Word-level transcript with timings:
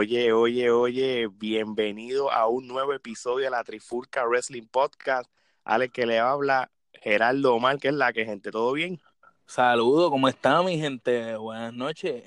Oye, 0.00 0.32
oye, 0.32 0.70
oye, 0.70 1.26
bienvenido 1.30 2.32
a 2.32 2.48
un 2.48 2.66
nuevo 2.66 2.94
episodio 2.94 3.44
de 3.44 3.50
la 3.50 3.62
Trifulca 3.62 4.24
Wrestling 4.24 4.66
Podcast. 4.66 5.30
Alex 5.62 5.92
que 5.92 6.06
le 6.06 6.18
habla, 6.18 6.70
Geraldo 6.94 7.54
Omar, 7.54 7.78
que 7.78 7.88
es 7.88 7.94
la 7.94 8.10
que 8.14 8.24
gente, 8.24 8.50
¿todo 8.50 8.72
bien? 8.72 8.98
Saludos, 9.44 10.08
¿cómo 10.08 10.26
está 10.26 10.62
mi 10.62 10.78
gente? 10.78 11.36
Buenas 11.36 11.74
noches. 11.74 12.24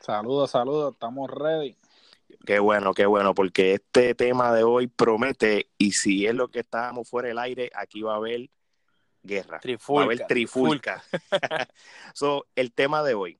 Saludos, 0.00 0.50
saludos, 0.50 0.92
estamos 0.92 1.30
ready. 1.30 1.78
Qué 2.44 2.58
bueno, 2.58 2.92
qué 2.92 3.06
bueno, 3.06 3.32
porque 3.32 3.72
este 3.72 4.14
tema 4.14 4.52
de 4.52 4.64
hoy 4.64 4.86
promete, 4.86 5.70
y 5.78 5.92
si 5.92 6.26
es 6.26 6.34
lo 6.34 6.48
que 6.48 6.60
estábamos 6.60 7.08
fuera 7.08 7.28
del 7.28 7.38
aire, 7.38 7.70
aquí 7.74 8.02
va 8.02 8.12
a 8.12 8.16
haber 8.16 8.50
guerra. 9.22 9.60
Trifulca. 9.60 9.96
Va 9.96 10.02
a 10.02 10.04
haber 10.04 10.26
trifulca. 10.26 11.02
so, 12.12 12.44
el 12.54 12.70
tema 12.70 13.02
de 13.02 13.14
hoy, 13.14 13.38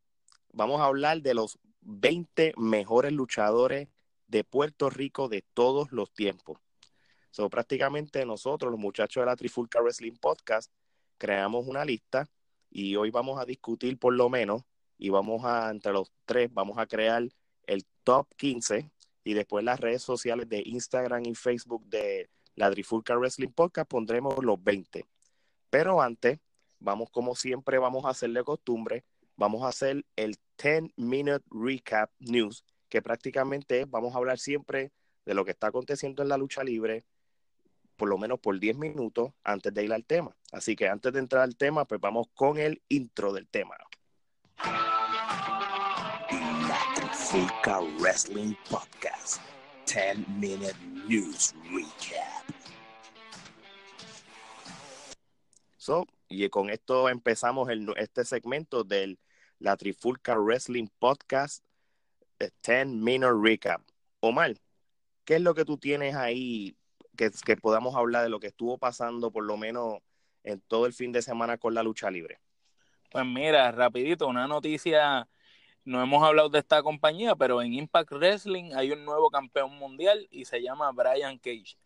vamos 0.54 0.80
a 0.80 0.84
hablar 0.86 1.20
de 1.20 1.34
los 1.34 1.58
20 1.80 2.54
mejores 2.56 3.12
luchadores 3.12 3.88
de 4.26 4.44
Puerto 4.44 4.90
Rico 4.90 5.28
de 5.28 5.44
todos 5.54 5.90
los 5.92 6.12
tiempos. 6.12 6.58
So, 7.30 7.48
prácticamente 7.50 8.24
nosotros, 8.24 8.70
los 8.70 8.80
muchachos 8.80 9.22
de 9.22 9.26
la 9.26 9.36
Trifulca 9.36 9.80
Wrestling 9.80 10.16
Podcast, 10.20 10.72
creamos 11.18 11.66
una 11.66 11.84
lista 11.84 12.28
y 12.70 12.96
hoy 12.96 13.10
vamos 13.10 13.40
a 13.40 13.44
discutir 13.44 13.98
por 13.98 14.14
lo 14.14 14.28
menos 14.28 14.62
y 14.96 15.10
vamos 15.10 15.44
a, 15.44 15.70
entre 15.70 15.92
los 15.92 16.12
tres, 16.24 16.52
vamos 16.52 16.78
a 16.78 16.86
crear 16.86 17.22
el 17.66 17.86
top 18.04 18.26
15 18.36 18.90
y 19.24 19.34
después 19.34 19.64
las 19.64 19.78
redes 19.78 20.02
sociales 20.02 20.48
de 20.48 20.62
Instagram 20.64 21.26
y 21.26 21.34
Facebook 21.34 21.84
de 21.86 22.28
la 22.54 22.70
Trifulca 22.70 23.16
Wrestling 23.16 23.52
Podcast 23.52 23.88
pondremos 23.88 24.44
los 24.44 24.62
20. 24.62 25.04
Pero 25.70 26.00
antes, 26.00 26.40
vamos 26.80 27.10
como 27.10 27.34
siempre, 27.34 27.78
vamos 27.78 28.04
a 28.04 28.10
hacer 28.10 28.30
de 28.30 28.42
costumbre, 28.42 29.04
vamos 29.38 29.62
a 29.62 29.68
hacer 29.68 30.04
el 30.16 30.36
10 30.62 30.92
Minute 30.96 31.44
Recap 31.50 32.10
News, 32.18 32.64
que 32.90 33.00
prácticamente 33.00 33.86
vamos 33.86 34.14
a 34.14 34.18
hablar 34.18 34.38
siempre 34.38 34.92
de 35.24 35.34
lo 35.34 35.44
que 35.44 35.52
está 35.52 35.68
aconteciendo 35.68 36.22
en 36.22 36.28
la 36.28 36.36
lucha 36.36 36.64
libre, 36.64 37.06
por 37.96 38.08
lo 38.08 38.18
menos 38.18 38.40
por 38.40 38.58
10 38.58 38.76
minutos 38.76 39.32
antes 39.44 39.72
de 39.72 39.84
ir 39.84 39.92
al 39.92 40.04
tema. 40.04 40.36
Así 40.52 40.74
que 40.74 40.88
antes 40.88 41.12
de 41.12 41.20
entrar 41.20 41.44
al 41.44 41.56
tema, 41.56 41.84
pues 41.84 42.00
vamos 42.00 42.26
con 42.34 42.58
el 42.58 42.82
intro 42.88 43.32
del 43.32 43.46
tema. 43.48 43.76
La 46.68 46.80
Trifulca 46.96 47.80
Wrestling 48.00 48.54
Podcast 48.68 49.40
10 49.86 50.28
Minute 50.28 50.74
News 51.06 51.54
Recap. 51.70 52.44
So, 55.76 56.06
y 56.28 56.48
con 56.48 56.70
esto 56.70 57.08
empezamos 57.08 57.68
el, 57.68 57.88
este 57.96 58.24
segmento 58.24 58.82
del 58.82 59.18
la 59.60 59.76
Trifulca 59.76 60.36
Wrestling 60.36 60.88
Podcast 60.98 61.64
10 62.38 62.86
Minute 62.86 63.34
Recap. 63.42 63.82
Omar, 64.20 64.54
¿qué 65.24 65.36
es 65.36 65.40
lo 65.40 65.54
que 65.54 65.64
tú 65.64 65.78
tienes 65.78 66.14
ahí 66.14 66.76
que, 67.16 67.30
que 67.44 67.56
podamos 67.56 67.96
hablar 67.96 68.22
de 68.22 68.28
lo 68.28 68.38
que 68.38 68.48
estuvo 68.48 68.78
pasando 68.78 69.30
por 69.30 69.44
lo 69.44 69.56
menos 69.56 69.98
en 70.44 70.60
todo 70.60 70.86
el 70.86 70.92
fin 70.92 71.10
de 71.12 71.22
semana 71.22 71.58
con 71.58 71.74
la 71.74 71.82
lucha 71.82 72.10
libre? 72.10 72.38
Pues 73.10 73.24
mira, 73.26 73.72
rapidito, 73.72 74.28
una 74.28 74.46
noticia, 74.46 75.28
no 75.84 76.02
hemos 76.02 76.22
hablado 76.22 76.48
de 76.50 76.60
esta 76.60 76.82
compañía, 76.82 77.34
pero 77.34 77.60
en 77.60 77.74
Impact 77.74 78.12
Wrestling 78.12 78.72
hay 78.74 78.92
un 78.92 79.04
nuevo 79.04 79.30
campeón 79.30 79.76
mundial 79.76 80.28
y 80.30 80.44
se 80.44 80.62
llama 80.62 80.92
Brian 80.92 81.38
Cage, 81.38 81.76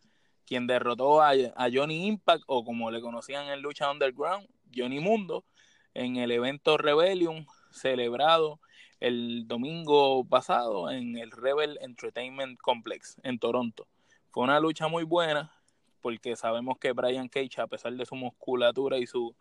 quien 0.44 0.66
derrotó 0.66 1.22
a, 1.22 1.30
a 1.30 1.68
Johnny 1.72 2.06
Impact, 2.06 2.42
o 2.46 2.64
como 2.64 2.90
le 2.90 3.00
conocían 3.00 3.46
en 3.46 3.62
Lucha 3.62 3.90
Underground, 3.90 4.46
Johnny 4.74 5.00
Mundo, 5.00 5.44
en 5.94 6.16
el 6.16 6.32
evento 6.32 6.76
Rebellion 6.76 7.46
celebrado 7.72 8.60
el 9.00 9.48
domingo 9.48 10.24
pasado 10.24 10.90
en 10.90 11.16
el 11.18 11.30
Rebel 11.30 11.78
Entertainment 11.80 12.58
Complex 12.60 13.16
en 13.22 13.38
Toronto. 13.38 13.88
Fue 14.30 14.44
una 14.44 14.60
lucha 14.60 14.88
muy 14.88 15.04
buena 15.04 15.52
porque 16.00 16.36
sabemos 16.36 16.78
que 16.78 16.92
Brian 16.92 17.28
Cage, 17.28 17.60
a 17.60 17.66
pesar 17.66 17.92
de 17.94 18.06
su 18.06 18.14
musculatura 18.14 18.98
y 18.98 19.06
su 19.06 19.34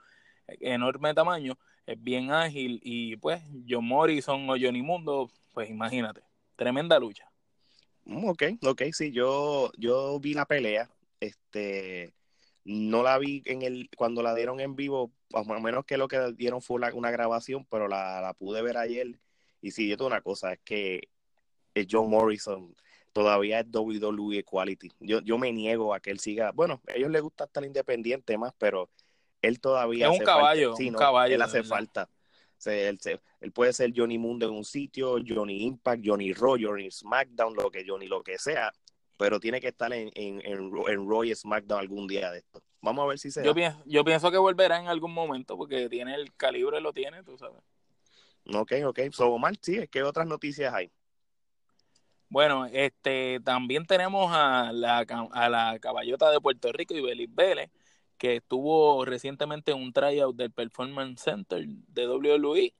enorme 0.48 1.14
tamaño, 1.14 1.58
es 1.86 2.02
bien 2.02 2.32
ágil 2.32 2.80
y 2.84 3.18
pues 3.18 3.42
John 3.68 3.86
Morrison 3.86 4.50
o 4.50 4.56
Johnny 4.60 4.82
Mundo, 4.82 5.30
pues 5.54 5.70
imagínate, 5.70 6.22
tremenda 6.56 7.00
lucha. 7.00 7.30
Mm, 8.06 8.30
Ok, 8.30 8.44
ok, 8.64 8.82
sí, 8.94 9.12
yo, 9.12 9.72
yo 9.78 10.20
vi 10.20 10.34
la 10.34 10.46
pelea, 10.46 10.90
este, 11.20 12.14
no 12.64 13.04
la 13.04 13.18
vi 13.18 13.42
en 13.46 13.62
el, 13.64 13.90
cuando 13.98 14.22
la 14.22 14.36
dieron 14.36 14.60
en 14.60 14.76
vivo, 14.76 15.12
más 15.34 15.48
o 15.48 15.60
menos 15.60 15.86
que 15.86 15.98
lo 15.98 16.08
que 16.08 16.34
dieron 16.34 16.62
fue 16.62 16.80
la- 16.80 16.94
una 16.94 17.12
grabación, 17.12 17.66
pero 17.70 17.88
la, 17.88 18.22
la 18.22 18.34
pude 18.34 18.62
ver 18.62 18.78
ayer 18.78 19.20
y 19.62 19.72
sí, 19.72 19.92
esto 19.92 20.06
una 20.06 20.22
cosa, 20.22 20.54
es 20.54 20.60
que 20.64 21.10
eh, 21.76 21.88
John 21.90 22.10
Morrison 22.10 22.76
todavía 23.14 23.60
es 23.60 23.66
WWE 23.72 24.44
Quality. 24.44 24.92
Yo, 25.00 25.22
yo 25.22 25.38
me 25.38 25.52
niego 25.52 25.94
a 25.94 26.00
que 26.00 26.12
él 26.12 26.20
siga, 26.20 26.52
bueno, 26.52 26.82
a 26.88 26.94
ellos 26.94 27.10
les 27.12 27.22
gusta 27.22 27.44
estar 27.46 27.64
independiente 27.66 28.38
más, 28.38 28.54
pero 28.58 28.90
él 29.42 29.60
todavía 29.60 30.10
Es 30.12 30.20
un 30.20 30.26
caballo. 30.26 30.76
Sí, 30.76 30.88
un 30.88 30.94
no, 30.94 31.00
caballo, 31.00 31.34
él 31.36 31.42
hace 31.42 31.58
verdad. 31.58 31.70
falta. 31.70 32.10
Él, 32.66 33.00
se- 33.00 33.20
él 33.40 33.52
puede 33.52 33.74
ser 33.74 33.92
Johnny 33.96 34.20
Mundo 34.20 34.46
en 34.48 34.54
un 34.54 34.64
sitio, 34.66 35.18
Johnny 35.28 35.64
Impact, 35.64 36.04
Johnny 36.06 36.32
Raw, 36.32 36.58
Johnny 36.62 36.92
SmackDown, 36.92 37.56
lo 37.56 37.72
que 37.72 37.84
Johnny 37.88 38.08
lo 38.08 38.22
que 38.24 38.38
sea, 38.38 38.72
pero 39.22 39.40
tiene 39.40 39.62
que 39.62 39.68
estar 39.68 39.94
en, 39.94 40.10
en, 40.16 40.42
en, 40.44 40.72
en 40.88 41.08
Raw 41.08 41.24
y 41.24 41.36
SmackDown 41.36 41.80
algún 41.80 42.08
día 42.08 42.32
de 42.32 42.40
esto. 42.40 42.60
Vamos 42.82 43.04
a 43.04 43.08
ver 43.10 43.20
si 43.20 43.30
se 43.30 43.44
Yo, 43.44 43.50
da. 43.50 43.54
pienso, 43.54 43.84
yo 43.86 44.04
pienso 44.04 44.32
que 44.32 44.40
volverá 44.40 44.80
en 44.80 44.88
algún 44.88 45.14
momento 45.14 45.56
porque 45.56 45.90
tiene 45.90 46.16
el 46.16 46.34
calibre, 46.34 46.82
lo 46.82 46.92
tiene, 46.92 47.24
tú 47.24 47.38
sabes. 47.38 47.62
Ok, 48.52 48.72
ok. 48.84 49.00
So, 49.12 49.32
Omar, 49.32 49.54
sí, 49.62 49.88
¿qué 49.90 50.02
otras 50.02 50.26
noticias 50.26 50.74
hay? 50.74 50.92
Bueno, 52.30 52.66
este 52.66 53.40
también 53.46 53.86
tenemos 53.86 54.32
a 54.34 54.72
la, 54.74 55.06
a 55.34 55.50
la 55.50 55.78
caballota 55.80 56.32
de 56.32 56.42
Puerto 56.42 56.72
Rico, 56.72 56.96
Ibelis 56.96 57.30
Vélez, 57.32 57.70
que 58.18 58.38
estuvo 58.38 59.06
recientemente 59.06 59.72
en 59.72 59.78
un 59.78 59.94
tryout 59.94 60.36
del 60.36 60.52
Performance 60.52 61.22
Center 61.22 61.64
de 61.68 62.08
WWE. 62.08 62.74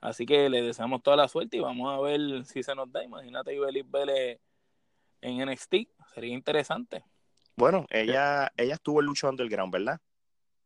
Así 0.00 0.26
que 0.26 0.48
le 0.48 0.62
deseamos 0.62 1.02
toda 1.02 1.16
la 1.16 1.26
suerte 1.26 1.56
y 1.56 1.60
vamos 1.60 1.92
a 1.92 2.00
ver 2.00 2.44
si 2.44 2.62
se 2.62 2.76
nos 2.76 2.92
da. 2.92 3.02
Imagínate 3.02 3.52
Ibelis 3.52 3.90
Vélez 3.90 4.38
en 5.20 5.48
NXT, 5.48 5.74
sería 6.14 6.34
interesante. 6.34 7.04
Bueno, 7.56 7.86
ella, 7.90 8.52
ella 8.56 8.74
estuvo 8.74 9.00
en 9.00 9.06
Lucha 9.06 9.28
Underground, 9.28 9.72
¿verdad? 9.72 10.00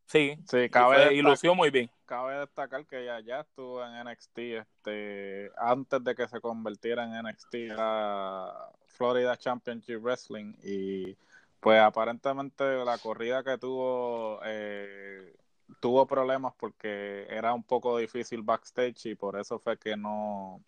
Sí, 0.06 0.36
Sí, 0.46 0.58
y, 0.58 0.68
cabe, 0.68 1.14
y 1.14 1.22
lució 1.22 1.54
muy 1.54 1.70
bien. 1.70 1.90
cabe 2.04 2.38
destacar 2.38 2.84
que 2.86 3.02
ella 3.02 3.20
ya 3.20 3.40
estuvo 3.40 3.82
en 3.82 4.06
NXT 4.06 4.38
este, 4.38 5.50
antes 5.56 6.04
de 6.04 6.14
que 6.14 6.28
se 6.28 6.40
convirtiera 6.40 7.04
en 7.04 7.26
NXT 7.26 7.54
a 7.78 8.70
Florida 8.88 9.36
Championship 9.38 10.02
Wrestling 10.02 10.54
y 10.62 11.16
pues 11.60 11.80
aparentemente 11.80 12.84
la 12.84 12.98
corrida 12.98 13.42
que 13.42 13.56
tuvo 13.56 14.40
eh, 14.44 15.34
tuvo 15.80 16.06
problemas 16.06 16.52
porque 16.58 17.26
era 17.30 17.54
un 17.54 17.62
poco 17.62 17.96
difícil 17.96 18.42
backstage 18.42 19.06
y 19.06 19.14
por 19.14 19.38
eso 19.40 19.58
fue 19.58 19.78
que 19.78 19.96
no 19.96 20.60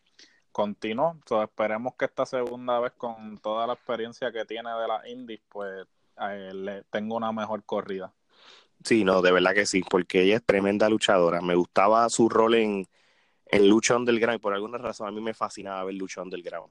continuó. 0.54 1.16
So, 1.26 1.42
esperemos 1.42 1.94
que 1.96 2.04
esta 2.04 2.24
segunda 2.24 2.78
vez 2.78 2.92
con 2.96 3.38
toda 3.38 3.66
la 3.66 3.72
experiencia 3.72 4.30
que 4.30 4.44
tiene 4.44 4.70
de 4.70 4.86
las 4.86 5.04
indies 5.06 5.40
pues 5.48 5.84
eh, 6.20 6.52
le 6.54 6.82
tenga 6.84 7.16
una 7.16 7.32
mejor 7.32 7.64
corrida. 7.64 8.12
Sí, 8.84 9.02
no, 9.02 9.20
de 9.20 9.32
verdad 9.32 9.52
que 9.52 9.66
sí, 9.66 9.82
porque 9.82 10.22
ella 10.22 10.36
es 10.36 10.44
tremenda 10.44 10.88
luchadora. 10.88 11.40
Me 11.40 11.56
gustaba 11.56 12.08
su 12.08 12.28
rol 12.28 12.54
en, 12.54 12.86
en 13.46 13.68
Lucha 13.68 13.96
Underground 13.96 14.36
y 14.36 14.40
por 14.40 14.54
alguna 14.54 14.78
razón 14.78 15.08
a 15.08 15.10
mí 15.10 15.20
me 15.20 15.34
fascinaba 15.34 15.82
ver 15.84 15.96
Lucha 15.96 16.22
Underground. 16.22 16.70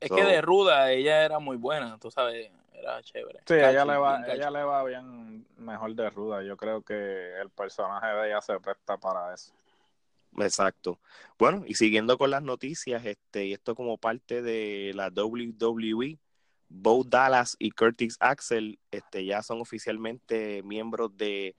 Es 0.00 0.08
So- 0.08 0.16
que 0.16 0.24
de 0.24 0.42
ruda 0.42 0.92
ella 0.92 1.24
era 1.24 1.38
muy 1.38 1.56
buena, 1.56 1.96
tú 1.98 2.10
sabes, 2.10 2.50
era 2.74 3.02
chévere. 3.02 3.40
Sí, 3.46 3.54
ella 3.54 3.86
le 3.86 3.96
va, 3.96 4.22
ella 4.26 4.50
le 4.50 4.64
va 4.64 4.84
bien 4.84 5.46
mejor 5.56 5.94
de 5.94 6.10
ruda. 6.10 6.42
Yo 6.42 6.58
creo 6.58 6.82
que 6.82 7.40
el 7.40 7.48
personaje 7.48 8.06
de 8.06 8.28
ella 8.28 8.42
se 8.42 8.60
presta 8.60 8.98
para 8.98 9.32
eso. 9.32 9.54
Exacto. 10.38 11.00
Bueno, 11.38 11.64
y 11.66 11.74
siguiendo 11.74 12.18
con 12.18 12.30
las 12.30 12.42
noticias, 12.42 13.04
este, 13.06 13.46
y 13.46 13.52
esto 13.52 13.74
como 13.74 13.98
parte 13.98 14.42
de 14.42 14.92
la 14.94 15.08
WWE, 15.08 16.18
Bo 16.68 17.04
Dallas 17.04 17.56
y 17.58 17.70
Curtis 17.70 18.16
Axel 18.20 18.78
este, 18.90 19.24
ya 19.24 19.42
son 19.42 19.60
oficialmente 19.60 20.62
miembros 20.64 21.16
de, 21.16 21.54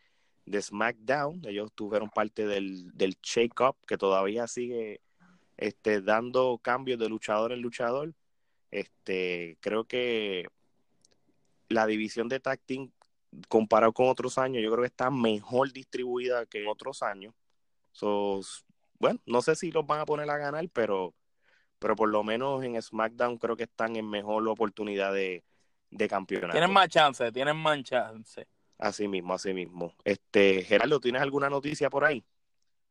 de 0.46 0.62
SmackDown. 0.62 1.42
Ellos 1.46 1.72
tuvieron 1.74 2.10
parte 2.10 2.46
del, 2.46 2.92
del 2.94 3.18
Shake 3.22 3.62
Up, 3.62 3.78
que 3.88 3.98
todavía 3.98 4.48
sigue 4.48 5.02
este, 5.58 6.02
dando 6.02 6.60
cambios 6.62 7.00
de 7.00 7.10
luchador 7.10 7.52
en 7.54 7.62
luchador. 7.62 8.14
Este, 8.72 9.58
creo 9.62 9.86
que 9.86 10.48
la 11.70 11.88
división 11.88 12.28
de 12.28 12.40
tag 12.40 12.60
team, 12.66 12.92
comparado 13.48 13.94
con 13.94 14.08
otros 14.10 14.38
años, 14.38 14.64
yo 14.64 14.72
creo 14.72 14.82
que 14.82 14.88
está 14.88 15.10
mejor 15.10 15.72
distribuida 15.72 16.46
que 16.46 16.62
en 16.62 16.68
otros 16.68 17.04
años. 17.04 17.34
So, 17.96 18.42
bueno, 19.00 19.22
no 19.26 19.42
sé 19.42 19.56
si 19.56 19.72
los 19.72 19.88
van 19.88 20.02
a 20.02 20.06
poner 20.06 20.30
a 20.30 20.38
ganar, 20.38 20.68
pero, 20.74 21.14
pero 21.80 21.96
por 21.96 22.10
lo 22.10 22.26
menos 22.26 22.62
en 22.62 22.82
SmackDown 22.82 23.38
creo 23.38 23.56
que 23.56 23.64
están 23.64 23.96
en 23.96 24.10
mejor 24.10 24.46
oportunidad 24.50 25.14
de, 25.14 25.46
de 25.92 26.08
campeonato. 26.10 26.52
Tienen 26.52 26.74
más 26.74 26.90
chance, 26.90 27.32
tienen 27.32 27.56
más 27.56 27.82
chance. 27.84 28.46
Así 28.78 29.08
mismo, 29.08 29.34
así 29.34 29.54
mismo. 29.54 29.94
Este, 30.04 30.64
Gerardo, 30.64 31.00
¿tienes 31.00 31.22
alguna 31.22 31.50
noticia 31.50 31.90
por 31.90 32.04
ahí? 32.04 32.26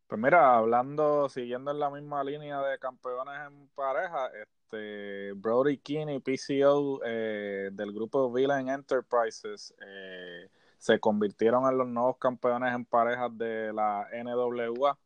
Pues 0.06 0.19
mira, 0.19 0.56
hablando, 0.56 1.29
siguiendo 1.29 1.71
en 1.71 1.81
la 1.81 1.91
misma 1.91 2.25
línea 2.25 2.62
de 2.62 2.79
campeones 2.79 3.35
en 3.47 3.69
pareja, 3.75 4.31
este 4.41 5.33
Brody 5.35 5.77
King 5.77 6.06
y 6.09 6.21
PCO 6.21 7.03
eh, 7.05 7.69
del 7.73 7.93
grupo 7.93 8.33
Villain 8.33 8.71
Enterprises 8.71 9.75
eh, 9.87 10.49
se 10.85 11.01
convirtieron 11.01 11.65
en 11.67 11.79
los 11.79 11.89
nuevos 11.89 12.19
campeones 12.19 12.75
en 12.75 12.85
parejas 12.85 13.31
de 13.39 13.73
la 13.73 14.07
NWA. 14.13 14.99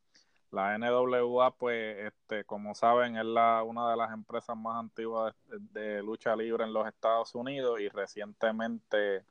La 0.51 0.77
NWA, 0.77 1.55
pues, 1.55 2.11
este, 2.11 2.43
como 2.43 2.75
saben, 2.75 3.15
es 3.15 3.23
la, 3.23 3.63
una 3.63 3.89
de 3.89 3.95
las 3.95 4.11
empresas 4.11 4.57
más 4.57 4.77
antiguas 4.77 5.33
de, 5.47 6.03
lucha 6.03 6.35
libre 6.35 6.65
en 6.65 6.73
los 6.73 6.85
Estados 6.85 7.33
Unidos 7.33 7.79
y 7.79 7.87
recientemente 7.87 9.23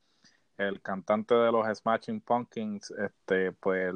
el 0.57 0.81
cantante 0.81 1.35
de 1.35 1.53
los 1.53 1.67
Smashing 1.77 2.23
Pumpkins, 2.23 2.93
este, 2.93 3.53
pues 3.53 3.93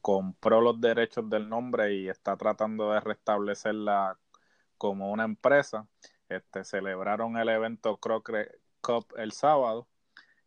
compró 0.00 0.60
los 0.60 0.80
derechos 0.80 1.30
del 1.30 1.48
nombre 1.48 1.94
y 1.94 2.08
está 2.08 2.36
tratando 2.36 2.90
de 2.90 2.98
restablecerla 2.98 4.18
como 4.78 5.12
una 5.12 5.22
empresa. 5.22 5.86
Este, 6.28 6.64
celebraron 6.64 7.36
el 7.36 7.50
evento 7.50 7.98
Crockett 7.98 8.58
Cup 8.80 9.06
el 9.16 9.30
sábado 9.30 9.86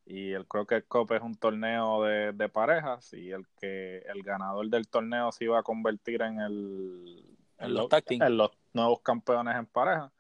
y 0.08 0.32
el 0.32 0.48
Crockett 0.48 0.88
Cup 0.88 1.12
es 1.14 1.22
un 1.22 1.36
torneo 1.36 2.04
de, 2.04 2.32
de, 2.32 2.50
parejas 2.50 3.14
y 3.14 3.32
el 3.32 3.46
que 3.60 4.00
el 4.00 4.24
ganador 4.24 4.68
del 4.70 4.88
torneo 4.88 5.32
se 5.32 5.46
iba 5.46 5.60
a 5.60 5.64
convertir 5.64 6.22
en 6.22 6.40
el 6.40 7.26
en 7.60 7.74
los, 7.74 7.90
en 8.10 8.38
los 8.38 8.52
nuevos 8.74 9.02
campeones 9.02 9.56
en 9.56 9.66
pareja 9.66 10.12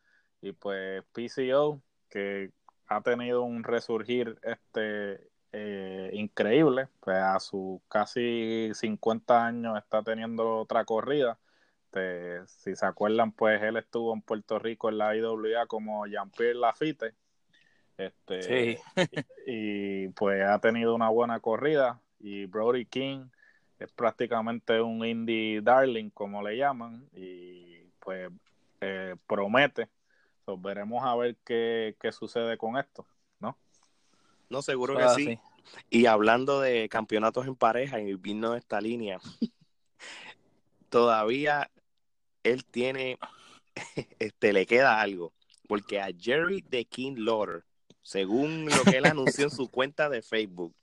y 0.41 0.51
pues 0.51 1.03
PCO 1.13 1.81
que 2.09 2.51
ha 2.87 3.01
tenido 3.01 3.43
un 3.43 3.63
resurgir 3.63 4.39
este 4.43 5.29
eh, 5.51 6.09
increíble. 6.13 6.87
Pues 6.99 7.17
a 7.17 7.39
sus 7.39 7.81
casi 7.87 8.71
50 8.73 9.45
años 9.45 9.77
está 9.77 10.03
teniendo 10.03 10.57
otra 10.57 10.85
corrida. 10.85 11.39
Este, 11.85 12.45
si 12.47 12.75
se 12.75 12.85
acuerdan, 12.85 13.31
pues 13.31 13.61
él 13.61 13.77
estuvo 13.77 14.13
en 14.13 14.21
Puerto 14.21 14.59
Rico 14.59 14.89
en 14.89 14.97
la 14.97 15.15
IWA 15.15 15.65
como 15.67 16.05
Jean-Pierre 16.05 16.55
Lafitte. 16.55 17.15
Este, 17.97 18.79
y, 19.47 20.05
y, 20.05 20.07
pues 20.09 20.43
ha 20.43 20.59
tenido 20.59 20.95
una 20.95 21.09
buena 21.09 21.39
corrida. 21.39 22.01
Y 22.19 22.45
Brody 22.45 22.85
King 22.85 23.27
es 23.79 23.91
prácticamente 23.91 24.81
un 24.81 25.05
indie 25.05 25.61
darling, 25.61 26.09
como 26.09 26.41
le 26.41 26.57
llaman. 26.57 27.07
Y 27.13 27.83
pues 27.99 28.31
eh, 28.81 29.15
promete. 29.27 29.89
Pues 30.45 30.61
veremos 30.61 31.03
a 31.03 31.15
ver 31.15 31.35
qué, 31.43 31.95
qué 31.99 32.11
sucede 32.11 32.57
con 32.57 32.77
esto, 32.77 33.05
¿no? 33.39 33.57
No, 34.49 34.61
seguro 34.61 34.95
que 34.95 35.09
sí. 35.09 35.39
Y 35.89 36.05
hablando 36.05 36.61
de 36.61 36.87
campeonatos 36.87 37.47
en 37.47 37.55
pareja 37.55 37.99
y 37.99 38.13
vino 38.13 38.55
esta 38.55 38.79
línea, 38.79 39.19
todavía 40.89 41.69
él 42.43 42.63
tiene, 42.65 43.19
este, 44.19 44.53
le 44.53 44.65
queda 44.65 45.01
algo, 45.01 45.33
porque 45.67 45.99
a 45.99 46.07
Jerry 46.17 46.61
the 46.61 46.85
King 46.85 47.15
Lauder, 47.17 47.65
según 48.07 48.67
lo 48.67 48.83
que 48.85 48.99
él 48.99 49.05
anunció 49.05 49.43
en 49.43 49.51
su 49.51 49.69
cuenta 49.69 50.07
de 50.07 50.21
Facebook, 50.21 50.73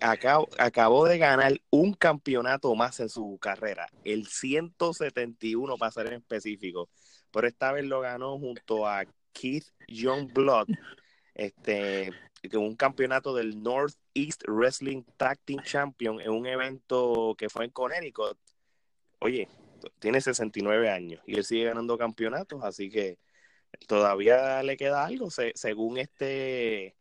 acabó, 0.00 1.04
de 1.04 1.18
ganar 1.18 1.60
un 1.70 1.92
campeonato 1.92 2.72
más 2.76 3.00
en 3.00 3.08
su 3.08 3.36
carrera, 3.40 3.88
el 4.04 4.28
171 4.28 5.76
para 5.76 5.90
ser 5.90 6.12
específico, 6.12 6.88
pero 7.32 7.48
esta 7.48 7.72
vez 7.72 7.84
lo 7.84 8.00
ganó 8.00 8.38
junto 8.38 8.86
a 8.86 9.06
Keith 9.32 9.66
Youngblood, 9.88 10.68
este, 11.34 12.12
un 12.52 12.76
campeonato 12.76 13.34
del 13.34 13.60
Northeast 13.60 14.44
Wrestling 14.46 15.02
Tag 15.16 15.40
Team 15.44 15.64
Champion 15.64 16.20
en 16.20 16.30
un 16.30 16.46
evento 16.46 17.34
que 17.36 17.48
fue 17.48 17.64
en 17.64 17.72
Connecticut. 17.72 18.38
Oye, 19.18 19.48
tiene 19.98 20.20
69 20.20 20.90
años 20.90 21.20
y 21.26 21.34
él 21.34 21.44
sigue 21.44 21.64
ganando 21.64 21.98
campeonatos, 21.98 22.62
así 22.62 22.88
que 22.88 23.18
todavía 23.86 24.62
le 24.62 24.76
queda 24.76 25.04
algo, 25.04 25.28
según 25.30 25.98
este 25.98 26.96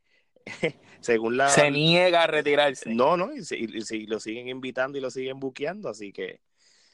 según 0.99 1.37
la 1.37 1.49
se 1.49 1.71
niega 1.71 2.23
a 2.23 2.27
retirarse. 2.27 2.93
No, 2.93 3.17
no, 3.17 3.33
y, 3.33 3.43
si, 3.43 4.05
lo 4.07 4.19
siguen 4.19 4.47
invitando 4.47 4.97
y 4.97 5.01
lo 5.01 5.11
siguen 5.11 5.39
buqueando, 5.39 5.89
así 5.89 6.11
que 6.11 6.41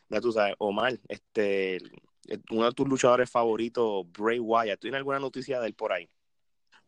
ya 0.09 0.21
tú 0.21 0.31
sabes, 0.31 0.55
Omar, 0.57 0.99
este 1.07 1.79
uno 2.49 2.65
de 2.65 2.71
tus 2.71 2.87
luchadores 2.87 3.29
favoritos, 3.29 4.05
Bray 4.11 4.39
Wyatt, 4.39 4.79
¿tienes 4.79 4.97
alguna 4.97 5.19
noticia 5.19 5.59
de 5.59 5.67
él 5.67 5.75
por 5.75 5.91
ahí? 5.93 6.09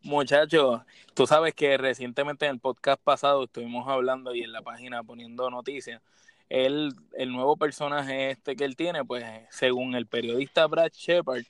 Muchachos, 0.01 0.81
tú 1.13 1.27
sabes 1.27 1.53
que 1.53 1.77
recientemente 1.77 2.45
en 2.45 2.53
el 2.53 2.59
podcast 2.59 3.01
pasado 3.01 3.43
estuvimos 3.43 3.87
hablando 3.87 4.33
y 4.33 4.41
en 4.41 4.51
la 4.51 4.61
página 4.61 5.03
poniendo 5.03 5.49
noticias. 5.49 6.01
Él, 6.49 6.93
el 7.13 7.31
nuevo 7.31 7.57
personaje 7.57 8.31
este 8.31 8.55
que 8.55 8.63
él 8.63 8.75
tiene, 8.75 9.03
pues 9.03 9.25
según 9.49 9.95
el 9.95 10.07
periodista 10.07 10.65
Brad 10.67 10.91
Shepard, 10.93 11.43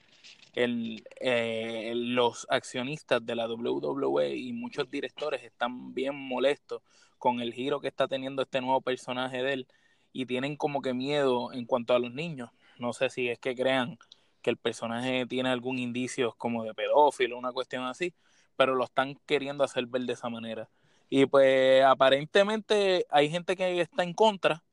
eh, 0.59 1.93
los 1.95 2.47
accionistas 2.49 3.23
de 3.23 3.35
la 3.35 3.47
WWE 3.47 4.35
y 4.35 4.53
muchos 4.53 4.89
directores 4.89 5.43
están 5.43 5.93
bien 5.93 6.15
molestos 6.15 6.81
con 7.19 7.41
el 7.41 7.53
giro 7.53 7.79
que 7.79 7.87
está 7.87 8.07
teniendo 8.07 8.41
este 8.41 8.59
nuevo 8.61 8.81
personaje 8.81 9.43
de 9.43 9.53
él 9.53 9.67
y 10.13 10.25
tienen 10.25 10.55
como 10.55 10.81
que 10.81 10.95
miedo 10.95 11.53
en 11.53 11.65
cuanto 11.65 11.93
a 11.93 11.99
los 11.99 12.11
niños. 12.11 12.49
No 12.79 12.93
sé 12.93 13.09
si 13.11 13.29
es 13.29 13.37
que 13.37 13.55
crean 13.55 13.99
que 14.41 14.49
el 14.49 14.57
personaje 14.57 15.27
tiene 15.27 15.49
algún 15.49 15.77
indicio 15.77 16.33
como 16.37 16.63
de 16.63 16.73
pedófilo, 16.73 17.37
una 17.37 17.51
cuestión 17.51 17.83
así, 17.83 18.15
pero 18.55 18.73
lo 18.73 18.85
están 18.85 19.15
queriendo 19.27 19.63
hacer 19.63 19.85
ver 19.85 20.03
de 20.03 20.13
esa 20.13 20.29
manera. 20.29 20.69
Y 21.09 21.27
pues 21.27 21.83
aparentemente 21.83 23.05
hay 23.11 23.29
gente 23.29 23.55
que 23.55 23.79
está 23.79 24.03
en 24.03 24.13
contra, 24.13 24.63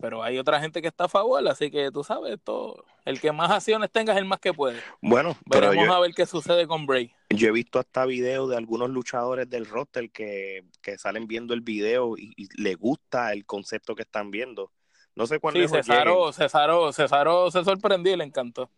pero 0.00 0.22
hay 0.22 0.38
otra 0.38 0.60
gente 0.60 0.80
que 0.80 0.88
está 0.88 1.04
a 1.04 1.08
favor, 1.08 1.46
así 1.48 1.70
que 1.70 1.90
tú 1.90 2.02
sabes, 2.02 2.38
todo, 2.42 2.84
el 3.04 3.20
que 3.20 3.32
más 3.32 3.50
acciones 3.50 3.90
tenga 3.90 4.12
es 4.12 4.18
el 4.18 4.24
más 4.24 4.40
que 4.40 4.52
puede. 4.52 4.80
Bueno, 5.00 5.36
pero 5.50 5.70
veremos 5.70 5.94
a 5.94 6.00
ver 6.00 6.12
qué 6.14 6.26
sucede 6.26 6.66
con 6.66 6.86
Bray. 6.86 7.12
Yo 7.28 7.48
he 7.48 7.52
visto 7.52 7.78
hasta 7.78 8.06
videos 8.06 8.48
de 8.50 8.56
algunos 8.56 8.90
luchadores 8.90 9.48
del 9.48 9.66
roster 9.66 10.10
que, 10.10 10.64
que 10.82 10.98
salen 10.98 11.26
viendo 11.26 11.54
el 11.54 11.60
video 11.60 12.16
y, 12.16 12.32
y 12.36 12.48
le 12.60 12.74
gusta 12.74 13.32
el 13.32 13.44
concepto 13.44 13.94
que 13.94 14.02
están 14.02 14.30
viendo. 14.30 14.72
No 15.14 15.26
sé 15.26 15.38
cuándo. 15.38 15.60
Sí, 15.60 15.68
Cesaro, 15.68 16.32
Cesaro, 16.32 16.92
Cesaro 16.92 17.50
se 17.50 17.62
sorprendió 17.64 18.14
y 18.14 18.16
le 18.16 18.24
encantó. 18.24 18.70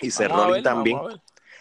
Y 0.00 0.10
Cerrone 0.10 0.62
también. 0.62 0.98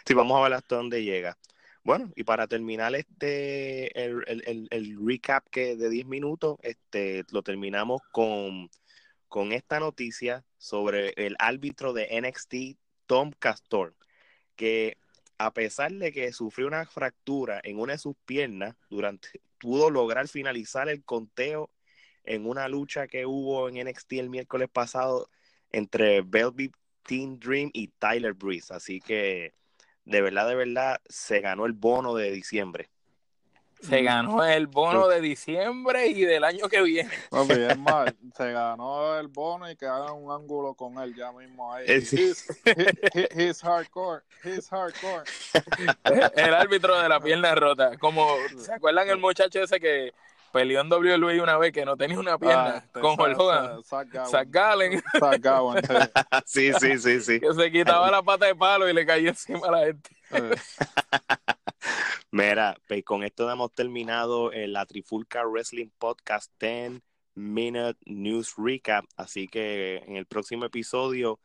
Sí, 0.05 0.13
vamos 0.13 0.37
a 0.37 0.43
ver 0.43 0.53
hasta 0.53 0.75
dónde 0.75 1.03
llega. 1.03 1.37
Bueno, 1.85 2.11
y 2.15 2.23
para 2.23 2.47
terminar 2.47 2.95
este 2.95 4.03
el, 4.03 4.23
el, 4.27 4.67
el 4.71 4.97
recap 5.05 5.47
que 5.51 5.75
de 5.75 5.89
10 5.91 6.07
minutos, 6.07 6.57
este 6.63 7.23
lo 7.31 7.43
terminamos 7.43 8.01
con, 8.11 8.71
con 9.27 9.51
esta 9.51 9.79
noticia 9.79 10.43
sobre 10.57 11.13
el 11.15 11.35
árbitro 11.37 11.93
de 11.93 12.07
NXT, 12.19 12.79
Tom 13.05 13.31
Castor, 13.37 13.95
que 14.55 14.97
a 15.37 15.53
pesar 15.53 15.91
de 15.93 16.11
que 16.11 16.33
sufrió 16.33 16.65
una 16.65 16.87
fractura 16.87 17.61
en 17.63 17.79
una 17.79 17.93
de 17.93 17.99
sus 17.99 18.15
piernas, 18.25 18.75
durante, 18.89 19.41
pudo 19.59 19.91
lograr 19.91 20.27
finalizar 20.27 20.89
el 20.89 21.03
conteo 21.03 21.69
en 22.23 22.47
una 22.47 22.67
lucha 22.67 23.07
que 23.07 23.27
hubo 23.27 23.69
en 23.69 23.87
NXT 23.87 24.13
el 24.13 24.31
miércoles 24.31 24.69
pasado 24.69 25.29
entre 25.71 26.21
Velvet 26.21 26.71
Team 27.03 27.37
Dream 27.37 27.69
y 27.73 27.89
Tyler 27.89 28.33
Breeze. 28.33 28.73
Así 28.73 28.99
que 29.01 29.53
de 30.05 30.21
verdad, 30.21 30.47
de 30.47 30.55
verdad, 30.55 31.01
se 31.07 31.39
ganó 31.39 31.65
el 31.65 31.73
bono 31.73 32.15
de 32.15 32.31
diciembre. 32.31 32.89
Se 33.81 34.01
ganó 34.01 34.43
el 34.43 34.67
bono 34.67 35.07
de 35.07 35.21
diciembre 35.21 36.07
y 36.07 36.21
del 36.21 36.43
año 36.43 36.67
que 36.69 36.81
viene. 36.81 37.09
No, 37.31 37.45
pues, 37.45 37.59
es 37.59 37.77
más, 37.77 38.13
se 38.35 38.51
ganó 38.51 39.19
el 39.19 39.27
bono 39.27 39.69
y 39.69 39.75
que 39.75 39.85
hagan 39.85 40.13
un 40.13 40.31
ángulo 40.31 40.73
con 40.73 40.97
él 40.99 41.13
ya 41.15 41.31
mismo 41.31 41.73
ahí. 41.73 41.85
He's, 41.87 43.61
hardcore, 43.61 44.23
he's 44.43 44.69
hardcore. 44.69 45.23
El 46.35 46.53
árbitro 46.53 46.99
de 46.99 47.09
la 47.09 47.19
pierna 47.19 47.53
rota. 47.55 47.97
Como, 47.97 48.27
¿se 48.57 48.73
acuerdan 48.73 49.09
el 49.09 49.17
muchacho 49.17 49.61
ese 49.61 49.79
que 49.79 50.13
peleó 50.55 50.79
en 50.79 50.89
WWE 50.89 51.41
una 51.41 51.57
vez 51.57 51.73
que 51.73 51.83
no 51.83 51.97
tenía 51.97 52.17
una 52.17 52.39
pierna 52.39 52.77
ah, 52.77 52.99
con 53.01 53.19
Hulk 53.19 53.37
Hogan. 53.37 53.83
Zach 53.83 54.47
Gallen. 54.47 55.03
Sí, 56.45 56.71
sí, 56.79 56.97
sí, 56.97 57.19
sí. 57.19 57.41
Que 57.41 57.53
se 57.53 57.69
quitaba 57.69 58.09
la 58.09 58.23
pata 58.23 58.45
de 58.45 58.55
palo 58.55 58.87
y 58.87 58.93
le 58.93 59.05
caía 59.05 59.31
encima 59.31 59.67
a 59.67 59.71
la 59.71 59.85
gente. 59.87 60.09
Eh. 60.31 60.55
Mira, 62.31 62.77
pues 62.87 63.03
con 63.03 63.25
esto 63.25 63.51
hemos 63.51 63.73
terminado 63.73 64.49
la 64.53 64.85
Trifulca 64.85 65.45
Wrestling 65.45 65.89
Podcast 65.97 66.49
10 66.61 67.01
Minute 67.33 67.99
News 68.05 68.53
Recap. 68.57 69.03
Así 69.17 69.49
que 69.49 70.03
en 70.07 70.15
el 70.15 70.25
próximo 70.25 70.63
episodio 70.63 71.37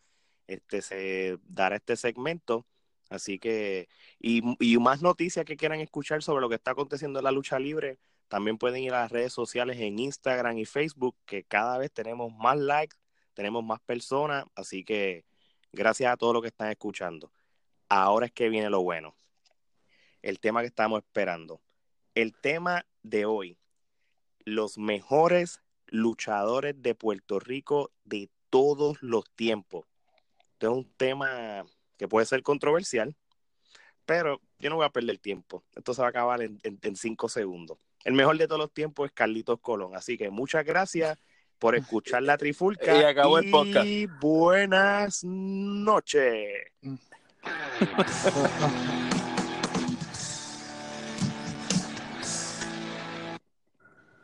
este, 0.46 0.82
se 0.82 1.36
dará 1.48 1.76
este 1.76 1.96
segmento. 1.96 2.64
Así 3.08 3.40
que, 3.40 3.88
y, 4.20 4.40
y 4.60 4.78
más 4.78 5.02
noticias 5.02 5.44
que 5.44 5.56
quieran 5.56 5.80
escuchar 5.80 6.22
sobre 6.22 6.42
lo 6.42 6.48
que 6.48 6.54
está 6.54 6.70
aconteciendo 6.70 7.18
en 7.18 7.24
la 7.24 7.32
lucha 7.32 7.58
libre, 7.58 7.98
también 8.30 8.58
pueden 8.58 8.84
ir 8.84 8.94
a 8.94 9.00
las 9.00 9.10
redes 9.10 9.32
sociales 9.32 9.80
en 9.80 9.98
Instagram 9.98 10.56
y 10.56 10.64
Facebook, 10.64 11.16
que 11.26 11.42
cada 11.42 11.78
vez 11.78 11.90
tenemos 11.90 12.32
más 12.32 12.56
likes, 12.56 12.96
tenemos 13.34 13.64
más 13.64 13.80
personas, 13.80 14.44
así 14.54 14.84
que 14.84 15.24
gracias 15.72 16.12
a 16.12 16.16
todos 16.16 16.34
los 16.34 16.42
que 16.42 16.48
están 16.48 16.70
escuchando. 16.70 17.32
Ahora 17.88 18.26
es 18.26 18.32
que 18.32 18.48
viene 18.48 18.70
lo 18.70 18.82
bueno. 18.82 19.16
El 20.22 20.38
tema 20.38 20.60
que 20.60 20.68
estamos 20.68 21.00
esperando. 21.00 21.60
El 22.14 22.32
tema 22.32 22.86
de 23.02 23.24
hoy. 23.24 23.58
Los 24.44 24.78
mejores 24.78 25.60
luchadores 25.88 26.80
de 26.80 26.94
Puerto 26.94 27.40
Rico 27.40 27.90
de 28.04 28.30
todos 28.48 29.02
los 29.02 29.24
tiempos. 29.34 29.86
Este 30.52 30.66
es 30.66 30.72
un 30.72 30.88
tema 30.96 31.66
que 31.96 32.06
puede 32.06 32.26
ser 32.26 32.44
controversial, 32.44 33.16
pero 34.06 34.40
yo 34.60 34.70
no 34.70 34.76
voy 34.76 34.86
a 34.86 34.90
perder 34.90 35.18
tiempo. 35.18 35.64
Esto 35.74 35.94
se 35.94 36.00
va 36.00 36.06
a 36.06 36.10
acabar 36.10 36.40
en, 36.42 36.96
cinco 36.96 37.28
segundos. 37.28 37.76
El 38.04 38.14
mejor 38.14 38.38
de 38.38 38.46
todos 38.46 38.58
los 38.58 38.72
tiempos 38.72 39.06
es 39.06 39.12
Carlitos 39.12 39.60
Colón. 39.60 39.94
Así 39.94 40.16
que 40.16 40.30
muchas 40.30 40.64
gracias 40.64 41.18
por 41.58 41.76
escuchar 41.76 42.22
la 42.22 42.38
trifulca. 42.38 42.96
y 42.98 43.04
acabó 43.04 43.38
el 43.38 43.50
podcast. 43.50 43.86
Y 43.86 44.06
buenas 44.06 45.22
noches. 45.22 46.72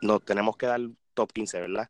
Nos 0.01 0.25
tenemos 0.25 0.57
que 0.57 0.65
dar 0.65 0.81
top 1.13 1.31
15, 1.31 1.61
¿verdad? 1.61 1.89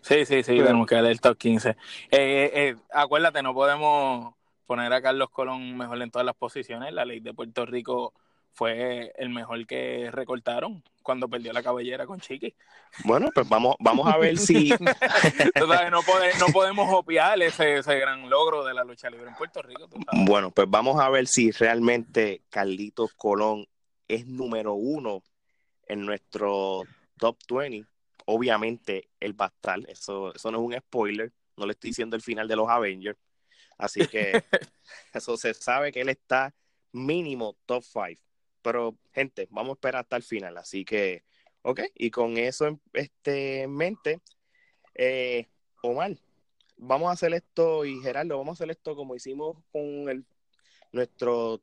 Sí, 0.00 0.24
sí, 0.24 0.42
sí, 0.42 0.56
tenemos 0.56 0.86
que 0.86 0.96
dar 0.96 1.06
el 1.06 1.20
top 1.20 1.36
15. 1.38 1.70
Eh, 1.70 1.76
eh, 2.10 2.76
acuérdate, 2.92 3.42
no 3.42 3.54
podemos 3.54 4.34
poner 4.66 4.92
a 4.92 5.00
Carlos 5.00 5.30
Colón 5.30 5.76
mejor 5.76 6.02
en 6.02 6.10
todas 6.10 6.26
las 6.26 6.34
posiciones. 6.34 6.92
La 6.92 7.04
ley 7.04 7.20
de 7.20 7.34
Puerto 7.34 7.66
Rico 7.66 8.14
fue 8.58 9.12
el 9.14 9.28
mejor 9.28 9.64
que 9.68 10.10
recortaron 10.10 10.82
cuando 11.04 11.28
perdió 11.28 11.52
la 11.52 11.62
cabellera 11.62 12.06
con 12.06 12.18
Chiqui. 12.18 12.56
Bueno, 13.04 13.30
pues 13.32 13.48
vamos, 13.48 13.76
vamos 13.78 14.12
a 14.12 14.18
ver 14.18 14.36
si. 14.36 14.70
no, 15.60 16.00
no 16.00 16.46
podemos 16.52 16.92
obviar 16.92 17.40
ese, 17.40 17.76
ese, 17.76 17.98
gran 18.00 18.28
logro 18.28 18.64
de 18.64 18.74
la 18.74 18.82
lucha 18.82 19.10
libre 19.10 19.28
en 19.28 19.36
Puerto 19.36 19.62
Rico. 19.62 19.88
Bueno, 20.26 20.50
pues 20.50 20.68
vamos 20.68 21.00
a 21.00 21.08
ver 21.08 21.28
si 21.28 21.52
realmente 21.52 22.42
Carlitos 22.50 23.14
Colón 23.14 23.64
es 24.08 24.26
número 24.26 24.74
uno 24.74 25.22
en 25.86 26.04
nuestro 26.04 26.82
top 27.16 27.36
20. 27.48 27.88
Obviamente 28.26 29.08
él 29.20 29.40
va 29.40 29.44
a 29.44 29.48
estar, 29.54 29.78
eso, 29.88 30.34
eso 30.34 30.50
no 30.50 30.58
es 30.58 30.64
un 30.64 30.82
spoiler, 30.82 31.32
no 31.56 31.64
le 31.64 31.74
estoy 31.74 31.90
diciendo 31.90 32.16
el 32.16 32.22
final 32.22 32.48
de 32.48 32.56
los 32.56 32.68
Avengers. 32.68 33.18
Así 33.76 34.04
que 34.08 34.32
eso 35.14 35.36
se 35.36 35.54
sabe 35.54 35.92
que 35.92 36.00
él 36.00 36.08
está 36.08 36.52
mínimo 36.90 37.56
top 37.64 37.84
5. 37.84 38.27
Pero, 38.62 38.96
gente, 39.12 39.48
vamos 39.50 39.70
a 39.70 39.74
esperar 39.74 40.02
hasta 40.02 40.16
el 40.16 40.22
final. 40.22 40.56
Así 40.58 40.84
que, 40.84 41.24
ok, 41.62 41.80
y 41.94 42.10
con 42.10 42.36
eso 42.36 42.66
en 42.66 42.80
este, 42.92 43.66
mente, 43.68 44.20
eh, 44.94 45.46
Omar, 45.82 46.16
vamos 46.76 47.08
a 47.08 47.12
hacer 47.12 47.34
esto, 47.34 47.84
y 47.84 48.00
Gerardo, 48.00 48.38
vamos 48.38 48.52
a 48.52 48.64
hacer 48.64 48.70
esto 48.70 48.96
como 48.96 49.14
hicimos 49.14 49.56
con 49.72 50.08
el, 50.08 50.24
nuestro 50.92 51.62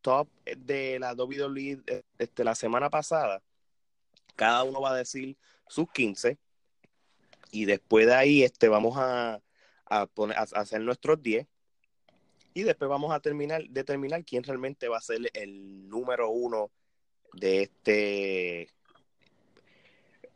top 0.00 0.28
de 0.44 0.98
la 0.98 1.14
WWE 1.14 1.82
este, 2.18 2.44
la 2.44 2.54
semana 2.54 2.90
pasada. 2.90 3.42
Cada 4.34 4.62
uno 4.64 4.80
va 4.80 4.92
a 4.92 4.96
decir 4.96 5.36
sus 5.68 5.90
15 5.90 6.38
y 7.50 7.64
después 7.64 8.06
de 8.06 8.14
ahí 8.14 8.42
este, 8.42 8.68
vamos 8.68 8.96
a, 8.98 9.42
a, 9.86 10.06
poner, 10.06 10.36
a 10.36 10.42
hacer 10.42 10.80
nuestros 10.80 11.22
10 11.22 11.46
y 12.56 12.62
después 12.62 12.88
vamos 12.88 13.12
a 13.12 13.20
terminar, 13.20 13.68
determinar 13.68 14.24
quién 14.24 14.42
realmente 14.42 14.88
va 14.88 14.96
a 14.96 15.02
ser 15.02 15.30
el 15.34 15.86
número 15.90 16.30
uno 16.30 16.70
de 17.34 17.64
este 17.64 18.70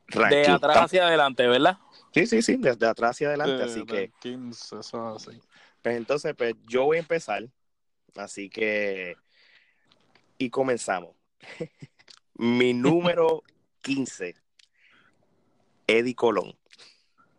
ranking. 0.09 0.37
De 0.37 0.51
atrás 0.51 0.77
hacia 0.77 1.07
adelante, 1.07 1.47
¿verdad? 1.47 1.79
Sí, 2.13 2.27
sí, 2.27 2.43
sí, 2.43 2.57
desde 2.59 2.87
atrás 2.87 3.13
hacia 3.13 3.29
adelante, 3.29 3.63
así 3.63 3.87
que... 3.87 4.13
15, 4.21 4.81
eso 4.81 5.09
así. 5.17 5.31
Pues 5.81 5.97
entonces, 5.97 6.35
pues 6.37 6.57
yo 6.69 6.85
voy 6.85 6.99
a 6.99 7.01
empezar, 7.01 7.49
así 8.15 8.51
que... 8.51 9.17
Y 10.37 10.51
comenzamos. 10.51 11.17
Mi 12.35 12.75
número 12.75 13.43
15, 13.81 14.35
Eddie 15.87 16.15
Colón. 16.15 16.55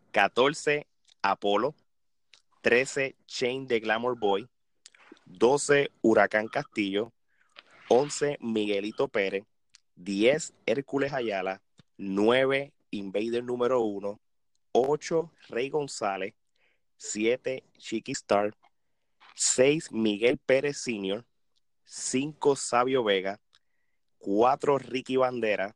14, 0.10 0.88
Apolo. 1.22 1.76
13, 2.62 3.16
Chain 3.28 3.68
de 3.68 3.80
Glamour 3.80 4.18
Boy. 4.18 4.50
12 5.38 5.92
Huracán 6.02 6.48
Castillo, 6.48 7.14
11 7.90 8.38
Miguelito 8.42 9.08
Pérez, 9.08 9.46
10 9.96 10.54
Hércules 10.66 11.14
Ayala, 11.14 11.62
9 11.98 12.74
Invader 12.92 13.44
número 13.44 13.82
1, 13.82 14.20
8 14.74 15.32
Rey 15.50 15.70
González, 15.70 16.34
7 16.98 17.64
Chiqui 17.78 18.12
Star, 18.12 18.56
6 19.36 19.92
Miguel 19.92 20.38
Pérez 20.38 20.78
Sr., 20.78 21.26
5 21.86 22.56
Sabio 22.56 23.04
Vega, 23.04 23.40
4 24.20 24.78
Ricky 24.78 25.18
Bandera, 25.18 25.76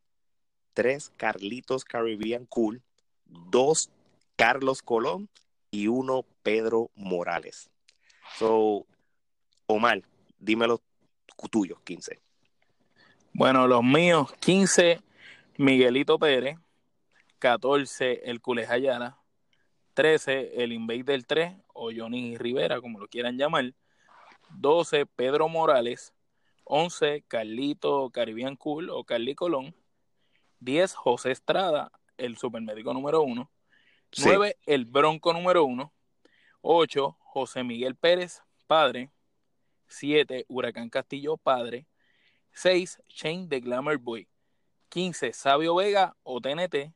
3 0.74 1.12
Carlitos 1.16 1.84
Caribbean 1.84 2.46
Cool, 2.46 2.82
2 3.26 3.90
Carlos 4.36 4.82
Colón 4.82 5.28
y 5.70 5.88
1 5.88 6.24
Pedro 6.42 6.90
Morales. 6.94 7.70
So, 8.38 8.86
Omar, 9.66 10.02
dime 10.38 10.66
los 10.66 10.80
tuyos, 11.50 11.80
15. 11.82 12.20
Bueno, 13.32 13.66
los 13.66 13.82
míos, 13.82 14.32
15, 14.40 15.00
Miguelito 15.58 16.18
Pérez, 16.18 16.56
14, 17.38 18.30
el 18.30 18.40
Cules 18.40 18.70
Ayala, 18.70 19.18
13, 19.94 20.62
el 20.62 20.72
Invader 20.72 21.24
3, 21.24 21.52
o 21.74 21.90
Johnny 21.94 22.36
Rivera, 22.38 22.80
como 22.80 22.98
lo 22.98 23.08
quieran 23.08 23.36
llamar, 23.36 23.74
12, 24.50 25.06
Pedro 25.06 25.48
Morales, 25.48 26.14
11, 26.64 27.24
Carlito 27.28 28.10
Caribbean 28.10 28.56
Cool 28.56 28.90
o 28.90 29.04
Carly 29.04 29.34
Colón, 29.34 29.74
10, 30.60 30.94
José 30.94 31.32
Estrada, 31.32 31.92
el 32.16 32.36
supermédico 32.36 32.94
número 32.94 33.22
1, 33.22 33.50
9, 34.18 34.56
el 34.66 34.84
Bronco 34.86 35.32
número 35.32 35.64
1, 35.64 35.92
8, 36.62 37.16
José 37.20 37.62
Miguel 37.62 37.94
Pérez, 37.96 38.42
padre, 38.66 39.10
7. 39.88 40.44
Huracán 40.48 40.90
Castillo 40.90 41.36
Padre. 41.36 41.86
6. 42.52 43.02
Shane 43.08 43.46
de 43.48 43.60
Glamour 43.60 43.98
Boy. 43.98 44.28
15. 44.88 45.32
Sabio 45.32 45.74
Vega 45.74 46.16
o 46.22 46.40
TNT. 46.40 46.92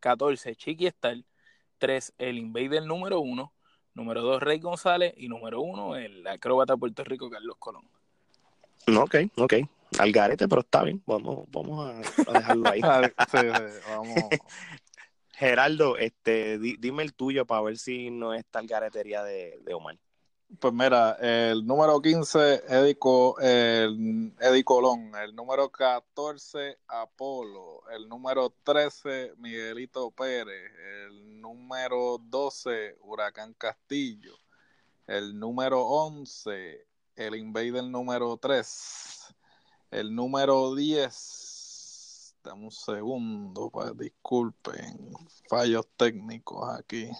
14. 0.00 0.54
Chiqui 0.56 0.86
Star. 0.86 1.16
3. 1.78 2.14
El 2.18 2.38
Invader 2.38 2.84
número 2.84 3.20
1. 3.20 3.52
Número 3.94 4.22
2. 4.22 4.42
Rey 4.42 4.58
González. 4.60 5.14
Y 5.16 5.28
número 5.28 5.60
1. 5.60 5.96
El 5.96 6.26
acróbata 6.26 6.74
de 6.74 6.78
Puerto 6.78 7.04
Rico 7.04 7.30
Carlos 7.30 7.56
Colón. 7.58 7.88
Ok, 8.96 9.16
ok. 9.36 9.54
Al 9.98 10.12
garete, 10.12 10.48
pero 10.48 10.62
está 10.62 10.82
bien. 10.82 11.02
Vamos, 11.06 11.46
vamos 11.50 11.86
a, 11.86 12.32
dejarlo 12.32 12.68
ahí. 12.68 12.80
sí, 13.30 13.46
vamos. 13.88 14.14
Geraldo, 15.32 15.96
este, 15.96 16.58
dime 16.58 17.02
el 17.02 17.14
tuyo 17.14 17.46
para 17.46 17.62
ver 17.62 17.76
si 17.76 18.10
no 18.10 18.32
es 18.32 18.44
tal 18.46 18.66
garetería 18.66 19.22
de, 19.22 19.58
de 19.62 19.74
Omar. 19.74 19.98
Pues 20.60 20.74
mira, 20.74 21.12
el 21.20 21.66
número 21.66 22.00
15, 22.00 22.64
Eddie, 22.68 22.98
el, 23.40 24.34
Eddie 24.38 24.64
Colón. 24.64 25.12
El 25.16 25.34
número 25.34 25.70
14, 25.70 26.78
Apolo. 26.88 27.82
El 27.90 28.08
número 28.08 28.54
13, 28.62 29.34
Miguelito 29.38 30.10
Pérez. 30.10 30.70
El 31.06 31.40
número 31.40 32.18
12, 32.18 32.98
Huracán 33.00 33.54
Castillo. 33.54 34.34
El 35.06 35.38
número 35.38 35.86
11, 35.86 36.86
el 37.16 37.34
Invader 37.34 37.84
número 37.84 38.36
3. 38.36 39.34
El 39.90 40.14
número 40.14 40.74
10, 40.74 42.36
dame 42.44 42.64
un 42.64 42.70
segundo, 42.70 43.70
pues, 43.70 43.96
disculpen, 43.96 45.12
fallos 45.48 45.86
técnicos 45.96 46.78
aquí 46.78 47.10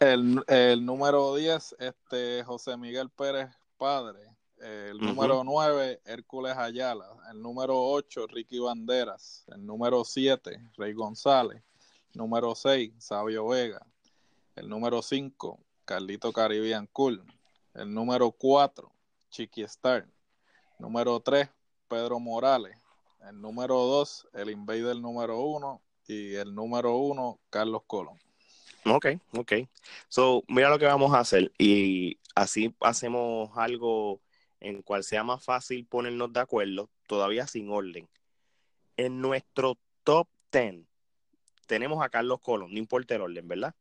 el, 0.00 0.42
el, 0.46 0.84
número 0.84 1.34
10, 1.34 1.76
este, 1.78 2.44
José 2.44 2.76
Miguel 2.76 3.10
Pérez 3.10 3.48
Padre. 3.76 4.20
El 4.58 4.98
número 4.98 5.42
9, 5.42 6.02
Hércules 6.04 6.56
Ayala. 6.56 7.06
El 7.30 7.42
número 7.42 7.82
8, 7.82 8.28
Ricky 8.28 8.60
Banderas. 8.60 9.44
El 9.48 9.66
número 9.66 10.04
7, 10.04 10.70
Rey 10.76 10.92
González. 10.92 11.62
Número 12.14 12.54
6, 12.54 12.92
Sabio 12.98 13.48
Vega. 13.48 13.84
El 14.54 14.68
número 14.68 15.02
5, 15.02 15.58
Carlito 15.84 16.32
Caribbean 16.32 16.86
Cool. 16.92 17.24
El 17.74 17.92
número 17.92 18.30
4, 18.30 18.92
Chiqui 19.30 19.62
Star. 19.62 20.06
Número 20.78 21.18
3, 21.18 21.48
Pedro 21.88 22.20
Morales. 22.20 22.76
El 23.28 23.40
número 23.40 23.74
2, 23.74 24.28
el 24.34 24.50
Invader 24.50 24.96
número 24.96 25.40
1. 25.40 25.82
Y 26.06 26.34
el 26.34 26.54
número 26.54 26.96
1, 26.96 27.40
Carlos 27.50 27.82
Colón. 27.86 28.18
Ok, 28.84 29.06
ok. 29.36 29.52
So, 30.08 30.42
mira 30.48 30.68
lo 30.68 30.78
que 30.78 30.86
vamos 30.86 31.14
a 31.14 31.20
hacer 31.20 31.52
y 31.58 32.18
así 32.34 32.74
hacemos 32.80 33.50
algo 33.56 34.20
en 34.60 34.82
cual 34.82 35.04
sea 35.04 35.24
más 35.24 35.44
fácil 35.44 35.86
ponernos 35.86 36.32
de 36.32 36.40
acuerdo, 36.40 36.88
todavía 37.06 37.46
sin 37.46 37.70
orden. 37.70 38.08
En 38.96 39.20
nuestro 39.20 39.78
top 40.04 40.28
10 40.52 40.84
tenemos 41.66 42.04
a 42.04 42.08
Carlos 42.08 42.40
Colón, 42.40 42.72
no 42.72 42.78
importa 42.78 43.14
el 43.14 43.22
orden, 43.22 43.46
¿verdad? 43.48 43.74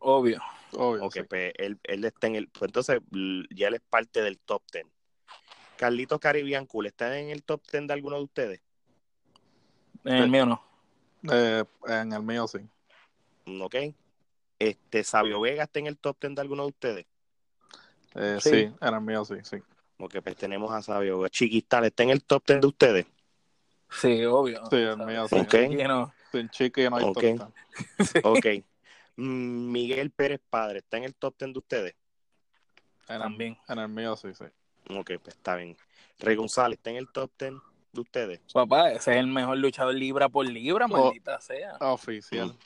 Obvio. 0.00 0.40
Obvio. 0.72 1.04
Ok, 1.04 1.14
sí. 1.14 1.22
pues 1.24 1.52
él, 1.56 1.78
él 1.84 2.04
está 2.04 2.26
en 2.26 2.36
el. 2.36 2.48
Pues 2.48 2.68
entonces 2.68 3.00
ya 3.50 3.68
él 3.68 3.74
es 3.74 3.80
parte 3.80 4.22
del 4.22 4.38
top 4.38 4.62
10. 4.72 4.86
Carlitos 5.76 6.20
Caribbean 6.20 6.66
Cool, 6.66 6.86
¿está 6.86 7.18
en 7.18 7.30
el 7.30 7.42
top 7.42 7.62
10 7.70 7.88
de 7.88 7.92
alguno 7.92 8.16
de 8.16 8.22
ustedes? 8.22 8.60
En 10.04 10.14
el 10.14 10.30
mío 10.30 10.46
no. 10.46 10.62
Eh, 11.30 11.64
en 11.88 12.12
el 12.12 12.22
mío 12.22 12.46
sí. 12.46 12.58
Ok. 13.60 13.76
Este, 14.58 15.04
Sabio 15.04 15.40
Vega 15.40 15.64
está 15.64 15.78
en 15.78 15.86
el 15.86 15.98
top 15.98 16.16
10 16.20 16.34
de 16.36 16.40
alguno 16.40 16.62
de 16.62 16.68
ustedes. 16.68 17.06
Eh, 18.14 18.38
Sí. 18.40 18.50
sí. 18.50 18.56
en 18.80 18.94
el 18.94 19.00
mío 19.00 19.24
sí, 19.24 19.34
sí. 19.42 19.56
Ok, 19.98 20.16
pues 20.22 20.36
tenemos 20.36 20.72
a 20.72 20.82
Sabio 20.82 21.18
Vega. 21.18 21.30
Chiquistal, 21.30 21.84
¿está 21.84 22.02
en 22.02 22.10
el 22.10 22.22
top 22.24 22.44
10 22.46 22.60
de 22.60 22.66
ustedes? 22.66 23.06
Sí, 23.90 24.24
obvio. 24.24 24.62
Sí, 24.70 24.76
el 24.76 24.96
mío 24.98 25.28
sí. 25.28 25.36
Ok. 25.36 25.54
Aquí 25.54 25.76
no. 25.84 26.12
Hay 26.32 27.04
Ok. 27.04 27.20
torta. 27.22 27.50
Ok. 28.24 28.46
Mm, 29.16 29.70
Miguel 29.70 30.10
Pérez 30.10 30.40
Padre, 30.50 30.78
¿está 30.80 30.96
en 30.96 31.04
el 31.04 31.14
top 31.14 31.36
10 31.38 31.52
de 31.52 31.58
ustedes? 31.58 31.94
En 33.08 33.16
el, 33.16 33.22
También. 33.22 33.58
en 33.68 33.78
el 33.78 33.88
mío 33.88 34.16
sí, 34.16 34.34
sí. 34.34 34.44
Ok, 34.90 35.12
pues 35.22 35.36
está 35.36 35.56
bien. 35.56 35.76
Rey 36.18 36.34
González, 36.36 36.78
¿está 36.78 36.90
en 36.90 36.96
el 36.96 37.08
top 37.12 37.30
10 37.38 37.52
de 37.92 38.00
ustedes? 38.00 38.40
Papá, 38.52 38.90
ese 38.90 39.12
es 39.12 39.18
el 39.18 39.28
mejor 39.28 39.58
luchador 39.58 39.94
libra 39.94 40.28
por 40.28 40.46
libra, 40.48 40.86
Oh. 40.86 40.88
maldita 40.88 41.40
sea. 41.40 41.76
Oficial. 41.80 42.56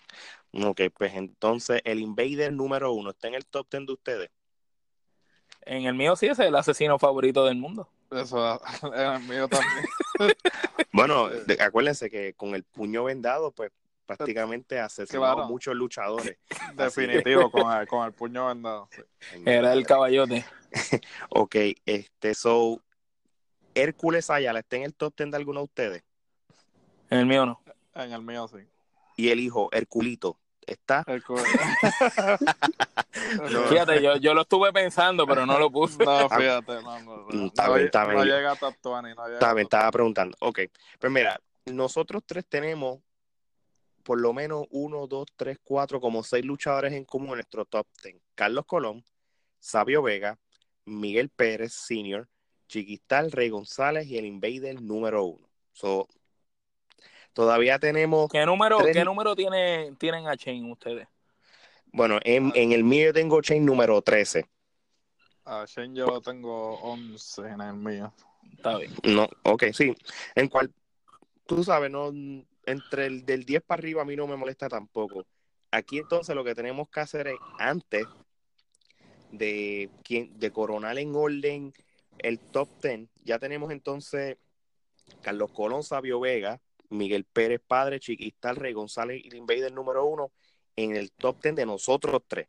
Ok, 0.53 0.81
pues 0.97 1.15
entonces 1.15 1.81
el 1.85 2.01
Invader 2.01 2.53
número 2.53 2.93
uno, 2.93 3.11
¿está 3.11 3.29
en 3.29 3.35
el 3.35 3.47
top 3.47 3.67
10 3.71 3.87
de 3.87 3.93
ustedes? 3.93 4.31
En 5.63 5.85
el 5.85 5.95
mío 5.95 6.17
sí 6.17 6.27
ese 6.27 6.43
es 6.43 6.49
el 6.49 6.57
asesino 6.57 6.99
favorito 6.99 7.45
del 7.45 7.57
mundo. 7.57 7.91
Eso 8.11 8.61
en 8.95 9.13
el 9.13 9.21
mío 9.23 9.49
también. 9.49 9.87
Bueno, 10.93 11.29
de- 11.29 11.59
acuérdense 11.63 12.11
que 12.11 12.33
con 12.35 12.55
el 12.55 12.65
puño 12.65 13.05
vendado, 13.05 13.53
pues 13.53 13.71
prácticamente 14.07 14.81
asesinó 14.81 15.21
Claro. 15.21 15.43
a 15.43 15.47
muchos 15.47 15.77
luchadores. 15.77 16.39
Definitivo, 16.75 17.51
con 17.51 17.71
el, 17.73 17.87
con 17.87 18.07
el 18.07 18.13
puño 18.13 18.47
vendado. 18.47 18.89
sí. 18.91 19.03
Era 19.45 19.75
el 19.75 19.87
caballote. 19.87 20.45
Ok, 21.29 21.55
este, 21.85 22.35
so, 22.35 22.81
Hércules 23.75 24.31
Ayala, 24.31 24.61
¿está 24.61 24.77
en 24.77 24.85
el 24.85 24.95
top 24.95 25.15
10 25.17 25.31
de 25.31 25.37
alguno 25.37 25.61
de 25.61 25.65
ustedes? 25.65 26.05
En 27.11 27.19
el 27.19 27.27
mío 27.27 27.45
no. 27.47 27.61
En 27.95 28.13
el 28.13 28.23
mío 28.23 28.49
sí. 28.49 28.67
Y 29.19 29.31
el 29.31 29.41
hijo, 29.41 29.69
Herculito, 29.73 30.39
¿está? 30.65 31.03
El 31.09 31.25
cu- 31.25 31.35
No. 33.51 33.63
Fíjate, 33.67 34.01
yo, 34.01 34.17
yo 34.17 34.33
lo 34.33 34.43
estuve 34.43 34.73
pensando, 34.73 35.27
pero 35.27 35.45
no 35.45 35.59
lo 35.59 35.73
puse. 35.73 36.05
No, 36.05 36.29
fíjate, 36.31 36.75
no, 36.83 37.01
no, 37.03 37.17
no, 37.29 37.47
está 37.47 37.67
no, 37.67 37.75
bien, 37.75 37.87
está 37.87 38.05
no 38.05 38.25
llega 38.25 38.53
a 38.53 38.55
20, 38.55 38.79
no 38.85 39.27
llega 39.27 39.35
Está 39.35 39.55
bien, 39.55 39.65
estaba 39.65 39.91
preguntando. 39.91 40.37
Ok, 40.41 40.61
pues 41.01 41.13
mira, 41.13 41.41
nosotros 41.67 42.23
tres 42.25 42.47
tenemos 42.49 43.01
por 44.05 44.21
lo 44.21 44.33
menos 44.33 44.67
uno, 44.71 45.09
dos, 45.09 45.27
tres, 45.37 45.59
cuatro, 45.65 46.01
como 46.01 46.23
seis 46.23 46.45
luchadores 46.45 46.93
en 46.93 47.05
común 47.05 47.31
en 47.31 47.35
nuestro 47.37 47.65
top 47.65 47.87
10. 48.03 48.17
Carlos 48.37 48.65
Colón, 48.67 49.05
Sabio 49.59 50.01
Vega, 50.01 50.39
Miguel 50.85 51.29
Pérez 51.29 51.73
Sr., 51.73 52.29
Chiquistal, 52.69 53.33
Rey 53.33 53.49
González 53.49 54.07
y 54.07 54.17
el 54.17 54.27
Invader 54.27 54.81
número 54.81 55.25
uno. 55.25 55.49
So, 55.73 56.09
todavía 57.33 57.79
tenemos, 57.79 58.29
¿Qué 58.31 58.45
número, 58.45 58.79
Tres- 58.79 58.95
¿qué 58.97 59.05
número 59.05 59.35
tiene, 59.37 59.93
tienen 59.99 60.27
a 60.29 60.37
Chain 60.37 60.71
ustedes? 60.71 61.09
bueno, 61.93 62.19
en, 62.25 62.53
en 62.55 62.73
el 62.73 62.85
mío 62.85 63.07
yo 63.07 63.13
tengo 63.13 63.41
chain 63.41 63.65
número 63.65 64.01
13. 64.03 64.47
A 65.45 65.65
Shane 65.67 65.97
yo 65.97 66.07
lo 66.07 66.21
tengo 66.21 66.75
11 66.81 67.41
en 67.49 67.61
el 67.63 67.75
mío. 67.75 68.13
Está 68.53 68.77
bien. 68.77 68.93
No, 69.05 69.27
ok, 69.45 69.65
sí. 69.73 69.95
En 70.35 70.49
cual, 70.49 70.71
tú 71.47 71.65
sabes, 71.65 71.91
no, 71.91 72.13
entre 72.67 73.07
el 73.07 73.25
del 73.25 73.45
10 73.45 73.63
para 73.63 73.81
arriba 73.81 74.03
a 74.03 74.05
mí 74.05 74.15
no 74.15 74.27
me 74.27 74.37
molesta 74.37 74.69
tampoco. 74.69 75.25
Aquí 75.71 75.99
entonces 75.99 76.35
lo 76.37 76.45
que 76.45 76.55
tenemos 76.55 76.89
que 76.91 77.01
hacer 77.01 77.29
es, 77.29 77.39
antes 77.59 78.07
de, 79.33 79.91
quien, 80.03 80.39
de 80.39 80.51
coronar 80.51 80.99
en 80.99 81.15
orden 81.15 81.73
el 82.19 82.39
top 82.39 82.69
10, 82.83 83.09
ya 83.25 83.39
tenemos 83.39 83.71
entonces 83.73 84.37
Carlos 85.23 85.51
Colón, 85.53 85.83
Sabio 85.83 86.21
Vega, 86.21 86.61
Miguel 86.91 87.25
Pérez 87.25 87.61
Padre, 87.67 88.01
Chiquistal, 88.01 88.57
Rey 88.57 88.73
González 88.73 89.21
y 89.25 89.29
el 89.29 89.37
Invader 89.37 89.73
número 89.73 90.05
uno 90.05 90.31
en 90.77 90.97
el 90.97 91.11
top 91.13 91.43
10 91.43 91.57
de 91.57 91.67
nosotros 91.67 92.23
tres. 92.27 92.49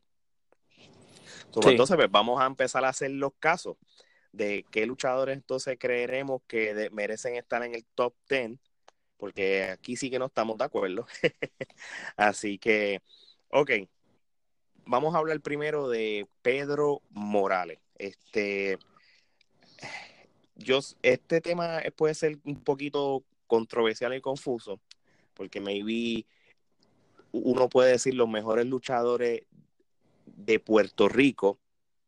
Sí. 1.52 1.70
Entonces, 1.70 1.96
pues 1.96 2.12
vamos 2.12 2.40
a 2.42 2.46
empezar 2.46 2.86
a 2.86 2.90
hacer 2.90 3.12
los 3.12 3.34
casos 3.40 3.78
de 4.32 4.66
qué 4.70 4.86
luchadores 4.86 5.36
entonces 5.36 5.78
creeremos 5.80 6.42
que 6.48 6.74
de- 6.74 6.90
merecen 6.92 7.36
estar 7.36 7.64
en 7.64 7.74
el 7.74 7.86
top 7.96 8.14
10, 8.30 8.52
porque 9.18 9.64
aquí 9.64 9.96
sí 9.96 10.10
que 10.10 10.20
no 10.20 10.28
estamos 10.28 10.58
de 10.58 10.66
acuerdo. 10.66 11.08
Así 12.16 12.60
que, 12.60 13.02
ok, 13.50 13.72
vamos 14.86 15.16
a 15.16 15.18
hablar 15.18 15.42
primero 15.42 15.90
de 15.90 16.28
Pedro 16.42 17.02
Morales. 17.10 17.80
Este, 17.98 18.78
yo, 20.56 20.80
este 21.02 21.42
tema 21.42 21.82
puede 21.96 22.14
ser 22.14 22.38
un 22.46 22.64
poquito 22.64 23.24
controversial 23.50 24.14
y 24.16 24.22
confuso, 24.22 24.80
porque 25.34 25.60
maybe 25.60 26.26
uno 27.34 27.68
puede 27.68 27.92
decir 27.92 28.14
los 28.14 28.30
mejores 28.30 28.66
luchadores 28.66 29.42
de 30.26 30.60
Puerto 30.60 31.10
Rico, 31.10 31.60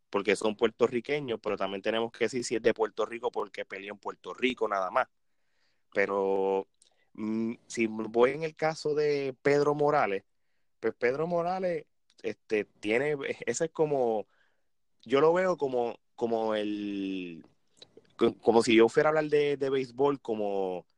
porque 0.10 0.36
son 0.36 0.56
puertorriqueños, 0.56 1.39
pero 1.41 1.58
también 1.58 1.82
tenemos 1.82 2.12
que 2.12 2.25
decir 2.25 2.43
si 2.43 2.56
es 2.56 2.62
de 2.62 2.73
Puerto 2.73 3.06
Rico 3.06 3.32
porque 3.32 3.65
peleó 3.65 3.93
en 3.93 3.99
Puerto 3.99 4.34
Rico 4.34 4.67
nada 4.67 4.91
más. 4.91 5.08
Pero 5.93 6.67
mm, 7.13 7.54
si 7.67 7.88
voy 7.88 8.32
en 8.32 8.43
el 8.43 8.56
caso 8.56 8.93
de 8.95 9.36
Pedro 9.41 9.75
Morales, 9.75 10.23
pues 10.80 10.93
Pedro 10.95 11.27
Morales 11.27 11.86
este, 12.23 12.65
tiene, 12.65 13.17
ese 13.45 13.65
es 13.65 13.71
como, 13.71 14.27
yo 15.04 15.21
lo 15.21 15.34
veo 15.34 15.58
como, 15.58 15.97
como 16.15 16.56
el, 16.56 17.45
co- 18.17 18.36
como 18.39 18.63
si 18.63 18.75
yo 18.75 18.89
fuera 18.89 19.10
a 19.10 19.12
hablar 19.12 19.25
de, 19.25 19.58
de 19.58 19.69
béisbol, 19.69 20.21
como, 20.21 20.86
¿cómo 20.86 20.90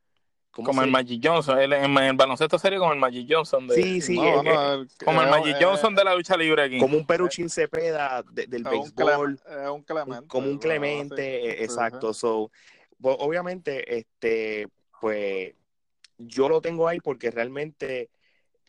Como 0.54 0.82
el 0.82 0.90
Magic 0.90 1.20
Johnson. 1.22 1.58
El, 1.58 1.72
en 1.72 1.96
el 1.98 2.16
baloncesto 2.16 2.58
serio 2.58 2.78
como 2.78 2.92
el 2.92 2.98
Magic 2.98 3.26
Johnson. 3.28 3.66
De, 3.66 3.74
Sí, 3.74 4.00
sí, 4.00 4.16
No, 4.16 4.40
eh, 4.40 4.42
no, 4.44 4.72
el- 4.74 4.88
Como 5.04 5.20
el 5.22 5.28
eh, 5.28 5.30
Magic 5.30 5.56
eh, 5.60 5.64
Johnson 5.64 5.94
de 5.94 6.04
la 6.04 6.14
lucha 6.14 6.36
libre 6.36 6.62
aquí. 6.62 6.78
como 6.78 6.96
un 6.96 7.06
Peruchín 7.06 7.48
Cepeda 7.50 8.22
de- 8.30 8.46
del 8.46 8.62
béisbol. 8.64 9.40
Un 9.72 9.82
Clemente. 9.82 10.28
como 10.28 10.48
un. 10.48 10.58
Clemente, 10.58 11.16
Sí, 11.42 11.46
eh, 11.48 11.54
sí, 11.58 11.64
exacto. 11.64 12.14
So, 12.14 12.50
pues, 13.00 13.16
obviamente, 13.18 13.98
este, 13.98 14.68
pues 15.00 15.54
yo 16.18 16.48
lo 16.48 16.60
tengo 16.60 16.86
ahí 16.88 17.00
porque 17.00 17.30
realmente, 17.30 18.08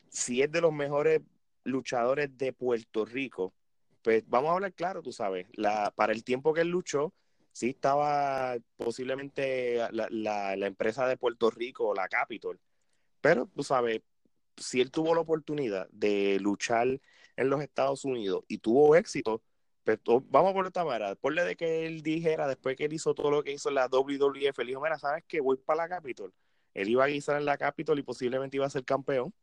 si 0.09 0.41
es 0.41 0.51
de 0.51 0.61
los 0.61 0.73
mejores 0.73 1.21
luchadores 1.63 2.35
de 2.37 2.51
Puerto 2.51 3.05
Rico, 3.05 3.53
pues 4.01 4.23
vamos 4.27 4.49
a 4.49 4.53
hablar 4.53 4.73
claro, 4.73 5.01
tú 5.01 5.11
sabes, 5.11 5.47
la, 5.53 5.91
para 5.95 6.13
el 6.13 6.23
tiempo 6.23 6.53
que 6.53 6.61
él 6.61 6.69
luchó, 6.69 7.13
sí 7.55 7.69
estaba 7.69 8.57
posiblemente 8.75 9.77
la, 9.91 10.09
la, 10.11 10.67
empresa 10.67 11.07
de 11.07 11.15
Puerto 11.15 11.49
Rico, 11.49 11.95
la 11.95 12.09
Capitol, 12.09 12.59
pero 13.21 13.47
tú 13.55 13.63
sabes, 13.63 14.01
si 14.57 14.81
él 14.81 14.91
tuvo 14.91 15.15
la 15.15 15.21
oportunidad 15.21 15.87
de 15.91 16.37
luchar 16.41 16.99
en 17.37 17.49
los 17.49 17.61
Estados 17.61 18.03
Unidos 18.03 18.43
y 18.49 18.57
tuvo 18.57 18.97
éxito, 18.97 19.41
pues, 19.85 19.99
vamos 20.29 20.53
por 20.53 20.67
esta 20.67 20.83
manera, 20.83 21.15
ponle 21.15 21.45
de 21.45 21.55
que 21.55 21.85
él 21.85 22.01
dijera, 22.03 22.47
después 22.47 22.75
que 22.75 22.85
él 22.85 22.93
hizo 22.93 23.15
todo 23.15 23.31
lo 23.31 23.41
que 23.43 23.53
hizo 23.53 23.69
en 23.69 23.75
la 23.75 23.87
WWF, 23.87 24.59
él 24.59 24.67
dijo, 24.67 24.81
mira, 24.81 24.99
¿sabes 24.99 25.23
qué? 25.25 25.39
Voy 25.39 25.55
para 25.57 25.83
la 25.83 25.89
Capitol. 25.89 26.33
Él 26.73 26.89
iba 26.89 27.05
a 27.05 27.07
guisar 27.07 27.37
en 27.37 27.45
la 27.45 27.57
Capitol 27.57 27.97
y 27.99 28.03
posiblemente 28.03 28.57
iba 28.57 28.65
a 28.65 28.69
ser 28.69 28.83
campeón. 28.83 29.33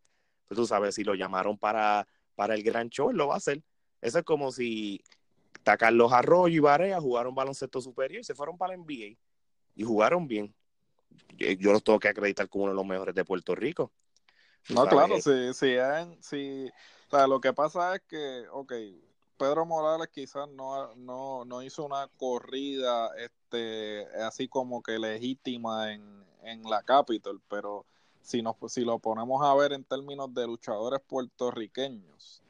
Pues 0.48 0.56
tú 0.56 0.66
sabes, 0.66 0.94
si 0.96 1.04
lo 1.04 1.14
llamaron 1.14 1.56
para, 1.56 2.06
para 2.34 2.54
el 2.54 2.62
gran 2.62 2.90
show, 2.90 3.10
él 3.10 3.16
lo 3.16 3.28
va 3.28 3.34
a 3.34 3.36
hacer. 3.38 3.62
Eso 4.02 4.18
es 4.18 4.24
como 4.24 4.52
si 4.52 5.02
está 5.62 5.76
Carlos 5.76 6.12
Arroyo 6.12 6.56
y 6.56 6.58
Barea 6.58 7.00
jugaron 7.00 7.36
baloncesto 7.36 7.80
superior 7.80 8.20
y 8.20 8.24
se 8.24 8.34
fueron 8.34 8.58
para 8.58 8.70
la 8.70 8.82
NBA 8.82 9.18
y 9.76 9.84
jugaron 9.84 10.26
bien. 10.26 10.52
Yo, 11.36 11.46
yo 11.52 11.72
los 11.72 11.84
tengo 11.84 12.00
que 12.00 12.08
acreditar 12.08 12.48
como 12.48 12.64
uno 12.64 12.72
de 12.72 12.76
los 12.76 12.86
mejores 12.86 13.14
de 13.14 13.24
Puerto 13.24 13.54
Rico. 13.54 13.92
No, 14.68 14.84
sabes, 14.84 14.90
claro, 14.90 15.20
sí, 15.20 15.54
sí, 15.54 15.70
en- 15.76 16.20
sí. 16.20 16.68
O 17.06 17.10
sea, 17.10 17.26
lo 17.28 17.40
que 17.40 17.52
pasa 17.52 17.94
es 17.94 18.02
que, 18.08 18.44
ok, 18.50 18.72
Pedro 19.36 19.64
Morales 19.64 20.08
quizás 20.08 20.48
no, 20.48 20.94
no, 20.96 21.44
no 21.44 21.62
hizo 21.62 21.84
una 21.84 22.08
corrida 22.16 23.10
este, 23.16 24.06
así 24.22 24.48
como 24.48 24.82
que 24.82 24.98
legítima 24.98 25.92
en, 25.92 26.24
en 26.42 26.62
la 26.64 26.82
Capitol, 26.82 27.40
pero 27.48 27.86
si, 28.20 28.42
nos, 28.42 28.56
si 28.68 28.84
lo 28.84 28.98
ponemos 28.98 29.44
a 29.44 29.54
ver 29.54 29.72
en 29.72 29.84
términos 29.84 30.32
de 30.34 30.46
luchadores 30.46 31.00
puertorriqueños, 31.06 32.41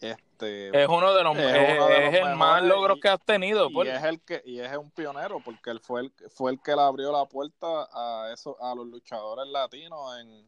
este, 0.00 0.82
Es 0.82 0.88
uno 0.88 1.14
de 1.14 1.22
los, 1.24 1.36
Es 1.36 1.44
es, 1.54 1.74
uno 1.76 1.88
de 1.88 2.00
los 2.00 2.14
es 2.14 2.20
el 2.20 2.36
más 2.36 2.62
logros 2.62 2.96
y- 2.98 3.00
que 3.00 3.08
has 3.08 3.20
tenido. 3.24 3.68
y 3.70 3.72
por- 3.72 3.86
es 3.86 4.02
el 4.04 4.20
que 4.20 4.42
y 4.44 4.60
es 4.60 4.76
un 4.76 4.90
pionero 4.90 5.40
porque 5.40 5.70
él 5.70 5.80
fue 5.80 6.02
el 6.02 6.12
fue 6.30 6.52
el 6.52 6.60
que 6.60 6.74
le 6.74 6.82
abrió 6.82 7.12
la 7.12 7.24
puerta 7.26 7.66
a 7.92 8.30
eso 8.32 8.56
a 8.62 8.74
los 8.74 8.86
luchadores 8.86 9.46
latinos 9.50 10.18
en, 10.20 10.46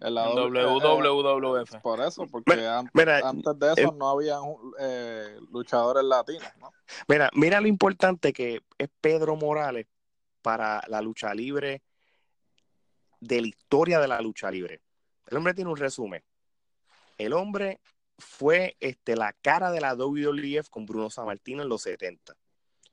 En 0.00 0.14
la 0.14 0.28
WWF. 0.28 1.74
eh, 1.74 1.80
por 1.82 2.00
eso, 2.00 2.26
porque 2.30 2.54
Mira, 2.56 2.78
an- 2.78 2.90
mira, 2.92 3.18
antes 3.26 3.58
de 3.58 3.72
eso 3.72 3.88
eh, 3.88 3.92
no 3.96 4.08
había 4.10 4.38
eh, 4.78 5.38
luchadores 5.50 6.04
latinos, 6.04 6.48
¿no? 6.60 6.70
Mira, 7.08 7.30
mira 7.34 7.60
lo 7.60 7.66
importante 7.66 8.32
que 8.32 8.62
es 8.78 8.88
Pedro 9.00 9.36
Morales 9.36 9.86
para 10.42 10.82
la 10.88 11.00
lucha 11.00 11.34
libre 11.34 11.82
de 13.20 13.40
la 13.40 13.46
historia 13.48 13.98
de 13.98 14.08
la 14.08 14.20
lucha 14.20 14.50
libre. 14.50 14.80
El 15.26 15.38
hombre 15.38 15.54
tiene 15.54 15.70
un 15.70 15.76
resumen. 15.76 16.22
El 17.18 17.32
hombre 17.32 17.80
fue 18.18 18.76
este, 18.80 19.16
la 19.16 19.32
cara 19.32 19.70
de 19.70 19.80
la 19.80 19.94
WWF 19.94 20.68
con 20.70 20.86
Bruno 20.86 21.10
Sammartino 21.10 21.62
en 21.62 21.68
los 21.68 21.82
70. 21.82 22.36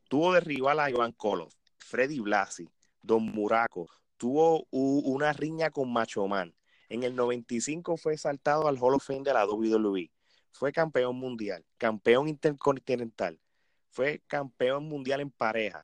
Tuvo 0.10 0.34
de 0.34 0.42
rival 0.42 0.80
a 0.80 0.90
Iván 0.90 1.12
Koloff, 1.14 1.56
Freddy 1.80 2.20
Blasi, 2.20 2.70
Don 3.02 3.26
Muraco. 3.26 3.88
Tuvo 4.18 4.68
una 4.72 5.34
riña 5.34 5.72
con 5.72 5.92
Macho 5.92 6.28
Man. 6.28 6.54
En 6.90 7.04
el 7.04 7.16
95 7.16 7.98
fue 7.98 8.18
saltado 8.18 8.68
al 8.68 8.78
Hall 8.80 8.96
of 8.96 9.06
Fame 9.06 9.24
de 9.24 9.34
la 9.34 9.46
WWE. 9.46 10.12
Fue 10.52 10.72
campeón 10.72 11.16
mundial, 11.16 11.66
campeón 11.78 12.28
intercontinental, 12.28 13.40
fue 13.90 14.22
campeón 14.28 14.86
mundial 14.86 15.20
en 15.22 15.32
pareja. 15.32 15.84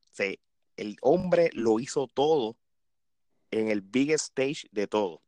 El 0.77 0.97
hombre 1.01 1.49
lo 1.53 1.79
hizo 1.79 2.07
todo 2.07 2.55
en 3.51 3.69
el 3.69 3.81
biggest 3.81 4.25
stage 4.25 4.67
de 4.71 4.85
todo. 4.85 5.21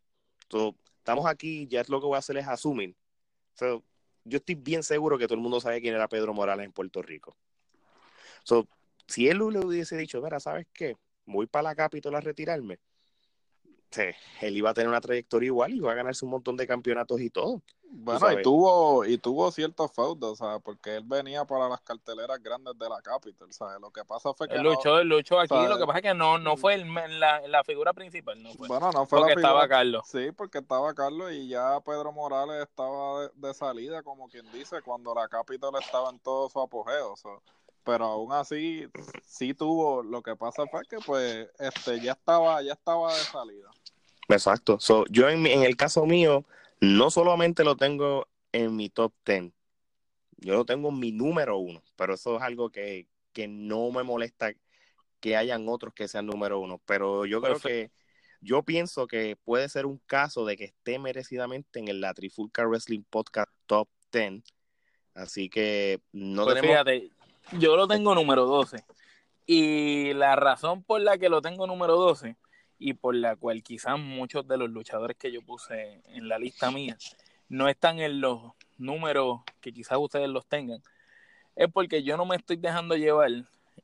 So, 0.49 0.75
estamos 0.97 1.25
aquí, 1.25 1.67
ya 1.67 1.81
es 1.81 1.89
lo 1.89 1.99
que 1.99 2.05
voy 2.05 2.15
a 2.15 2.19
hacer 2.19 2.37
es 2.37 2.47
asumir. 2.47 2.95
Yo 4.23 4.37
estoy 4.37 4.55
bien 4.55 4.83
seguro 4.83 5.17
que 5.17 5.25
todo 5.25 5.35
el 5.35 5.41
mundo 5.41 5.59
sabe 5.59 5.81
quién 5.81 5.95
era 5.95 6.07
Pedro 6.07 6.33
Morales 6.33 6.65
en 6.65 6.71
Puerto 6.71 7.01
Rico. 7.01 7.35
So, 8.43 8.67
si 9.07 9.27
él 9.27 9.37
le 9.37 9.59
hubiese 9.59 9.97
dicho, 9.97 10.21
mira, 10.21 10.39
¿sabes 10.39 10.67
qué? 10.73 10.95
Voy 11.25 11.47
para 11.47 11.63
la 11.63 11.75
capital 11.75 12.15
a 12.15 12.21
retirarme. 12.21 12.79
Sí, 13.91 14.03
él 14.41 14.57
iba 14.57 14.69
a 14.69 14.73
tener 14.73 14.87
una 14.87 15.01
trayectoria 15.01 15.47
igual 15.47 15.73
y 15.73 15.77
iba 15.77 15.91
a 15.91 15.95
ganarse 15.95 16.23
un 16.25 16.31
montón 16.31 16.55
de 16.57 16.65
campeonatos 16.65 17.19
y 17.19 17.29
todo. 17.29 17.61
Bueno, 17.93 18.31
y 18.39 18.41
tuvo, 18.41 19.03
y 19.03 19.17
tuvo 19.17 19.51
ciertos 19.51 19.91
feudos, 19.91 20.39
o 20.41 20.45
sea, 20.45 20.59
porque 20.59 20.95
él 20.95 21.03
venía 21.05 21.43
para 21.43 21.67
las 21.67 21.81
carteleras 21.81 22.41
grandes 22.41 22.79
de 22.79 22.87
la 22.87 23.01
Capital, 23.01 23.51
¿sabes? 23.51 23.81
Lo 23.81 23.91
que 23.91 24.05
pasa 24.05 24.33
fue 24.33 24.47
que 24.47 24.55
Él 24.55 24.63
no- 24.63 24.69
luchó, 24.71 24.97
él 24.99 25.09
luchó 25.09 25.37
aquí, 25.41 25.49
¿sabes? 25.49 25.69
lo 25.69 25.77
que 25.77 25.85
pasa 25.85 25.97
es 25.97 26.03
que 26.03 26.13
no, 26.13 26.37
no 26.37 26.55
fue 26.55 26.75
el- 26.75 26.87
la, 27.19 27.45
la 27.49 27.63
figura 27.65 27.91
principal, 27.91 28.41
no 28.41 28.53
fue. 28.53 28.69
bueno, 28.69 28.91
no 28.93 29.05
fue 29.05 29.19
porque 29.19 29.35
la 29.35 29.41
estaba 29.41 29.59
figura- 29.63 29.67
Carlos. 29.77 30.03
Sí, 30.07 30.31
porque 30.31 30.59
estaba 30.59 30.93
Carlos 30.93 31.33
y 31.33 31.49
ya 31.49 31.81
Pedro 31.81 32.13
Morales 32.13 32.61
estaba 32.61 33.23
de, 33.23 33.29
de 33.35 33.53
salida, 33.53 34.01
como 34.03 34.29
quien 34.29 34.49
dice, 34.53 34.81
cuando 34.81 35.13
la 35.13 35.27
Capital 35.27 35.71
estaba 35.77 36.11
en 36.11 36.19
todo 36.19 36.47
su 36.49 36.61
apogeo. 36.61 37.17
so. 37.17 37.41
Pero 37.83 38.05
aún 38.05 38.31
así, 38.31 38.87
sí 39.25 39.53
tuvo, 39.55 40.01
lo 40.03 40.21
que 40.21 40.35
pasa 40.35 40.65
fue 40.67 40.83
que 40.87 40.99
pues 41.05 41.49
este 41.59 41.99
ya 41.99 42.11
estaba, 42.13 42.61
ya 42.61 42.73
estaba 42.73 43.11
de 43.13 43.19
salida. 43.23 43.69
Exacto. 44.35 44.79
So, 44.79 45.05
yo 45.09 45.29
en, 45.29 45.41
mi- 45.41 45.51
en 45.51 45.63
el 45.63 45.75
caso 45.75 46.05
mío, 46.05 46.45
no 46.79 47.09
solamente 47.11 47.63
lo 47.63 47.75
tengo 47.75 48.27
en 48.51 48.75
mi 48.75 48.89
top 48.89 49.13
10, 49.25 49.51
yo 50.37 50.53
lo 50.55 50.65
tengo 50.65 50.89
en 50.89 50.99
mi 50.99 51.11
número 51.11 51.57
uno, 51.57 51.81
pero 51.95 52.13
eso 52.15 52.37
es 52.37 52.41
algo 52.41 52.69
que, 52.69 53.07
que 53.33 53.47
no 53.47 53.91
me 53.91 54.03
molesta 54.03 54.51
que 55.19 55.35
hayan 55.37 55.69
otros 55.69 55.93
que 55.93 56.07
sean 56.07 56.25
número 56.25 56.59
uno, 56.59 56.81
pero 56.85 57.25
yo 57.25 57.41
creo 57.41 57.59
que 57.59 57.91
yo 58.41 58.63
pienso 58.63 59.05
que 59.05 59.37
puede 59.43 59.69
ser 59.69 59.85
un 59.85 59.99
caso 60.07 60.45
de 60.45 60.57
que 60.57 60.63
esté 60.65 60.97
merecidamente 60.97 61.79
en 61.79 61.87
el 61.89 62.01
la 62.01 62.13
Trifulca 62.15 62.65
Wrestling 62.65 63.03
Podcast 63.07 63.51
Top 63.67 63.87
10, 64.11 64.41
así 65.13 65.47
que 65.47 66.01
no 66.11 66.43
Pues 66.45 66.55
tenemos... 66.55 66.71
fíjate, 66.73 67.11
yo 67.59 67.75
lo 67.75 67.87
tengo 67.87 68.15
número 68.15 68.45
12. 68.45 68.83
Y 69.45 70.13
la 70.13 70.35
razón 70.35 70.83
por 70.83 71.01
la 71.01 71.17
que 71.17 71.29
lo 71.29 71.41
tengo 71.41 71.67
número 71.67 71.95
12 71.97 72.35
y 72.81 72.95
por 72.95 73.15
la 73.15 73.35
cual 73.35 73.61
quizás 73.61 73.99
muchos 73.99 74.47
de 74.47 74.57
los 74.57 74.71
luchadores 74.71 75.15
que 75.15 75.31
yo 75.31 75.43
puse 75.43 76.01
en 76.07 76.27
la 76.27 76.39
lista 76.39 76.71
mía 76.71 76.97
no 77.47 77.69
están 77.69 77.99
en 77.99 78.21
los 78.21 78.53
números 78.79 79.41
que 79.61 79.71
quizás 79.71 79.99
ustedes 79.99 80.27
los 80.27 80.47
tengan, 80.47 80.81
es 81.55 81.71
porque 81.71 82.01
yo 82.01 82.17
no 82.17 82.25
me 82.25 82.35
estoy 82.37 82.57
dejando 82.57 82.95
llevar 82.95 83.29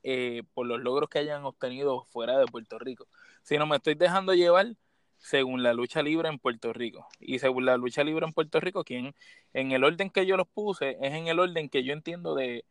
eh, 0.02 0.42
por 0.52 0.66
los 0.66 0.80
logros 0.80 1.08
que 1.08 1.20
hayan 1.20 1.44
obtenido 1.44 2.02
fuera 2.06 2.38
de 2.38 2.46
Puerto 2.46 2.78
Rico, 2.80 3.06
sino 3.42 3.66
me 3.66 3.76
estoy 3.76 3.94
dejando 3.94 4.34
llevar 4.34 4.74
según 5.18 5.62
la 5.62 5.74
lucha 5.74 6.02
libre 6.02 6.28
en 6.28 6.38
Puerto 6.38 6.72
Rico. 6.72 7.06
Y 7.20 7.38
según 7.38 7.66
la 7.66 7.76
lucha 7.76 8.02
libre 8.02 8.26
en 8.26 8.32
Puerto 8.32 8.58
Rico, 8.60 8.84
quien 8.84 9.14
en 9.52 9.72
el 9.72 9.84
orden 9.84 10.10
que 10.10 10.26
yo 10.26 10.36
los 10.36 10.48
puse 10.48 10.96
es 11.00 11.12
en 11.12 11.28
el 11.28 11.38
orden 11.38 11.68
que 11.68 11.84
yo 11.84 11.92
entiendo 11.92 12.34
de 12.34 12.64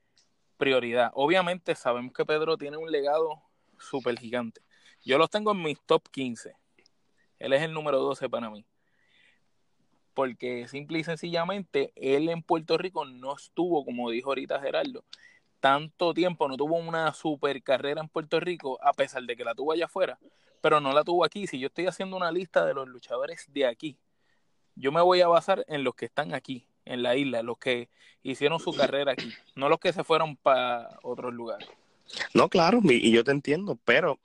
prioridad. 0.57 1.11
Obviamente 1.13 1.75
sabemos 1.75 2.13
que 2.13 2.25
Pedro 2.25 2.57
tiene 2.57 2.77
un 2.77 2.91
legado 2.91 3.41
súper 3.77 4.17
gigante. 4.19 4.61
Yo 5.07 5.17
los 5.17 5.29
tengo 5.29 5.53
en 5.53 5.63
mis 5.63 5.79
top 5.85 6.03
15. 6.11 6.53
Él 7.39 7.53
es 7.53 7.61
el 7.61 7.71
número 7.71 8.01
12 8.01 8.27
para 8.27 8.49
mí. 8.49 8.65
Porque 10.13 10.67
simple 10.67 10.99
y 10.99 11.05
sencillamente 11.05 11.93
él 11.95 12.27
en 12.27 12.43
Puerto 12.43 12.77
Rico 12.77 13.05
no 13.05 13.33
estuvo, 13.33 13.85
como 13.85 14.09
dijo 14.09 14.31
ahorita 14.31 14.59
Gerardo, 14.59 15.05
tanto 15.61 16.13
tiempo, 16.13 16.49
no 16.49 16.57
tuvo 16.57 16.75
una 16.75 17.13
super 17.13 17.63
carrera 17.63 18.01
en 18.01 18.09
Puerto 18.09 18.41
Rico, 18.41 18.79
a 18.83 18.91
pesar 18.91 19.23
de 19.23 19.37
que 19.37 19.45
la 19.45 19.55
tuvo 19.55 19.71
allá 19.71 19.85
afuera, 19.85 20.19
pero 20.59 20.81
no 20.81 20.91
la 20.91 21.05
tuvo 21.05 21.23
aquí. 21.23 21.47
Si 21.47 21.57
yo 21.57 21.67
estoy 21.67 21.87
haciendo 21.87 22.17
una 22.17 22.29
lista 22.29 22.65
de 22.65 22.73
los 22.73 22.89
luchadores 22.89 23.45
de 23.53 23.65
aquí, 23.65 23.97
yo 24.75 24.91
me 24.91 24.99
voy 24.99 25.21
a 25.21 25.29
basar 25.29 25.63
en 25.69 25.85
los 25.85 25.95
que 25.95 26.03
están 26.03 26.33
aquí, 26.33 26.67
en 26.83 27.01
la 27.01 27.15
isla, 27.15 27.43
los 27.43 27.57
que 27.57 27.87
hicieron 28.23 28.59
su 28.59 28.73
carrera 28.73 29.13
aquí, 29.13 29.31
no 29.55 29.69
los 29.69 29.79
que 29.79 29.93
se 29.93 30.03
fueron 30.03 30.35
para 30.35 30.99
otros 31.01 31.33
lugares. 31.33 31.69
No, 32.33 32.49
claro, 32.49 32.81
y, 32.83 33.09
yo 33.09 33.23
te 33.23 33.31
entiendo, 33.31 33.77
pero 33.85 34.19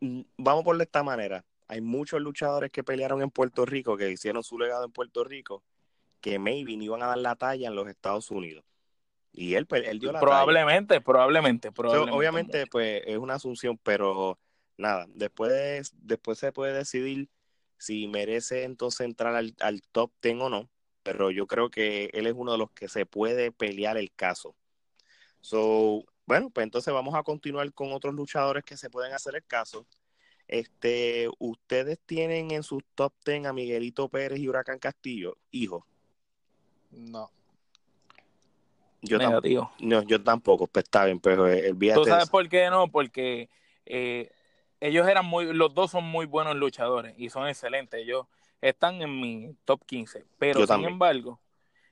vamos 0.00 0.64
por 0.64 0.76
de 0.76 0.84
esta 0.84 1.02
manera. 1.02 1.44
Hay 1.68 1.80
muchos 1.80 2.20
luchadores 2.20 2.70
que 2.70 2.84
pelearon 2.84 3.22
en 3.22 3.30
Puerto 3.30 3.66
Rico, 3.66 3.96
que 3.96 4.10
hicieron 4.10 4.42
su 4.42 4.58
legado 4.58 4.84
en 4.84 4.92
Puerto 4.92 5.24
Rico, 5.24 5.62
que 6.20 6.38
maybe 6.38 6.76
no 6.76 6.84
iban 6.84 7.02
a 7.02 7.06
dar 7.08 7.18
la 7.18 7.36
talla 7.36 7.68
en 7.68 7.74
los 7.74 7.88
Estados 7.88 8.30
Unidos. 8.30 8.64
Y 9.32 9.54
él, 9.54 9.66
pe- 9.66 9.90
él 9.90 9.98
dio 9.98 10.12
la 10.12 10.20
Probablemente, 10.20 11.00
probablemente, 11.00 11.68
talla. 11.68 11.74
So, 11.74 11.82
probablemente. 11.82 12.16
obviamente, 12.16 12.66
pues 12.68 13.02
es 13.04 13.18
una 13.18 13.34
asunción, 13.34 13.78
pero 13.82 14.38
nada, 14.76 15.06
después, 15.08 15.92
después 15.94 16.38
se 16.38 16.52
puede 16.52 16.72
decidir 16.72 17.28
si 17.78 18.06
merece 18.08 18.62
entonces 18.64 19.00
entrar 19.04 19.34
al, 19.34 19.54
al 19.60 19.82
top 19.92 20.10
10 20.22 20.36
o 20.40 20.48
no, 20.48 20.70
pero 21.02 21.30
yo 21.30 21.46
creo 21.46 21.68
que 21.70 22.10
él 22.14 22.26
es 22.26 22.34
uno 22.34 22.52
de 22.52 22.58
los 22.58 22.70
que 22.70 22.88
se 22.88 23.04
puede 23.04 23.52
pelear 23.52 23.98
el 23.98 24.10
caso. 24.12 24.56
So, 25.40 26.04
bueno, 26.26 26.50
pues 26.50 26.64
entonces 26.64 26.92
vamos 26.92 27.14
a 27.14 27.22
continuar 27.22 27.72
con 27.72 27.92
otros 27.92 28.14
luchadores 28.14 28.64
que 28.64 28.76
se 28.76 28.90
pueden 28.90 29.12
hacer 29.12 29.36
el 29.36 29.44
caso. 29.44 29.86
Este, 30.48 31.28
ustedes 31.38 31.98
tienen 32.06 32.50
en 32.50 32.62
sus 32.62 32.82
top 32.94 33.12
10 33.24 33.46
a 33.46 33.52
Miguelito 33.52 34.08
Pérez 34.08 34.38
y 34.38 34.48
Huracán 34.48 34.78
Castillo, 34.78 35.36
hijo. 35.50 35.86
No. 36.90 37.30
Yo, 39.02 39.18
Negativo. 39.18 39.70
no, 39.80 40.02
yo 40.02 40.22
tampoco, 40.22 40.66
pues 40.66 40.84
está 40.84 41.04
bien, 41.04 41.20
pero 41.20 41.46
el 41.46 41.76
¿Tú 41.94 42.04
sabes 42.04 42.28
por 42.28 42.48
qué 42.48 42.70
no? 42.70 42.88
Porque 42.88 43.48
eh, 43.84 44.30
ellos 44.80 45.06
eran 45.06 45.26
muy, 45.26 45.52
los 45.52 45.74
dos 45.74 45.92
son 45.92 46.04
muy 46.04 46.26
buenos 46.26 46.56
luchadores 46.56 47.14
y 47.16 47.30
son 47.30 47.46
excelentes. 47.48 48.00
Ellos 48.00 48.26
están 48.60 49.00
en 49.02 49.20
mi 49.20 49.54
top 49.64 49.84
15. 49.84 50.24
Pero 50.38 50.60
Yo 50.60 50.66
sin 50.66 50.74
también. 50.74 50.92
embargo, 50.94 51.40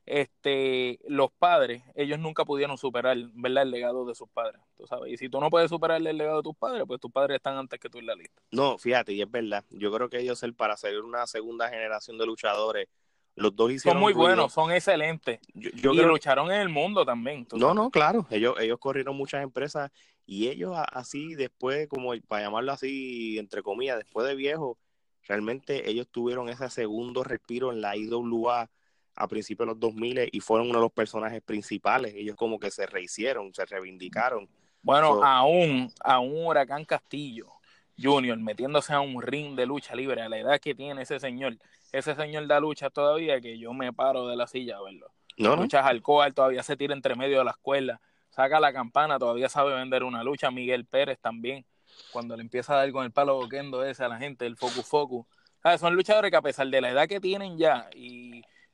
este, 0.06 0.98
los 1.08 1.30
padres, 1.32 1.82
ellos 1.94 2.18
nunca 2.18 2.44
pudieron 2.44 2.76
superar, 2.78 3.16
¿verdad? 3.32 3.62
El 3.64 3.70
legado 3.70 4.04
de 4.04 4.14
sus 4.14 4.28
padres. 4.28 4.60
Tú 4.76 4.86
sabes. 4.86 5.12
Y 5.12 5.16
si 5.16 5.28
tú 5.28 5.40
no 5.40 5.50
puedes 5.50 5.70
superar 5.70 5.96
el 6.04 6.16
legado 6.16 6.38
de 6.38 6.42
tus 6.42 6.56
padres, 6.56 6.84
pues 6.86 7.00
tus 7.00 7.10
padres 7.10 7.36
están 7.36 7.56
antes 7.56 7.78
que 7.80 7.88
tú 7.88 7.98
en 7.98 8.06
la 8.06 8.14
lista. 8.14 8.42
No, 8.50 8.76
fíjate, 8.78 9.12
y 9.12 9.22
es 9.22 9.30
verdad. 9.30 9.64
Yo 9.70 9.92
creo 9.92 10.08
que 10.08 10.20
ellos, 10.20 10.42
el, 10.42 10.54
para 10.54 10.76
ser 10.76 11.00
una 11.00 11.26
segunda 11.26 11.68
generación 11.68 12.18
de 12.18 12.26
luchadores, 12.26 12.88
los 13.36 13.56
dos 13.56 13.72
hicieron 13.72 13.96
Son 13.96 14.02
muy 14.02 14.12
ruido. 14.12 14.26
buenos, 14.28 14.52
son 14.52 14.70
excelentes. 14.70 15.40
Yo, 15.54 15.70
yo 15.70 15.92
y 15.92 15.96
creo- 15.96 16.08
lucharon 16.08 16.52
en 16.52 16.60
el 16.60 16.68
mundo 16.68 17.04
también. 17.04 17.46
No, 17.52 17.58
sabes. 17.58 17.74
no, 17.74 17.90
claro. 17.90 18.26
Ellos, 18.30 18.54
ellos 18.60 18.78
corrieron 18.78 19.16
muchas 19.16 19.42
empresas 19.42 19.90
y 20.26 20.48
ellos 20.48 20.72
así 20.92 21.34
después, 21.34 21.88
como 21.88 22.12
para 22.28 22.44
llamarlo 22.44 22.72
así, 22.72 23.38
entre 23.38 23.62
comillas, 23.62 23.98
después 23.98 24.26
de 24.26 24.34
viejo, 24.36 24.78
realmente 25.26 25.90
ellos 25.90 26.06
tuvieron 26.08 26.48
ese 26.48 26.68
segundo 26.70 27.24
respiro 27.24 27.72
en 27.72 27.80
la 27.80 27.96
IWA 27.96 28.70
a 29.16 29.28
principios 29.28 29.66
de 29.66 29.72
los 29.72 29.80
2000 29.80 30.28
y 30.32 30.40
fueron 30.40 30.68
uno 30.70 30.78
de 30.78 30.84
los 30.84 30.92
personajes 30.92 31.40
principales. 31.42 32.14
Ellos 32.14 32.36
como 32.36 32.58
que 32.58 32.70
se 32.70 32.86
rehicieron, 32.86 33.52
se 33.54 33.64
reivindicaron. 33.64 34.48
Bueno, 34.82 35.14
So- 35.14 35.24
aún 35.24 35.92
a 36.00 36.18
un 36.20 36.46
Huracán 36.46 36.84
Castillo 36.84 37.52
Junior 37.96 38.36
metiéndose 38.38 38.92
a 38.92 39.00
un 39.00 39.22
ring 39.22 39.54
de 39.54 39.66
lucha 39.66 39.94
libre 39.94 40.20
a 40.20 40.28
la 40.28 40.38
edad 40.38 40.60
que 40.60 40.74
tiene 40.74 41.02
ese 41.02 41.20
señor, 41.20 41.56
ese 41.92 42.14
señor 42.16 42.46
da 42.48 42.58
lucha 42.58 42.90
todavía 42.90 43.40
que 43.40 43.56
yo 43.58 43.72
me 43.72 43.92
paro 43.92 44.26
de 44.26 44.36
la 44.36 44.46
silla 44.48 44.78
a 44.78 44.82
verlo. 44.82 45.12
No, 45.38 45.54
no. 45.56 45.62
Luchas 45.62 45.86
alcohol, 45.86 46.34
todavía 46.34 46.62
se 46.64 46.76
tira 46.76 46.92
entre 46.94 47.14
medio 47.14 47.38
de 47.38 47.44
la 47.44 47.52
escuela, 47.52 48.00
saca 48.30 48.58
la 48.58 48.72
campana, 48.72 49.18
todavía 49.18 49.48
sabe 49.48 49.74
vender 49.74 50.02
una 50.02 50.24
lucha. 50.24 50.50
Miguel 50.50 50.84
Pérez 50.86 51.18
también, 51.20 51.64
cuando 52.12 52.36
le 52.36 52.42
empieza 52.42 52.72
a 52.74 52.78
dar 52.78 52.90
con 52.92 53.04
el 53.04 53.12
palo 53.12 53.36
boquendo 53.36 53.84
ese 53.84 54.02
a 54.04 54.08
la 54.08 54.18
gente, 54.18 54.44
el 54.44 54.56
focus 54.56 54.84
focus. 54.86 55.24
¿Sabes? 55.62 55.80
Son 55.80 55.94
luchadores 55.94 56.30
que 56.30 56.36
a 56.36 56.42
pesar 56.42 56.66
de 56.66 56.80
la 56.80 56.90
edad 56.90 57.08
que 57.08 57.20
tienen 57.20 57.56
ya 57.56 57.88
y 57.94 58.23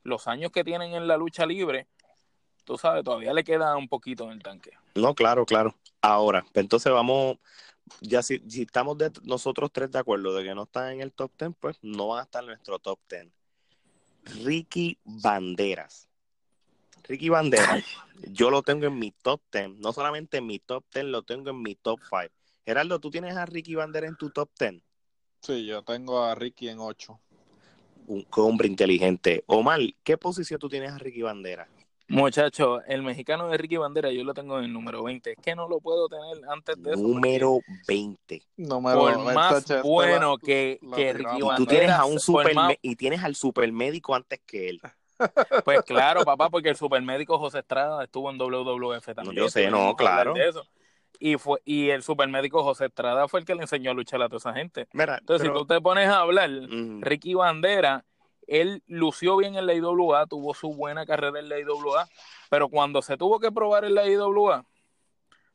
los 0.03 0.27
años 0.27 0.51
que 0.51 0.63
tienen 0.63 0.93
en 0.93 1.07
la 1.07 1.17
lucha 1.17 1.45
libre, 1.45 1.87
tú 2.63 2.77
sabes, 2.77 3.03
todavía 3.03 3.33
le 3.33 3.43
queda 3.43 3.75
un 3.75 3.87
poquito 3.87 4.25
en 4.25 4.31
el 4.31 4.43
tanque. 4.43 4.71
No, 4.95 5.13
claro, 5.15 5.45
claro. 5.45 5.75
Ahora, 6.01 6.41
pues 6.53 6.63
entonces 6.63 6.91
vamos, 6.91 7.37
ya 8.01 8.23
si, 8.23 8.39
si 8.49 8.63
estamos 8.63 8.97
de, 8.97 9.11
nosotros 9.23 9.71
tres 9.71 9.91
de 9.91 9.99
acuerdo 9.99 10.33
de 10.33 10.43
que 10.43 10.55
no 10.55 10.63
están 10.63 10.93
en 10.93 11.01
el 11.01 11.11
top 11.11 11.31
10, 11.37 11.51
pues 11.59 11.77
no 11.81 12.07
van 12.07 12.19
a 12.19 12.23
estar 12.23 12.43
en 12.43 12.47
nuestro 12.47 12.79
top 12.79 12.99
10. 13.09 13.27
Ricky 14.43 14.97
Banderas. 15.03 16.07
Ricky 17.03 17.29
Banderas, 17.29 17.83
yo 18.29 18.49
lo 18.49 18.61
tengo 18.61 18.85
en 18.85 18.97
mi 18.97 19.11
top 19.11 19.41
10. 19.51 19.79
No 19.79 19.93
solamente 19.93 20.37
en 20.37 20.45
mi 20.45 20.59
top 20.59 20.83
10, 20.93 21.05
lo 21.05 21.23
tengo 21.23 21.49
en 21.49 21.61
mi 21.61 21.75
top 21.75 21.99
5. 22.09 22.33
Gerardo, 22.65 22.99
¿tú 22.99 23.09
tienes 23.09 23.35
a 23.35 23.45
Ricky 23.45 23.75
Banderas 23.75 24.09
en 24.09 24.17
tu 24.17 24.29
top 24.29 24.49
10? 24.59 24.81
Sí, 25.41 25.65
yo 25.65 25.83
tengo 25.83 26.23
a 26.23 26.35
Ricky 26.35 26.69
en 26.69 26.79
8. 26.79 27.19
Un 28.07 28.25
hombre 28.37 28.67
inteligente. 28.67 29.43
Omar, 29.47 29.79
¿qué 30.03 30.17
posición 30.17 30.59
tú 30.59 30.67
tienes 30.69 30.91
a 30.91 30.97
Ricky 30.97 31.21
Banderas? 31.21 31.67
Muchacho, 32.07 32.81
el 32.87 33.03
mexicano 33.03 33.47
de 33.47 33.57
Ricky 33.57 33.77
Bandera 33.77 34.11
yo 34.11 34.25
lo 34.25 34.33
tengo 34.33 34.57
en 34.59 34.65
el 34.65 34.73
número 34.73 35.01
20. 35.01 35.31
Es 35.31 35.37
que 35.41 35.55
no 35.55 35.69
lo 35.69 35.79
puedo 35.79 36.09
tener 36.09 36.43
antes 36.49 36.75
de 36.83 36.91
eso. 36.91 37.01
Número 37.01 37.59
20. 37.87 38.41
Número 38.57 38.99
Por 38.99 39.15
20, 39.15 39.33
más 39.33 39.65
bueno 39.83 40.31
la- 40.33 40.45
que, 40.45 40.77
la 40.81 40.95
que. 40.97 41.13
Ricky 41.13 41.29
Y 41.37 41.41
Banderas. 41.41 41.57
tú 41.57 41.65
tienes 41.67 41.89
a 41.91 42.03
un 42.05 42.19
super 42.19 42.53
más- 42.53 42.73
y 42.81 42.95
tienes 42.97 43.23
al 43.23 43.35
supermédico 43.35 44.13
antes 44.13 44.41
que 44.45 44.67
él. 44.69 44.81
Pues 45.63 45.83
claro, 45.83 46.23
papá, 46.25 46.49
porque 46.49 46.69
el 46.69 46.75
supermédico 46.75 47.37
José 47.37 47.59
Estrada 47.59 48.03
estuvo 48.03 48.29
en 48.31 48.39
WWF 48.39 49.13
también. 49.13 49.35
yo 49.35 49.49
sé, 49.49 49.69
no, 49.69 49.95
claro. 49.95 50.33
de 50.33 50.49
eso. 50.49 50.63
Y 51.19 51.37
fue 51.37 51.59
y 51.65 51.89
el 51.89 52.01
supermédico 52.03 52.63
José 52.63 52.85
Estrada 52.85 53.27
fue 53.27 53.41
el 53.41 53.45
que 53.45 53.53
le 53.55 53.61
enseñó 53.61 53.91
a 53.91 53.93
luchar 53.93 54.21
a 54.21 54.27
toda 54.27 54.37
esa 54.37 54.53
gente. 54.53 54.87
Mira, 54.93 55.17
Entonces, 55.19 55.47
pero- 55.47 55.59
si 55.59 55.65
tú 55.65 55.73
te 55.73 55.81
pones 55.81 56.07
a 56.07 56.19
hablar. 56.21 56.49
Ricky 57.01 57.33
Bandera, 57.35 58.03
él 58.47 58.81
lució 58.87 59.37
bien 59.37 59.55
en 59.55 59.65
la 59.65 59.73
IWA, 59.73 60.25
tuvo 60.25 60.53
su 60.53 60.73
buena 60.73 61.05
carrera 61.05 61.39
en 61.39 61.47
la 61.47 61.59
IWA, 61.59 62.07
pero 62.49 62.69
cuando 62.69 63.01
se 63.01 63.17
tuvo 63.17 63.39
que 63.39 63.51
probar 63.51 63.85
en 63.85 63.95
la 63.95 64.07
IWA, 64.07 64.65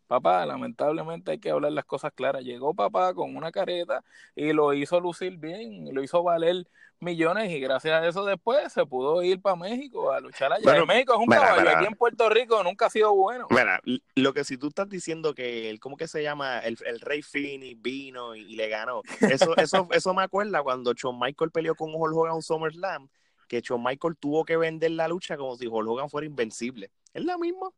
papá, 0.07 0.45
lamentablemente 0.47 1.33
hay 1.33 1.38
que 1.38 1.51
hablar 1.51 1.73
las 1.73 1.85
cosas 1.85 2.12
claras. 2.14 2.42
Llegó 2.42 2.75
papá 2.75 3.14
con 3.14 3.37
una 3.37 3.51
careta 3.53 4.05
y 4.35 4.53
lo 4.53 4.73
hizo 4.73 5.01
lucir 5.01 5.37
bien, 5.37 5.95
lo 5.95 6.03
hizo 6.03 6.23
valer 6.23 6.66
millones 6.99 7.51
y 7.51 7.61
gracias 7.61 8.01
a 8.03 8.07
eso 8.09 8.25
después 8.25 8.73
se 8.73 8.87
pudo 8.87 9.23
ir 9.23 9.40
para 9.40 9.57
México 9.57 10.12
a 10.12 10.21
luchar 10.21 10.53
allá. 10.53 10.62
Bueno, 10.64 10.83
En 10.83 10.88
México 10.88 11.12
es 11.12 11.19
un 11.19 11.27
mira, 11.29 11.40
caballo, 11.40 11.61
mira. 11.62 11.79
aquí 11.79 11.87
en 11.87 11.95
Puerto 11.95 12.29
Rico 12.31 12.62
nunca 12.62 12.87
ha 12.87 12.90
sido 12.90 13.14
bueno. 13.14 13.47
Mira, 13.51 13.81
lo 14.14 14.33
que 14.33 14.45
si 14.45 14.57
tú 14.57 14.69
estás 14.69 14.88
diciendo 14.88 15.35
que 15.35 15.69
el, 15.69 15.79
¿cómo 15.79 15.97
que 15.97 16.09
se 16.09 16.23
llama? 16.23 16.59
El, 16.61 16.79
el 16.87 17.01
Rey 17.01 17.23
Phoenix 17.23 17.81
vino 17.83 18.35
y, 18.35 18.40
y 18.53 18.57
le 18.57 18.69
ganó. 18.69 19.03
Eso, 19.21 19.55
eso, 19.59 19.88
eso 19.90 20.14
me 20.14 20.23
acuerda 20.23 20.62
cuando 20.62 20.92
Shawn 20.95 21.19
Michael 21.19 21.51
peleó 21.51 21.75
con 21.75 21.90
Hulk 21.95 22.16
Hogan 22.16 22.37
en 22.37 22.42
SummerSlam, 22.42 23.09
que 23.47 23.61
Shawn 23.61 23.83
Michael 23.83 24.16
tuvo 24.19 24.45
que 24.45 24.57
vender 24.57 24.92
la 24.92 25.07
lucha 25.09 25.37
como 25.37 25.57
si 25.57 25.66
Hulk 25.66 25.88
Hogan 25.88 26.09
fuera 26.09 26.27
invencible. 26.27 26.90
Es 27.12 27.25
lo 27.25 27.38
mismo. 27.38 27.75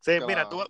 Sea, 0.00 0.26
mira, 0.26 0.48
tú, 0.48 0.62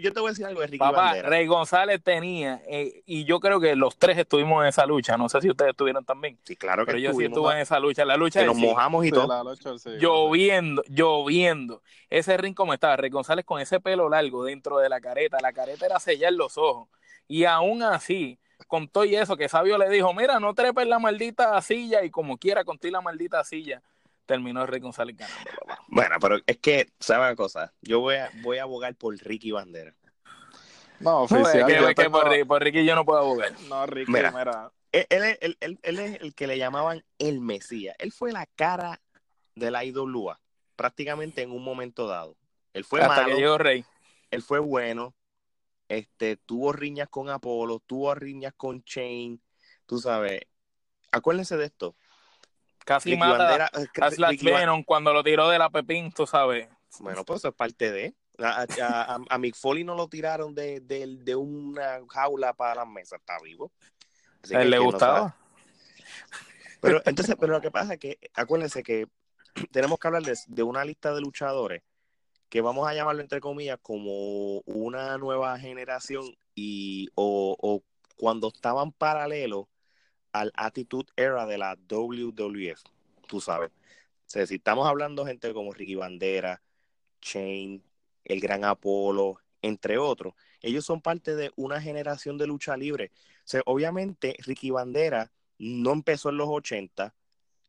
yo 0.00 0.12
te 0.14 0.20
voy 0.20 0.28
a 0.28 0.32
decir 0.32 0.46
algo 0.46 0.62
de 0.62 0.66
Ricky 0.66 0.78
Papá, 0.78 1.02
Bandera. 1.02 1.28
Rey 1.28 1.46
González 1.46 2.02
tenía, 2.02 2.62
eh, 2.66 3.02
y 3.04 3.24
yo 3.26 3.38
creo 3.38 3.60
que 3.60 3.76
los 3.76 3.98
tres 3.98 4.16
estuvimos 4.16 4.62
en 4.62 4.68
esa 4.68 4.86
lucha, 4.86 5.18
no 5.18 5.28
sé 5.28 5.42
si 5.42 5.50
ustedes 5.50 5.72
estuvieron 5.72 6.06
también. 6.06 6.38
Sí, 6.42 6.56
claro 6.56 6.86
que 6.86 6.92
Pero 6.92 6.98
yo 6.98 7.12
sí 7.12 7.26
estuve 7.26 7.52
en 7.52 7.58
esa 7.58 7.78
lucha. 7.78 8.06
La 8.06 8.16
lucha 8.16 8.40
que 8.40 8.46
de 8.46 8.52
nos 8.54 8.56
mojamos 8.56 9.04
y 9.04 9.08
Sí, 9.08 9.14
todo. 9.14 9.26
la 9.28 9.44
lucha, 9.44 9.78
sí, 9.78 9.90
lloviendo, 10.00 10.82
lloviendo. 10.88 11.82
Ese 12.08 12.36
ring 12.38 12.54
como 12.54 12.72
estaba, 12.72 12.96
Rey 12.96 13.10
González 13.10 13.44
con 13.44 13.60
ese 13.60 13.78
pelo 13.78 14.08
largo 14.08 14.42
dentro 14.44 14.78
de 14.78 14.88
la 14.88 15.00
careta. 15.02 15.36
La 15.42 15.52
careta 15.52 15.84
era 15.84 16.00
sellar 16.00 16.32
los 16.32 16.56
ojos. 16.56 16.88
Y 17.26 17.44
aún 17.44 17.82
así, 17.82 18.38
con 18.68 18.88
todo 18.88 19.04
y 19.04 19.16
eso, 19.16 19.36
que 19.36 19.50
Sabio 19.50 19.76
le 19.76 19.90
dijo, 19.90 20.14
mira, 20.14 20.40
no 20.40 20.54
trepes 20.54 20.86
la 20.86 20.98
maldita 20.98 21.60
silla 21.60 22.02
y 22.04 22.10
como 22.10 22.38
quiera 22.38 22.64
contigo 22.64 22.92
la 22.92 23.00
maldita 23.02 23.44
silla, 23.44 23.82
terminó 24.28 24.66
Rey 24.66 24.78
González 24.80 25.16
ganando, 25.16 25.50
papá. 25.58 25.78
Bueno, 25.88 26.16
pero 26.20 26.36
es 26.46 26.58
que, 26.58 26.92
¿sabes 27.00 27.26
una 27.28 27.34
cosa? 27.36 27.72
Yo 27.80 28.00
voy 28.00 28.16
a, 28.16 28.30
voy 28.42 28.58
a 28.58 28.62
abogar 28.64 28.94
por 28.94 29.16
Ricky 29.16 29.50
Bandera. 29.52 29.94
No, 31.00 31.24
Es 31.24 31.28
que- 31.30 31.34
oficial. 31.36 31.68
yo 31.70 31.76
es 31.88 31.94
que 31.94 31.94
tengo- 32.04 32.20
por, 32.20 32.28
Ricky, 32.30 32.44
por 32.44 32.62
Ricky 32.62 32.84
yo 32.84 32.94
no 32.94 33.04
puedo 33.04 33.20
abogar. 33.20 33.52
No, 33.68 33.86
Ricky, 33.86 34.12
Mira. 34.12 34.30
mira. 34.30 34.70
Él, 34.92 35.06
él- 35.40 35.56
él- 35.60 35.78
él 35.82 35.98
es 35.98 36.20
el 36.20 36.34
que 36.34 36.46
le 36.46 36.58
llamaban 36.58 37.04
el 37.18 37.40
Mesías. 37.40 37.96
Él 37.98 38.12
fue 38.12 38.32
la 38.32 38.46
cara 38.46 39.00
de 39.54 39.70
la 39.70 39.84
IWA, 39.84 40.40
prácticamente 40.76 41.42
en 41.42 41.50
un 41.52 41.62
momento 41.64 42.06
dado. 42.06 42.36
Él 42.74 42.84
fue 42.84 43.00
Hasta 43.00 43.22
malo, 43.22 43.34
que 43.34 43.40
llegó 43.40 43.58
Rey. 43.58 43.84
él 44.30 44.42
fue 44.42 44.58
bueno, 44.58 45.14
este, 45.88 46.36
tuvo 46.36 46.72
riñas 46.72 47.08
con 47.08 47.30
Apolo, 47.30 47.80
tuvo 47.80 48.14
riñas 48.14 48.52
con 48.56 48.82
Chain, 48.84 49.40
tú 49.86 49.98
sabes. 49.98 50.42
Acuérdense 51.12 51.56
de 51.56 51.64
esto. 51.66 51.96
Casi 52.88 53.10
Ricky 53.10 53.20
mata 53.20 53.44
Bandera- 53.44 53.70
a 54.00 54.10
Slash 54.10 54.42
Venom 54.42 54.82
cuando 54.82 55.12
lo 55.12 55.22
tiró 55.22 55.50
de 55.50 55.58
la 55.58 55.68
Pepín, 55.68 56.10
tú 56.10 56.26
sabes. 56.26 56.68
Bueno, 57.00 57.22
pues 57.22 57.40
eso 57.40 57.48
es 57.48 57.54
parte 57.54 57.92
de. 57.92 58.14
A, 58.38 58.62
a, 58.80 59.14
a- 59.14 59.20
a 59.28 59.38
Mick 59.38 59.54
Foley 59.54 59.84
no 59.84 59.94
lo 59.94 60.08
tiraron 60.08 60.54
de, 60.54 60.80
de- 60.80 61.18
de 61.20 61.36
una 61.36 62.00
jaula 62.08 62.54
para 62.54 62.76
la 62.76 62.84
mesa, 62.86 63.16
está 63.16 63.36
vivo. 63.44 63.70
Así 64.42 64.54
A 64.54 64.58
que 64.60 64.64
él 64.64 64.70
le 64.70 64.78
no 64.78 64.84
gustaba. 64.84 65.36
Pero 66.80 67.02
entonces, 67.04 67.36
pero 67.38 67.52
lo 67.52 67.60
que 67.60 67.70
pasa 67.70 67.94
es 67.94 67.98
que, 67.98 68.18
acuérdense 68.34 68.82
que 68.82 69.06
tenemos 69.70 69.98
que 69.98 70.08
hablar 70.08 70.22
de, 70.22 70.38
de 70.46 70.62
una 70.62 70.82
lista 70.84 71.12
de 71.12 71.20
luchadores 71.20 71.82
que 72.48 72.62
vamos 72.62 72.88
a 72.88 72.94
llamarlo 72.94 73.20
entre 73.20 73.40
comillas 73.40 73.78
como 73.82 74.60
una 74.60 75.18
nueva 75.18 75.58
generación 75.58 76.24
y 76.54 77.08
o, 77.14 77.54
o 77.60 77.82
cuando 78.16 78.48
estaban 78.48 78.92
paralelos 78.92 79.66
al 80.32 80.52
Attitude 80.54 81.10
Era 81.16 81.46
de 81.46 81.58
la 81.58 81.76
WWF, 81.88 82.82
tú 83.26 83.40
sabes. 83.40 83.70
O 83.70 84.30
sea, 84.30 84.46
si 84.46 84.56
estamos 84.56 84.86
hablando 84.86 85.24
gente 85.26 85.52
como 85.54 85.72
Ricky 85.72 85.94
Bandera, 85.94 86.62
Chain, 87.20 87.82
el 88.24 88.40
Gran 88.40 88.64
Apolo, 88.64 89.40
entre 89.62 89.98
otros, 89.98 90.34
ellos 90.60 90.84
son 90.84 91.00
parte 91.00 91.34
de 91.34 91.50
una 91.56 91.80
generación 91.80 92.38
de 92.38 92.46
lucha 92.46 92.76
libre. 92.76 93.10
O 93.38 93.42
sea, 93.44 93.62
obviamente 93.66 94.36
Ricky 94.40 94.70
Bandera 94.70 95.32
no 95.58 95.92
empezó 95.92 96.28
en 96.28 96.36
los 96.36 96.48
80, 96.48 97.14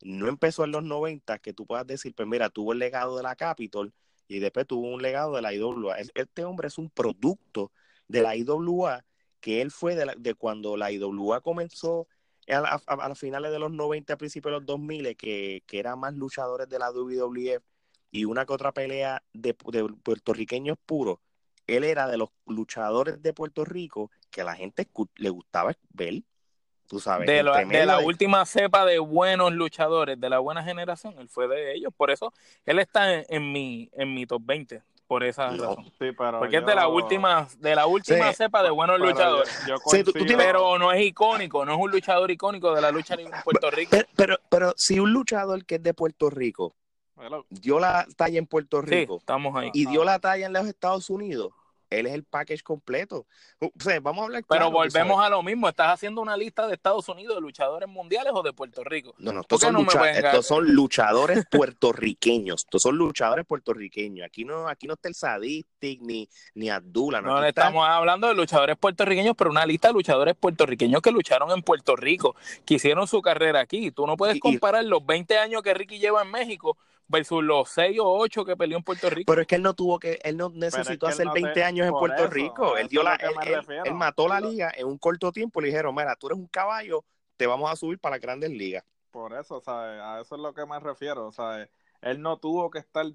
no 0.02 0.28
empezó 0.28 0.64
en 0.66 0.72
los 0.72 0.84
90, 0.84 1.40
que 1.40 1.54
tú 1.54 1.66
puedas 1.66 1.88
decir, 1.88 2.14
pues 2.16 2.28
mira, 2.28 2.50
tuvo 2.50 2.74
el 2.74 2.80
legado 2.80 3.18
de 3.18 3.24
la 3.24 3.36
Capitol 3.36 3.94
y 4.28 4.40
después 4.40 4.68
tuvo 4.68 4.88
un 4.94 5.02
legado 5.02 5.36
de 5.36 5.42
la 5.42 5.54
IWA. 5.54 5.98
Es- 6.00 6.12
Este 6.14 6.46
hombre 6.46 6.68
es 6.68 6.78
un 6.78 6.90
producto 6.90 7.72
de 8.08 8.22
la 8.22 8.36
IWA, 8.36 9.04
que 9.40 9.62
él 9.62 9.72
fue 9.72 9.96
de, 9.96 10.06
la- 10.06 10.16
de 10.18 10.36
cuando 10.36 10.78
la 10.78 10.92
IWA 10.92 11.42
comenzó 11.42 12.08
a, 12.52 12.62
la- 12.62 12.82
a- 12.86 12.94
a 12.94 13.10
las 13.10 13.20
finales 13.20 13.52
de 13.52 13.60
los 13.60 13.72
90, 13.72 14.14
a 14.14 14.18
principios 14.18 14.52
de 14.52 14.58
los 14.60 14.66
2000, 14.66 15.16
que, 15.16 15.64
que 15.66 15.80
eran 15.80 16.00
más 16.00 16.14
luchadores 16.14 16.68
de 16.70 16.80
la 16.80 16.92
WWF 16.92 17.64
y 18.12 18.26
una 18.26 18.46
que 18.46 18.54
otra 18.54 18.72
pelea 18.72 19.22
de, 19.34 19.56
de 19.72 19.84
puertorriqueños 20.04 20.78
puros. 20.86 21.20
Él 21.68 21.84
era 21.84 22.08
de 22.08 22.18
los 22.18 22.30
luchadores 22.48 23.22
de 23.22 23.34
Puerto 23.34 23.64
Rico 23.64 24.10
que 24.32 24.42
a 24.42 24.44
la 24.46 24.56
gente 24.56 24.88
le 25.18 25.30
gustaba 25.30 25.72
ver, 25.92 26.24
tú 26.88 27.00
sabes. 27.00 27.28
de, 27.28 27.44
la- 27.44 27.52
entre 27.52 27.66
medio 27.68 27.80
de 27.82 27.86
la 27.86 27.98
de- 28.00 28.06
última 28.06 28.44
cepa 28.48 28.86
de 28.86 28.98
buenos 28.98 29.54
luchadores 29.54 30.20
de 30.20 30.30
la 30.30 30.40
buena 30.40 30.64
generación, 30.64 31.14
él 31.20 31.30
fue 31.30 31.48
de 31.48 31.76
ellos. 31.76 31.94
Por 31.96 32.10
eso 32.10 32.34
él 32.66 32.80
está 32.80 33.14
en, 33.14 33.26
en 33.30 33.52
mi 33.52 33.90
en 33.94 34.14
mi 34.16 34.26
top 34.26 34.42
20, 34.44 34.82
por 35.10 35.24
esa 35.24 35.50
No. 35.50 35.64
razón. 35.72 35.86
Sí, 35.86 36.12
pero 36.16 36.38
Porque 36.38 36.58
es 36.58 36.66
de 36.68 36.76
la 36.76 36.88
última, 36.88 37.48
de 37.58 37.76
la 37.76 37.88
última 37.88 38.30
Sí. 38.30 38.36
cepa 38.36 38.62
de 38.62 38.70
buenos 38.70 38.98
pero 39.00 39.10
luchadores. 39.10 39.60
Yo, 39.68 39.70
yo 39.70 39.78
Sí, 39.78 40.04
tú- 40.04 40.12
tú 40.12 40.12
coincido- 40.20 40.26
tienes- 40.28 40.46
Pero 40.46 40.78
no 40.78 40.92
es 40.92 41.02
icónico, 41.02 41.66
no 41.66 41.74
es 41.74 41.80
un 41.82 41.90
luchador 41.90 42.30
icónico 42.30 42.76
de 42.76 42.82
la 42.82 42.92
lucha 42.92 43.16
en 43.16 43.32
Puerto 43.44 43.72
Rico. 43.72 43.90
Pero, 43.90 44.08
pero, 44.16 44.38
pero 44.50 44.74
si 44.78 45.00
un 45.00 45.12
luchador 45.12 45.66
que 45.66 45.76
es 45.76 45.84
de 45.84 45.96
Puerto 45.96 46.30
Rico 46.30 46.76
dio 47.50 47.80
la 47.80 48.06
talla 48.16 48.38
en 48.38 48.46
Puerto 48.46 48.82
Sí, 48.84 48.88
Rico 48.88 49.18
estamos 49.18 49.56
ahí. 49.56 49.72
y 49.74 49.88
dio 49.88 50.04
la 50.04 50.20
talla 50.20 50.46
en 50.46 50.54
los 50.54 50.68
Estados 50.68 51.10
Unidos, 51.10 51.54
él 51.90 52.06
es 52.06 52.14
el 52.14 52.24
package 52.24 52.62
completo. 52.64 53.26
O 53.60 53.72
sea, 53.80 54.00
vamos 54.00 54.22
a 54.22 54.26
hablar 54.26 54.44
Pero 54.48 54.60
claro, 54.60 54.72
volvemos 54.72 55.24
a 55.24 55.30
lo 55.30 55.42
mismo. 55.44 55.68
¿Estás 55.68 55.94
haciendo 55.94 56.22
una 56.22 56.38
lista 56.38 56.68
de 56.68 56.74
Estados 56.76 57.08
Unidos 57.10 57.36
de 57.36 57.42
luchadores 57.42 57.90
mundiales 57.90 58.32
o 58.36 58.44
de 58.44 58.54
Puerto 58.54 58.84
Rico? 58.84 59.16
No, 59.18 59.32
no, 59.32 59.42
¿Por 59.44 59.56
estos 59.58 59.62
son, 59.62 59.74
no 59.74 59.80
lucha- 59.82 60.12
estos 60.12 60.46
son 60.46 60.74
luchadores 60.74 61.46
puertorriqueños. 61.50 62.62
Estos 62.66 62.82
son 62.82 62.98
luchadores 62.98 63.46
puertorriqueños. 63.46 64.26
Aquí 64.26 64.46
no, 64.46 64.68
aquí 64.68 64.88
no 64.88 64.94
está 64.94 65.08
el 65.10 65.16
Sadistic 65.16 66.02
ni, 66.02 66.30
ni 66.54 66.70
Abdullah. 66.70 67.22
No, 67.22 67.42
le 67.42 67.50
está- 67.50 67.64
estamos 67.64 67.88
hablando 67.88 68.28
de 68.28 68.36
luchadores 68.36 68.78
puertorriqueños, 68.78 69.36
pero 69.38 69.50
una 69.50 69.66
lista 69.66 69.88
de 69.88 69.94
luchadores 69.96 70.36
puertorriqueños 70.36 71.02
que 71.02 71.12
lucharon 71.12 71.52
en 71.52 71.62
Puerto 71.64 71.96
Rico, 71.96 72.36
que 72.66 72.76
hicieron 72.76 73.08
su 73.08 73.22
carrera 73.22 73.60
aquí. 73.62 73.92
Tú 73.92 74.06
no 74.06 74.16
puedes 74.18 74.36
y- 74.38 74.40
comparar 74.40 74.84
los 74.86 75.06
20 75.06 75.38
años 75.38 75.62
que 75.64 75.74
Ricky 75.74 76.00
lleva 76.00 76.22
en 76.22 76.32
México 76.32 76.78
versus 77.10 77.44
los 77.44 77.70
6 77.72 78.00
o 78.00 78.08
8 78.20 78.46
que 78.46 78.56
peleó 78.56 78.78
en 78.78 78.84
Puerto 78.84 79.10
Rico. 79.10 79.30
Pero 79.32 79.42
es 79.42 79.48
que 79.48 79.56
él 79.56 79.64
no 79.64 79.74
tuvo 79.74 80.00
que, 80.00 80.20
él 80.24 80.38
no 80.38 80.50
necesitó 80.50 81.08
que 81.08 81.12
hacer 81.12 81.26
no 81.26 81.34
20 81.34 81.52
te- 81.54 81.64
años 81.64 81.86
en 81.88 81.94
Puerto 81.94 82.24
eso, 82.24 82.32
Rico. 82.32 82.78
Él 82.78 82.88
dio 82.88 83.04
la, 83.04 83.16
él, 83.16 83.94
mató 83.96 84.28
la 84.28 84.40
liga 84.40 84.72
en 84.78 84.88
un 84.88 84.98
corto 84.98 85.32
tiempo. 85.32 85.60
Le 85.60 85.68
dijeron, 85.68 85.94
mira, 85.94 86.16
tú 86.16 86.28
eres 86.28 86.40
un 86.40 86.48
caballo, 86.48 87.04
te 87.36 87.46
vamos 87.48 87.70
a 87.70 87.76
subir 87.76 88.00
para 88.00 88.16
las 88.16 88.22
grandes 88.22 88.52
ligas. 88.52 88.86
Por 89.12 89.34
eso, 89.34 89.60
¿sabes? 89.60 90.00
A 90.02 90.22
eso 90.22 90.36
es 90.36 90.42
lo 90.42 90.54
que 90.54 90.66
me 90.66 90.80
refiero, 90.80 91.32
¿sabes? 91.32 91.68
Él 92.02 92.22
no 92.22 92.38
tuvo 92.38 92.70
que 92.70 92.80
estar... 92.80 93.06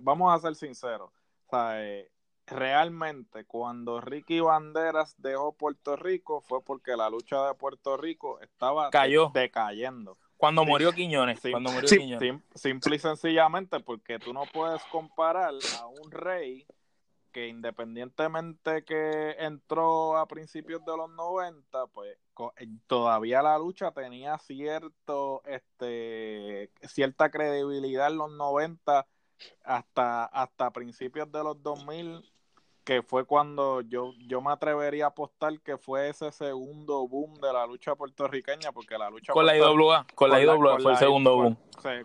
Vamos 0.00 0.32
a 0.34 0.38
ser 0.38 0.54
sinceros, 0.54 1.10
¿sabes? 1.50 2.08
Realmente, 2.46 3.44
cuando 3.44 4.00
Ricky 4.00 4.40
Banderas 4.40 5.14
dejó 5.18 5.52
Puerto 5.52 5.96
Rico 5.96 6.40
fue 6.40 6.62
porque 6.62 6.96
la 6.96 7.10
lucha 7.10 7.46
de 7.46 7.54
Puerto 7.54 7.96
Rico 7.98 8.40
estaba 8.40 8.90
Cayó. 8.90 9.30
decayendo. 9.34 10.16
Cuando 10.38 10.62
Sí. 10.62 10.68
murió 10.68 10.92
Quiñones, 10.92 11.40
Sí. 11.40 11.50
cuando 11.50 11.70
murió 11.70 11.88
Sí. 11.88 11.98
Quiñones. 11.98 12.20
Sim- 12.20 12.42
simple 12.54 12.96
y 12.96 12.98
sencillamente 13.00 13.80
porque 13.80 14.18
tú 14.18 14.32
no 14.32 14.44
puedes 14.52 14.82
comparar 14.84 15.52
a 15.80 15.86
un 15.86 16.10
rey 16.10 16.64
que 17.32 17.46
independientemente 17.48 18.84
que 18.84 19.32
entró 19.38 20.16
a 20.16 20.26
principios 20.26 20.82
de 20.86 20.96
los 20.96 21.10
90, 21.10 21.86
pues 21.88 22.16
eh, 22.56 22.66
todavía 22.86 23.42
la 23.42 23.58
lucha 23.58 23.90
tenía 23.90 24.38
cierto, 24.38 25.42
este, 25.44 26.70
cierta 26.88 27.30
credibilidad 27.30 28.06
en 28.08 28.16
los 28.16 28.30
90 28.30 29.06
hasta, 29.64 30.24
hasta 30.24 30.70
principios 30.70 31.30
de 31.30 31.42
los 31.44 31.62
2000 31.62 32.22
que 32.88 33.02
fue 33.02 33.26
cuando 33.26 33.82
yo, 33.82 34.14
yo 34.26 34.40
me 34.40 34.50
atrevería 34.50 35.04
a 35.04 35.08
apostar 35.08 35.60
que 35.60 35.76
fue 35.76 36.08
ese 36.08 36.32
segundo 36.32 37.06
boom 37.06 37.34
de 37.34 37.52
la 37.52 37.66
lucha 37.66 37.94
puertorriqueña, 37.94 38.72
porque 38.72 38.96
la 38.96 39.10
lucha 39.10 39.30
con 39.34 39.44
la 39.44 39.54
IWA, 39.54 40.06
con, 40.14 40.30
la 40.30 40.40
IWA 40.40 40.78
fue 40.80 40.92
el 40.92 40.96
segundo 40.96 41.36
boom. 41.36 41.56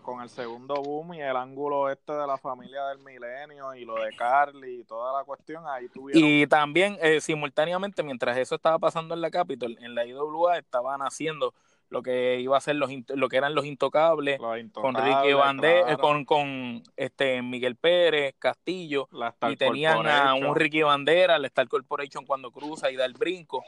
Con, 0.02 0.22
el 0.22 0.28
segundo 0.28 0.76
boom 0.76 1.14
y 1.14 1.22
el 1.22 1.38
ángulo 1.38 1.90
este 1.90 2.12
de 2.12 2.28
la 2.28 2.38
familia 2.38 2.84
del 2.88 3.00
milenio 3.00 3.74
y 3.76 3.86
lo 3.86 3.96
de 3.96 4.14
Carly 4.18 4.82
y 4.82 4.84
toda 4.84 5.18
la 5.18 5.24
cuestión, 5.24 5.64
ahí 5.66 5.88
tuvieron... 5.88 6.22
Y 6.22 6.48
también 6.48 6.98
eh, 7.02 7.22
simultáneamente, 7.22 8.04
mientras 8.04 8.36
eso 8.36 8.56
estaba 8.56 8.78
pasando 8.78 9.14
en 9.14 9.22
la 9.22 9.32
Capitol, 9.32 9.78
en 9.80 9.96
la 9.96 10.06
IWA 10.06 10.58
estaban 10.58 11.02
haciendo 11.02 11.54
lo 11.90 12.02
que 12.02 12.40
iba 12.40 12.58
a 12.58 12.62
ser 12.62 12.76
los 12.76 12.90
lo 13.10 13.30
que 13.30 13.38
eran 13.38 13.54
los 13.54 13.66
intocables, 13.66 14.40
con 14.40 14.96
Ricky 14.96 15.34
Bandera, 15.34 15.98
con, 15.98 16.26
con 16.26 16.84
este 16.98 17.42
Miguel 17.42 17.76
Pérez, 17.76 18.36
Castillo, 18.40 19.08
y 19.50 19.56
tenían 19.56 20.08
a 20.08 20.34
un 20.34 20.56
Ricky 20.56 20.82
Bandera, 20.82 21.38
la 21.38 21.48
Star 21.48 21.68
Corporation 21.68 22.26
cuando 22.26 22.52
cruza 22.52 22.90
y 22.92 22.96
da 22.96 23.06
el 23.06 23.14
brinco. 23.14 23.64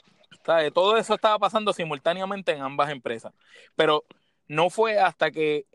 Todo 0.73 0.97
eso 0.97 1.15
estaba 1.15 1.39
pasando 1.39 1.73
simultáneamente 1.73 2.51
en 2.51 2.61
ambas 2.61 2.89
empresas. 2.89 3.33
Pero 3.75 4.05
no 4.47 4.69
fue 4.69 4.99
hasta 4.99 5.31
que 5.31 5.65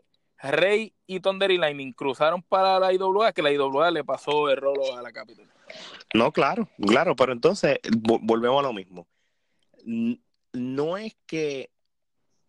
Rey 0.41 0.93
y 1.05 1.19
Thunder 1.19 1.51
y 1.51 1.57
Lightning 1.57 1.93
cruzaron 1.93 2.41
para 2.41 2.79
la 2.79 2.91
IWA 2.93 3.31
que 3.31 3.41
la 3.41 3.51
IWA 3.51 3.91
le 3.91 4.03
pasó 4.03 4.49
el 4.49 4.57
rolo 4.57 4.97
a 4.97 5.01
la 5.01 5.11
capital. 5.11 5.47
No, 6.13 6.31
claro, 6.31 6.67
claro, 6.85 7.15
pero 7.15 7.31
entonces 7.31 7.79
volvemos 7.93 8.59
a 8.59 8.67
lo 8.67 8.73
mismo. 8.73 9.07
No 10.53 10.97
es 10.97 11.15
que 11.25 11.69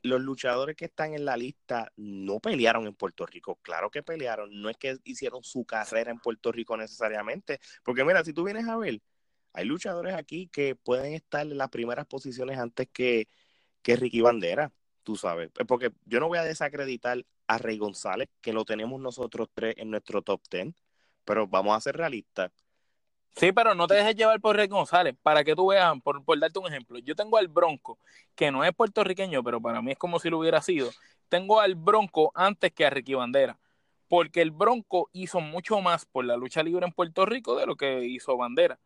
los 0.02 0.20
luchadores 0.20 0.76
que 0.76 0.86
están 0.86 1.14
en 1.14 1.24
la 1.24 1.36
lista 1.36 1.92
no 1.96 2.40
pelearon 2.40 2.86
en 2.86 2.94
Puerto 2.94 3.24
Rico. 3.26 3.58
Claro 3.62 3.90
que 3.90 4.02
pelearon. 4.02 4.60
No 4.60 4.68
es 4.68 4.76
que 4.76 4.98
hicieron 5.04 5.44
su 5.44 5.64
carrera 5.64 6.10
en 6.10 6.18
Puerto 6.18 6.52
Rico 6.52 6.76
necesariamente. 6.76 7.60
Porque 7.84 8.04
mira, 8.04 8.24
si 8.24 8.32
tú 8.32 8.44
vienes 8.44 8.68
a 8.68 8.76
ver, 8.76 9.00
hay 9.52 9.64
luchadores 9.64 10.14
aquí 10.14 10.48
que 10.48 10.74
pueden 10.76 11.14
estar 11.14 11.42
en 11.42 11.58
las 11.58 11.68
primeras 11.70 12.06
posiciones 12.06 12.58
antes 12.58 12.88
que, 12.92 13.28
que 13.82 13.96
Ricky 13.96 14.20
Bandera, 14.20 14.72
tú 15.04 15.16
sabes. 15.16 15.50
Porque 15.66 15.92
yo 16.04 16.20
no 16.20 16.28
voy 16.28 16.38
a 16.38 16.44
desacreditar 16.44 17.24
a 17.46 17.58
Rey 17.58 17.78
González, 17.78 18.28
que 18.40 18.52
lo 18.52 18.64
tenemos 18.64 19.00
nosotros 19.00 19.48
tres 19.54 19.74
en 19.78 19.90
nuestro 19.90 20.22
top 20.22 20.42
ten. 20.48 20.74
Pero 21.24 21.46
vamos 21.46 21.76
a 21.76 21.80
ser 21.80 21.96
realistas. 21.96 22.50
Sí, 23.34 23.50
pero 23.52 23.74
no 23.74 23.86
te 23.86 23.94
dejes 23.94 24.14
llevar 24.14 24.40
por 24.40 24.56
Rey 24.56 24.68
González. 24.68 25.14
Para 25.22 25.42
que 25.42 25.54
tú 25.54 25.68
veas, 25.68 25.94
por, 26.02 26.38
darte 26.38 26.58
un 26.58 26.66
ejemplo, 26.66 26.98
yo 26.98 27.14
tengo 27.14 27.38
al 27.38 27.48
Bronco, 27.48 27.98
que 28.34 28.50
no 28.50 28.64
es 28.64 28.72
puertorriqueño, 28.74 29.42
pero 29.42 29.60
para 29.60 29.80
mí 29.80 29.92
es 29.92 29.98
como 29.98 30.18
si 30.18 30.28
lo 30.28 30.38
hubiera 30.38 30.60
sido. 30.60 30.90
Tengo 31.28 31.60
al 31.60 31.74
Bronco 31.74 32.30
antes 32.34 32.72
que 32.72 32.84
a 32.84 32.90
Ricky 32.90 33.14
Bandera, 33.14 33.58
porque 34.06 34.42
el 34.42 34.50
Bronco 34.50 35.08
hizo 35.12 35.40
mucho 35.40 35.80
más 35.80 36.04
por 36.04 36.26
la 36.26 36.36
lucha 36.36 36.62
libre 36.62 36.84
en 36.84 36.92
Puerto 36.92 37.24
Rico 37.24 37.56
de 37.56 37.66
lo 37.66 37.76
que 37.76 38.04
hizo 38.04 38.36
Bandera. 38.36 38.78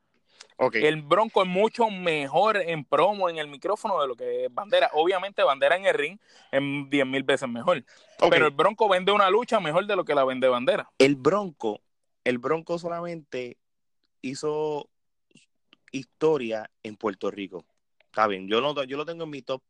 Okay. 0.58 0.84
El 0.84 1.02
Bronco 1.02 1.42
es 1.42 1.48
mucho 1.48 1.90
mejor 1.90 2.56
en 2.56 2.84
promo, 2.84 3.28
en 3.28 3.38
el 3.38 3.48
micrófono, 3.48 4.00
de 4.00 4.06
lo 4.06 4.14
que 4.14 4.46
es 4.46 4.54
Bandera. 4.54 4.90
Obviamente, 4.94 5.42
Bandera 5.42 5.76
en 5.76 5.86
el 5.86 5.94
ring 5.94 6.18
es 6.50 6.62
10 6.88 7.06
mil 7.06 7.24
veces 7.24 7.48
mejor. 7.48 7.84
Pero 8.30 8.46
el 8.46 8.54
Bronco 8.54 8.88
vende 8.88 9.12
una 9.12 9.28
lucha 9.28 9.60
mejor 9.60 9.86
de 9.86 9.96
lo 9.96 10.04
que 10.04 10.14
la 10.14 10.24
vende 10.24 10.48
Bandera. 10.48 10.88
El 10.98 11.16
Bronco, 11.16 11.80
el 12.24 12.38
Bronco 12.38 12.78
solamente 12.78 13.58
hizo 14.22 14.88
historia 15.92 16.70
en 16.82 16.96
Puerto 16.96 17.30
Rico. 17.30 17.64
Está 18.00 18.26
bien, 18.26 18.48
yo, 18.48 18.60
no, 18.60 18.82
yo 18.84 18.96
lo 18.96 19.04
tengo 19.04 19.24
en 19.24 19.30
mi 19.30 19.42
top 19.42 19.62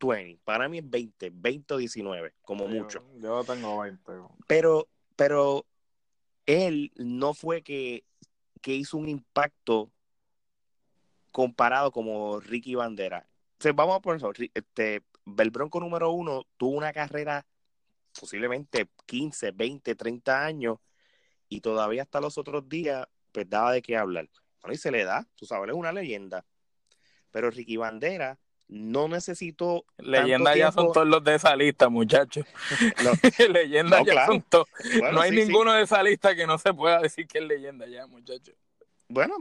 20. 0.00 0.40
Para 0.44 0.68
mí 0.68 0.78
es 0.78 0.88
20, 0.88 1.30
20 1.32 1.74
o 1.74 1.76
19, 1.76 2.34
como 2.42 2.66
mucho. 2.66 3.04
Yo 3.18 3.36
lo 3.36 3.44
tengo 3.44 3.78
20. 3.80 4.12
Pero, 4.46 4.88
pero 5.16 5.66
él 6.46 6.92
no 6.96 7.34
fue 7.34 7.62
que, 7.62 8.04
que 8.60 8.74
hizo 8.74 8.96
un 8.96 9.08
impacto 9.08 9.90
comparado 11.30 11.92
como 11.92 12.40
Ricky 12.40 12.74
Bandera. 12.74 13.26
vamos 13.74 13.96
a 13.96 14.00
poner 14.00 14.16
eso. 14.18 14.32
Este, 14.54 15.02
el 15.38 15.50
Bronco 15.50 15.80
número 15.80 16.10
uno 16.10 16.46
tuvo 16.56 16.76
una 16.76 16.92
carrera 16.92 17.46
posiblemente 18.18 18.88
15, 19.06 19.52
20, 19.52 19.94
30 19.94 20.44
años 20.44 20.78
y 21.48 21.60
todavía 21.60 22.02
hasta 22.02 22.20
los 22.20 22.38
otros 22.38 22.68
días 22.68 23.06
pues 23.32 23.48
daba 23.48 23.72
de 23.72 23.82
qué 23.82 23.96
hablar. 23.96 24.28
Bueno, 24.62 24.74
y 24.74 24.78
se 24.78 24.90
le 24.90 25.04
da, 25.04 25.26
tú 25.36 25.46
sabes, 25.46 25.70
es 25.70 25.74
una 25.74 25.92
leyenda. 25.92 26.44
Pero 27.30 27.50
Ricky 27.50 27.76
Bandera 27.76 28.38
no 28.68 29.08
necesitó. 29.08 29.84
Leyenda 29.98 30.56
ya 30.56 30.70
son 30.72 30.92
todos 30.92 31.06
los 31.06 31.24
de 31.24 31.34
esa 31.34 31.56
lista, 31.56 31.88
muchachos. 31.88 32.44
No, 33.04 33.12
leyenda 33.52 34.02
ya 34.02 34.26
son 34.26 34.42
todos. 34.42 34.68
no 35.12 35.20
hay 35.20 35.30
ninguno 35.30 35.72
de 35.72 35.82
esa 35.82 36.02
lista 36.02 36.34
que 36.34 36.46
no 36.46 36.58
se 36.58 36.72
pueda 36.72 37.00
decir 37.00 37.26
que 37.26 37.38
es 37.38 37.44
leyenda 37.44 37.86
ya, 37.86 38.06
muchachos. 38.06 38.54
Bueno, 39.08 39.34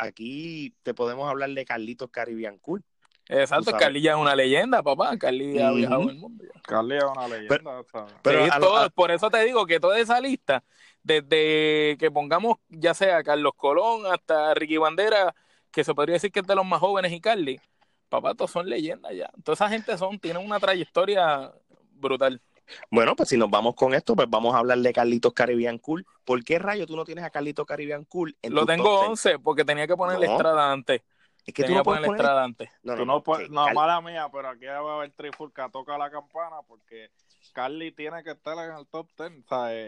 aquí 0.00 0.76
te 0.84 0.94
podemos 0.94 1.28
hablar 1.28 1.50
de 1.50 1.64
Carlitos 1.64 2.08
Caribbean 2.10 2.58
Cool. 2.58 2.84
Exacto, 3.28 3.72
Carly 3.72 4.00
ya 4.00 4.12
es 4.12 4.16
una 4.16 4.34
leyenda, 4.34 4.82
papá. 4.82 5.18
Carly 5.18 5.60
ha 5.60 5.70
viajado 5.72 6.08
el 6.08 6.16
mundo. 6.16 6.44
Carly 6.62 6.96
es 6.96 7.04
una 7.04 7.28
leyenda. 7.28 7.84
Pero, 8.22 8.90
por 8.94 9.10
eso 9.10 9.28
te 9.28 9.44
digo 9.44 9.66
que 9.66 9.80
toda 9.80 9.98
esa 9.98 10.18
lista 10.20 10.64
desde 11.02 11.96
que 11.98 12.10
pongamos 12.10 12.56
ya 12.68 12.94
sea 12.94 13.22
Carlos 13.22 13.52
Colón 13.56 14.02
hasta 14.12 14.54
Ricky 14.54 14.76
Bandera, 14.76 15.34
que 15.70 15.84
se 15.84 15.94
podría 15.94 16.14
decir 16.14 16.32
que 16.32 16.40
es 16.40 16.46
de 16.46 16.54
los 16.54 16.66
más 16.66 16.80
jóvenes 16.80 17.12
y 17.12 17.20
Carly, 17.20 17.60
papá, 18.08 18.34
todos 18.34 18.50
son 18.50 18.68
leyendas 18.68 19.14
ya. 19.14 19.30
Toda 19.44 19.54
esa 19.54 19.68
gente 19.68 19.96
son, 19.98 20.18
tienen 20.18 20.44
una 20.44 20.58
trayectoria 20.58 21.52
brutal. 21.92 22.40
Bueno, 22.90 23.16
pues 23.16 23.30
si 23.30 23.36
nos 23.36 23.50
vamos 23.50 23.74
con 23.74 23.94
esto, 23.94 24.14
pues 24.14 24.28
vamos 24.28 24.54
a 24.54 24.58
hablar 24.58 24.78
de 24.78 24.92
Carlitos 24.92 25.32
Caribbean 25.32 25.78
Cool. 25.78 26.06
¿Por 26.24 26.44
qué 26.44 26.58
rayo 26.58 26.86
tú 26.86 26.96
no 26.96 27.04
tienes 27.04 27.24
a 27.24 27.30
Carlitos 27.30 27.66
Caribbean 27.66 28.04
Cool? 28.04 28.36
En 28.42 28.54
Lo 28.54 28.66
tengo 28.66 29.00
11 29.00 29.38
porque 29.38 29.64
tenía 29.64 29.86
que 29.86 29.96
ponerle 29.96 30.26
Estrada 30.26 30.70
antes. 30.70 31.02
Es 31.46 31.54
que 31.54 31.64
tú 31.64 31.74
no 31.74 31.82
puedes 31.82 32.04
poner 32.04 32.20
Estrada 32.20 32.44
antes. 32.44 32.70
No, 32.82 32.94
no, 32.94 33.04
no, 33.06 33.22
no, 33.48 33.72
mala 33.72 34.00
mía, 34.02 34.28
pero 34.30 34.50
aquí 34.50 34.66
va 34.66 34.76
a 34.76 34.96
haber 34.96 35.12
Trifulca 35.12 35.70
toca 35.70 35.96
la 35.96 36.10
campana 36.10 36.56
porque 36.66 37.10
Carly 37.52 37.92
tiene 37.92 38.22
que 38.22 38.30
estar 38.30 38.56
en 38.58 38.76
el 38.76 38.86
top 38.86 39.08
10. 39.18 39.44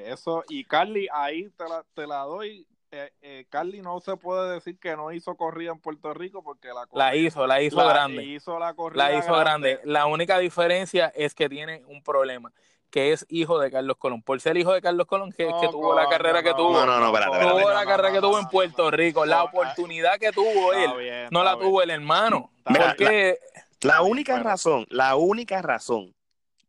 Eso, 0.06 0.44
y 0.48 0.64
Carly, 0.64 1.08
ahí 1.12 1.48
te 1.50 1.64
la, 1.68 1.84
te 1.94 2.06
la 2.06 2.22
doy. 2.22 2.66
Eh, 2.92 3.12
eh, 3.22 3.46
Carly 3.48 3.80
no 3.80 4.00
se 4.00 4.16
puede 4.16 4.54
decir 4.54 4.76
que 4.80 4.96
no 4.96 5.12
hizo 5.12 5.36
corrida 5.36 5.70
en 5.70 5.78
Puerto 5.78 6.12
Rico 6.12 6.42
porque 6.42 6.68
la 6.68 6.88
La 6.92 7.14
hizo, 7.14 7.46
la 7.46 7.62
hizo 7.62 7.76
grande. 7.76 8.24
Hizo 8.24 8.58
la, 8.58 8.74
corrida 8.74 9.08
la 9.08 9.18
hizo 9.18 9.32
grande. 9.36 9.80
La 9.84 10.06
única 10.06 10.38
diferencia 10.38 11.12
es 11.14 11.34
que 11.34 11.48
tiene 11.48 11.84
un 11.86 12.02
problema 12.02 12.52
que 12.90 13.12
es 13.12 13.24
hijo 13.28 13.60
de 13.60 13.70
Carlos 13.70 13.96
Colón. 13.96 14.22
Por 14.22 14.40
ser 14.40 14.56
hijo 14.56 14.72
de 14.72 14.82
Carlos 14.82 15.06
Colón, 15.06 15.30
que, 15.30 15.46
que 15.60 15.68
tuvo 15.68 15.94
la 15.94 16.08
carrera 16.08 16.42
que 16.42 16.52
tuvo. 16.54 16.72
No, 16.72 16.84
no, 16.84 16.98
no, 16.98 17.06
espérate, 17.16 17.46
Tuvo 17.46 17.70
la 17.70 17.86
carrera 17.86 18.12
que 18.12 18.20
tuvo 18.20 18.38
en 18.38 18.48
Puerto 18.48 18.90
Rico. 18.90 19.24
La 19.24 19.44
oportunidad 19.44 20.18
que 20.18 20.32
tuvo 20.32 20.72
él, 20.72 21.28
no 21.30 21.44
la 21.44 21.56
tuvo 21.56 21.82
el 21.82 21.90
hermano. 21.90 22.50
Porque... 22.64 23.38
la, 23.82 24.02
única 24.02 24.38
razón, 24.40 24.86
la 24.90 25.14
única 25.14 25.62
razón 25.62 26.12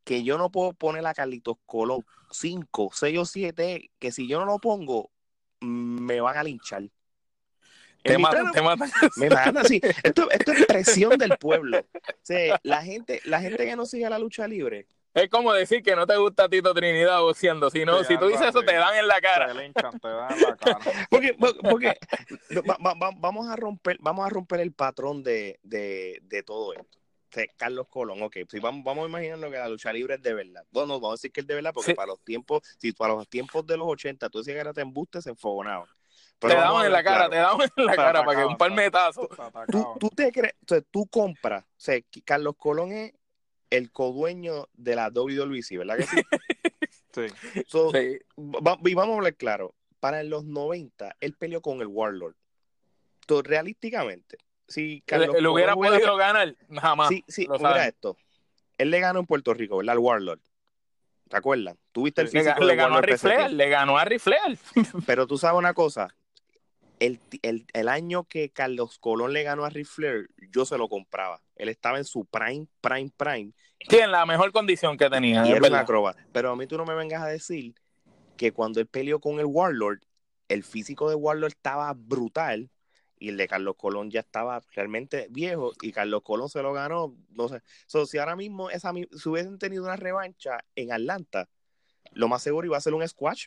que 0.03 0.23
yo 0.23 0.37
no 0.37 0.51
puedo 0.51 0.73
poner 0.73 1.05
a 1.05 1.13
Carlitos 1.13 1.57
Colón 1.65 2.05
5, 2.31 2.91
6 2.93 3.17
o 3.19 3.25
7, 3.25 3.91
que 3.99 4.11
si 4.11 4.27
yo 4.27 4.39
no 4.39 4.45
lo 4.45 4.59
pongo, 4.59 5.11
me 5.59 6.21
van 6.21 6.37
a 6.37 6.43
linchar. 6.43 6.83
Te 8.03 8.17
matan, 8.17 8.51
te 8.51 8.61
matan. 8.61 8.89
Me 9.17 9.29
matan, 9.29 9.65
sí. 9.65 9.79
Esto, 10.03 10.29
esto 10.31 10.51
es 10.53 10.65
presión 10.65 11.17
del 11.17 11.37
pueblo. 11.37 11.79
O 11.79 12.59
la 12.63 12.81
gente, 12.81 13.21
la 13.25 13.41
gente 13.41 13.65
que 13.65 13.75
no 13.75 13.85
sigue 13.85 14.09
la 14.09 14.17
lucha 14.17 14.47
libre. 14.47 14.87
Es 15.13 15.29
como 15.29 15.51
decir 15.51 15.83
que 15.83 15.95
no 15.95 16.07
te 16.07 16.15
gusta 16.15 16.47
Tito 16.47 16.73
Trinidad 16.73 17.19
boxeando. 17.19 17.69
Si, 17.69 17.83
no, 17.83 18.03
si 18.05 18.17
tú 18.17 18.27
dices 18.27 18.47
eso, 18.47 18.61
te 18.63 18.73
dan 18.73 18.95
en 18.95 19.07
la 19.07 19.19
cara. 19.19 19.47
Te 19.47 19.53
linchan, 19.55 19.99
te 19.99 20.07
dan 20.07 20.33
en 20.33 20.41
la 20.41 20.55
cara. 20.55 20.79
porque, 21.09 21.35
porque 21.61 21.93
vamos, 23.19 23.49
a 23.49 23.55
romper, 23.57 23.97
vamos 23.99 24.25
a 24.25 24.29
romper 24.29 24.61
el 24.61 24.71
patrón 24.71 25.21
de, 25.21 25.59
de, 25.63 26.19
de 26.23 26.43
todo 26.43 26.73
esto. 26.73 27.00
Carlos 27.57 27.87
Colón, 27.87 28.21
ok, 28.21 28.37
si 28.49 28.59
vamos, 28.59 28.83
vamos 28.83 29.05
a 29.05 29.09
imaginarnos 29.09 29.51
que 29.51 29.57
la 29.57 29.69
lucha 29.69 29.93
libre 29.93 30.15
es 30.15 30.21
de 30.21 30.33
verdad. 30.33 30.65
Bueno, 30.71 30.99
vamos 30.99 31.11
a 31.11 31.13
decir 31.13 31.31
que 31.31 31.41
es 31.41 31.47
de 31.47 31.55
verdad 31.55 31.71
porque 31.73 31.95
para 31.95 32.07
los 32.07 32.19
tiempos, 32.21 32.61
si 32.77 32.91
para 32.91 33.13
los 33.13 33.27
tiempos 33.27 33.65
de 33.65 33.77
los 33.77 33.87
80 33.87 34.29
tú 34.29 34.39
decías 34.39 34.55
que 34.55 34.59
era 34.59 34.73
te 34.73 34.81
embuste, 34.81 35.21
se 35.21 35.29
enfogonaba. 35.29 35.87
te 36.39 36.47
daban 36.49 36.85
en 36.85 36.91
la 36.91 37.03
cara, 37.03 37.29
te 37.29 37.37
daban 37.37 37.69
en 37.75 37.85
la 37.85 37.95
cara 37.95 38.25
para 38.25 38.39
que 38.39 38.45
un 38.45 38.57
palmetazo. 38.57 39.29
Tú, 39.69 39.95
tú 39.99 40.09
te 40.09 40.31
crees, 40.31 40.53
o 40.63 40.67
sea, 40.67 40.81
tú 40.81 41.07
compras, 41.07 41.63
o 41.63 41.67
sea, 41.77 41.99
Carlos 42.25 42.55
Colón 42.57 42.91
es 42.91 43.13
el 43.69 43.91
codueño 43.91 44.67
de 44.73 44.95
la 44.95 45.09
WWE, 45.09 45.77
¿verdad 45.77 45.97
que 45.97 46.03
sí? 46.03 46.17
sí. 47.15 47.27
sí. 47.67 48.19
y 48.85 48.93
vamos 48.93 49.13
a 49.13 49.17
hablar 49.17 49.35
claro, 49.35 49.73
para 49.99 50.23
los 50.23 50.43
90 50.43 51.15
él 51.21 51.33
peleó 51.33 51.61
con 51.61 51.81
el 51.81 51.87
Warlord. 51.87 52.35
Entonces, 53.21 53.47
realísticamente, 53.47 54.37
si 54.71 55.01
Carlos 55.05 55.35
él, 55.35 55.47
hubiera 55.47 55.75
podido 55.75 56.15
ganar, 56.15 56.55
jamás. 56.79 57.09
Sí, 57.09 57.23
sí, 57.27 57.47
mira 57.47 57.87
esto. 57.87 58.17
Él 58.77 58.89
le 58.89 58.99
ganó 58.99 59.19
en 59.19 59.25
Puerto 59.27 59.53
Rico, 59.53 59.77
¿verdad? 59.77 59.93
Al 59.93 59.99
Warlord. 59.99 60.39
¿Te 61.29 61.37
acuerdas? 61.37 61.77
¿Tuviste 61.91 62.21
el 62.21 62.27
físico 62.27 62.59
le, 62.61 62.67
le 62.67 62.75
ganó 62.75 62.97
a 62.97 63.01
Rifleal, 63.01 63.55
le 63.55 63.69
ganó 63.69 63.97
a 63.97 64.05
Rifleal. 64.05 64.57
Pero 65.05 65.27
tú 65.27 65.37
sabes 65.37 65.57
una 65.57 65.73
cosa, 65.73 66.13
el, 67.01 67.19
el, 67.41 67.65
el 67.73 67.87
año 67.87 68.25
que 68.25 68.51
Carlos 68.51 68.99
Colón 68.99 69.33
le 69.33 69.41
ganó 69.41 69.65
a 69.65 69.69
Ric 69.71 69.87
Flair, 69.87 70.29
yo 70.51 70.65
se 70.65 70.77
lo 70.77 70.87
compraba. 70.87 71.41
Él 71.55 71.67
estaba 71.67 71.97
en 71.97 72.05
su 72.05 72.25
prime, 72.25 72.67
prime, 72.79 73.09
prime. 73.17 73.53
Sí, 73.89 73.97
en 73.97 74.11
la 74.11 74.23
mejor 74.27 74.51
condición 74.51 74.97
que 74.97 75.09
tenía. 75.09 75.45
Y 75.47 75.51
era 75.51 75.67
un 75.67 75.73
acróbata. 75.73 76.23
Pero 76.31 76.51
a 76.51 76.55
mí 76.55 76.67
tú 76.67 76.77
no 76.77 76.85
me 76.85 76.93
vengas 76.93 77.23
a 77.23 77.27
decir 77.27 77.73
que 78.37 78.51
cuando 78.51 78.79
él 78.79 78.85
peleó 78.85 79.19
con 79.19 79.39
el 79.39 79.45
Warlord, 79.45 80.01
el 80.47 80.63
físico 80.63 81.09
de 81.09 81.15
Warlord 81.15 81.53
estaba 81.53 81.91
brutal 81.95 82.69
y 83.21 83.29
el 83.29 83.37
de 83.37 83.47
Carlos 83.47 83.75
Colón 83.77 84.09
ya 84.09 84.21
estaba 84.21 84.59
realmente 84.73 85.27
viejo 85.29 85.73
y 85.81 85.91
Carlos 85.91 86.23
Colón 86.23 86.49
se 86.49 86.63
lo 86.63 86.73
ganó, 86.73 87.15
no 87.29 87.47
sé. 87.47 87.61
So, 87.85 88.07
si 88.07 88.17
ahora 88.17 88.35
mismo 88.35 88.71
esa, 88.71 88.91
si 88.93 89.29
hubiesen 89.29 89.59
tenido 89.59 89.83
una 89.83 89.95
revancha 89.95 90.57
en 90.75 90.91
Atlanta, 90.91 91.47
lo 92.13 92.27
más 92.27 92.41
seguro 92.41 92.65
iba 92.65 92.77
a 92.77 92.81
ser 92.81 92.95
un 92.95 93.07
squash. 93.07 93.45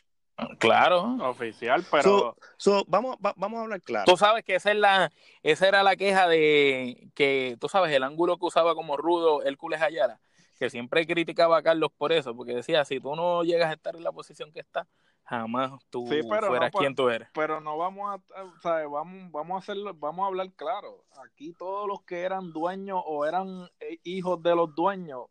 Claro. 0.59 1.17
Oficial, 1.29 1.85
pero 1.91 2.37
So, 2.57 2.85
vamos, 2.87 3.17
va- 3.23 3.33
vamos 3.35 3.59
a 3.59 3.63
hablar 3.63 3.81
claro. 3.81 4.05
Tú 4.05 4.15
sabes 4.17 4.45
que 4.45 4.55
esa, 4.55 4.71
es 4.71 4.77
la, 4.77 5.11
esa 5.43 5.67
era 5.67 5.83
la 5.83 5.97
queja 5.97 6.27
de 6.29 7.09
que, 7.13 7.57
tú 7.59 7.67
sabes, 7.67 7.91
el 7.93 8.03
ángulo 8.03 8.37
que 8.37 8.45
usaba 8.45 8.75
como 8.75 8.95
rudo 8.95 9.43
Hércules 9.43 9.81
Ayala, 9.81 10.21
que 10.57 10.69
siempre 10.69 11.05
criticaba 11.05 11.57
a 11.57 11.63
Carlos 11.63 11.91
por 11.97 12.11
eso, 12.11 12.35
porque 12.35 12.55
decía, 12.55 12.83
si 12.85 12.99
tú 12.99 13.15
no 13.15 13.43
llegas 13.43 13.69
a 13.69 13.73
estar 13.73 13.95
en 13.95 14.03
la 14.03 14.11
posición 14.11 14.51
que 14.51 14.59
está, 14.61 14.87
jamás 15.23 15.71
tú 15.89 16.05
Sí, 16.07 16.21
pero 16.29 16.47
fueras 16.47 16.71
no, 16.73 16.79
quien 16.79 16.95
tú 16.95 17.09
eres. 17.09 17.27
pero 17.33 17.59
no 17.59 17.77
vamos 17.77 18.19
a, 18.35 18.43
o 18.43 18.59
sea, 18.61 18.87
vamos, 18.87 19.31
vamos 19.31 19.55
a 19.55 19.59
hacerlo, 19.59 19.93
vamos 19.95 20.23
a 20.23 20.27
hablar 20.27 20.51
claro. 20.53 21.03
Aquí 21.25 21.53
todos 21.53 21.87
los 21.87 22.01
que 22.03 22.21
eran 22.21 22.53
dueños 22.53 23.01
o 23.05 23.25
eran 23.25 23.69
eh, 23.79 23.99
hijos 24.03 24.41
de 24.43 24.55
los 24.55 24.73
dueños, 24.75 25.25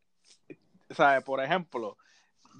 ¿sabes? 0.90 1.22
Por 1.24 1.40
ejemplo, 1.42 1.96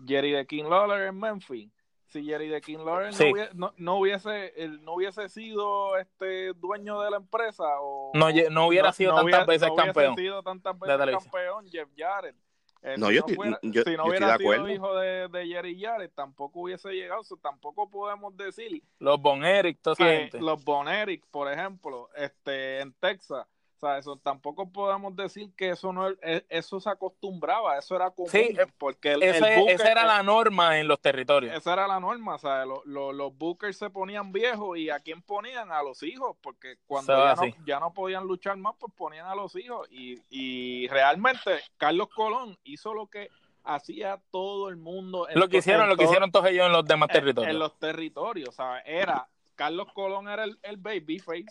Jerry 0.06 0.32
de 0.32 0.46
King 0.46 0.64
Lawler 0.64 1.08
en 1.08 1.18
Memphis. 1.18 1.70
Si 2.06 2.24
Jerry 2.24 2.46
de 2.48 2.60
King 2.60 2.78
Lawler 2.78 3.12
Sí. 3.12 3.24
no, 3.24 3.32
hubiese, 3.32 3.54
no, 3.54 3.72
no 3.76 3.96
hubiese 3.96 4.52
no 4.82 4.94
hubiese 4.94 5.28
sido 5.28 5.96
este 5.96 6.52
dueño 6.52 7.00
de 7.00 7.10
la 7.10 7.16
empresa 7.16 7.64
o 7.80 8.12
No, 8.14 8.28
no 8.50 8.68
hubiera 8.68 8.92
sido 8.92 9.16
tantas 9.16 9.46
veces 9.46 9.68
campeón 9.76 10.14
sido 10.14 10.40
tantas 10.44 10.78
veces 10.78 11.10
campeón 11.10 11.66
Jeff 11.68 11.88
Jarrett. 11.96 12.36
Eh, 12.86 12.96
No, 12.98 13.06
si 13.08 13.14
yo 13.14 13.20
no 13.22 13.26
estoy- 13.26 13.34
fuera- 13.36 13.58
yo- 13.62 13.82
si 13.82 13.90
yo 13.90 13.96
no 13.96 14.02
estoy 14.04 14.08
hubiera 14.10 14.26
de 14.26 14.36
sido 14.38 14.52
hijo 14.74 14.94
de, 14.96 15.28
de 15.28 15.46
Jerry 15.46 15.80
Jarrett, 15.80 16.14
tampoco 16.14 16.60
hubiese 16.60 16.90
llegado. 16.92 17.22
tampoco 17.42 17.88
podemos 17.88 18.36
decir 18.36 18.82
Los 18.98 19.18
Von 19.22 19.42
Eric, 19.42 19.78
toda 19.80 19.94
esa 19.94 20.04
gente. 20.04 20.38
los 20.40 20.62
Boneric, 20.62 21.24
por 21.30 21.50
ejemplo, 21.50 22.10
este, 22.14 22.80
en 22.80 22.92
Texas, 23.00 23.46
sea, 23.78 23.98
eso 23.98 24.16
tampoco 24.16 24.68
podemos 24.70 25.14
decir 25.16 25.50
que 25.56 25.70
eso 25.70 25.92
no 25.92 26.08
e- 26.10 26.44
eso 26.48 26.80
se 26.80 26.88
acostumbraba, 26.90 27.78
eso 27.78 27.96
era 27.96 28.10
común, 28.10 28.30
Sí, 28.30 28.38
eh, 28.58 28.66
porque 28.78 29.12
el, 29.12 29.22
Ese- 29.22 29.38
el 29.54 29.60
booker- 29.60 29.74
esa 29.74 29.90
era 29.90 30.04
la 30.06 30.22
norma 30.22 30.78
en 30.78 30.88
los 30.88 31.00
territorios. 31.00 31.54
esa 31.56 31.72
era 31.72 31.86
la 31.88 32.00
norma, 32.00 32.34
o 32.36 32.38
sea, 32.38 32.64
lo- 32.64 32.82
lo- 32.84 33.12
los 33.12 33.36
bookers 33.36 33.76
se 33.76 33.90
ponían 33.90 34.32
viejos 34.32 34.78
y 34.78 34.90
a 34.90 35.00
quién 35.00 35.22
ponían 35.22 35.72
a 35.72 35.82
los 35.82 36.02
hijos, 36.02 36.36
porque 36.40 36.76
cuando 36.86 37.12
ya 37.12 37.34
no, 37.34 37.42
ya 37.66 37.80
no 37.80 37.92
podían 37.92 38.26
luchar 38.26 38.56
más, 38.56 38.74
pues 38.78 38.92
ponían 38.96 39.26
a 39.26 39.34
los 39.34 39.54
hijos 39.56 39.86
y, 39.90 40.18
y 40.30 40.88
realmente 40.88 41.60
Carlos 41.76 42.08
Colón 42.14 42.56
hizo 42.64 42.94
lo 42.94 43.06
que 43.08 43.28
hacía 43.64 44.20
todo 44.30 44.68
el 44.68 44.76
mundo. 44.76 45.26
en 45.28 45.40
Lo 45.40 45.48
que 45.48 45.56
hicieron, 45.58 45.84
en 45.84 45.88
lo 45.88 45.96
que 45.96 46.04
hicieron 46.04 46.30
todos 46.30 46.46
ellos 46.46 46.66
en 46.66 46.72
los 46.72 46.84
demás 46.84 47.08
en- 47.08 47.12
territorios. 47.14 47.50
En 47.52 47.58
los 47.58 47.78
territorios, 47.78 48.48
o 48.50 48.52
sea, 48.52 48.80
era 48.80 49.26
Carlos 49.54 49.88
Colón 49.92 50.28
era 50.28 50.44
el, 50.44 50.58
el 50.62 50.76
babyface 50.76 51.46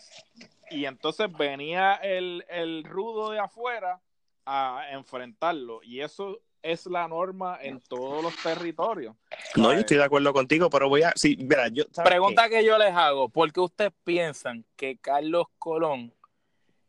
y 0.70 0.84
entonces 0.84 1.28
venía 1.36 1.94
el, 1.94 2.44
el 2.48 2.84
rudo 2.84 3.30
de 3.30 3.38
afuera 3.38 4.00
a 4.46 4.86
enfrentarlo 4.90 5.82
y 5.82 6.00
eso 6.00 6.40
es 6.62 6.86
la 6.86 7.06
norma 7.08 7.58
en 7.60 7.80
todos 7.80 8.22
los 8.22 8.34
territorios. 8.42 9.14
No, 9.56 9.72
yo 9.72 9.80
estoy 9.80 9.98
de 9.98 10.04
acuerdo 10.04 10.32
contigo, 10.32 10.70
pero 10.70 10.88
voy 10.88 11.02
a. 11.02 11.12
Sí, 11.14 11.36
mira, 11.38 11.68
yo. 11.68 11.84
¿sabes 11.92 12.10
Pregunta 12.10 12.48
que 12.48 12.64
yo 12.64 12.78
les 12.78 12.94
hago, 12.94 13.28
¿por 13.28 13.52
qué 13.52 13.60
ustedes 13.60 13.92
piensan 14.02 14.64
que 14.76 14.96
Carlos 14.96 15.46
Colón, 15.58 16.12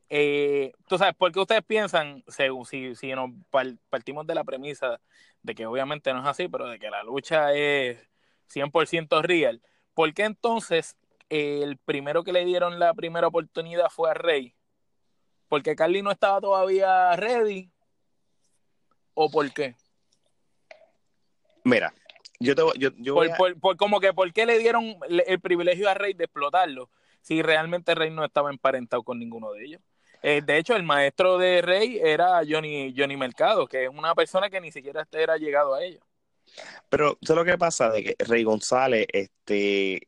eh, 0.10 0.72
tú 0.88 0.98
sabes, 0.98 1.16
por 1.16 1.32
qué 1.32 1.40
ustedes 1.40 1.64
piensan, 1.64 2.24
según 2.28 2.66
si, 2.66 2.96
si 2.96 3.12
nos 3.14 3.32
par- 3.50 3.76
partimos 3.90 4.26
de 4.28 4.36
la 4.36 4.44
premisa 4.44 5.00
de 5.42 5.56
que 5.56 5.66
obviamente 5.66 6.14
no 6.14 6.22
es 6.22 6.28
así, 6.28 6.48
pero 6.48 6.68
de 6.68 6.80
que 6.80 6.90
la 6.90 7.04
lucha 7.04 7.54
es 7.54 7.98
100% 8.48 9.22
real, 9.24 9.62
¿por 9.94 10.14
qué 10.14 10.24
entonces 10.24 10.96
el 11.30 11.78
primero 11.78 12.24
que 12.24 12.34
le 12.34 12.46
dieron 12.46 12.80
la 12.80 12.94
primera 12.94 13.28
oportunidad 13.28 13.90
fue 13.90 14.12
a 14.12 14.14
Rey? 14.14 14.54
¿Porque 15.48 15.76
Carly 15.76 16.02
no 16.02 16.12
estaba 16.12 16.42
todavía 16.42 17.16
ready? 17.16 17.70
¿O 19.14 19.30
por 19.30 19.52
qué? 19.54 19.76
Mira, 21.64 21.94
yo 22.40 22.56
te 22.56 22.62
voy- 22.62 22.78
yo, 22.78 22.90
yo 22.98 23.14
por, 23.16 23.26
voy 23.28 23.34
a- 23.34 23.38
por- 23.38 23.60
por- 23.60 23.78
como 23.78 24.00
que 24.00 24.14
por 24.14 24.32
qué 24.34 24.46
le 24.46 24.58
dieron 24.60 24.98
el 25.26 25.40
privilegio 25.40 25.90
a 25.90 25.94
Rey 25.94 26.14
de 26.14 26.26
explotarlo 26.26 26.90
si 27.22 27.42
realmente 27.42 27.96
Rey 27.96 28.12
no 28.12 28.24
estaba 28.24 28.50
emparentado 28.52 29.04
con 29.04 29.18
ninguno 29.18 29.52
de 29.52 29.66
ellos. 29.66 29.82
Eh, 30.22 30.42
de 30.44 30.58
hecho, 30.58 30.76
el 30.76 30.84
maestro 30.84 31.38
de 31.38 31.62
Rey 31.62 32.00
era 32.02 32.42
Johnny, 32.48 32.94
Johnny 32.98 33.16
Mercado, 33.18 33.68
que 33.68 33.84
es 33.86 33.90
una 33.90 34.14
persona 34.16 34.50
que 34.50 34.62
ni 34.62 34.72
siquiera 34.72 35.08
era 35.12 35.38
llegado 35.38 35.74
a 35.76 35.84
ellos. 35.84 36.04
Pero 36.90 37.18
¿sabes 37.22 37.38
lo 37.38 37.46
que 37.46 37.58
pasa? 37.58 37.90
De 37.90 38.04
que 38.04 38.16
Rey 38.20 38.44
González, 38.44 39.08
este, 39.12 40.08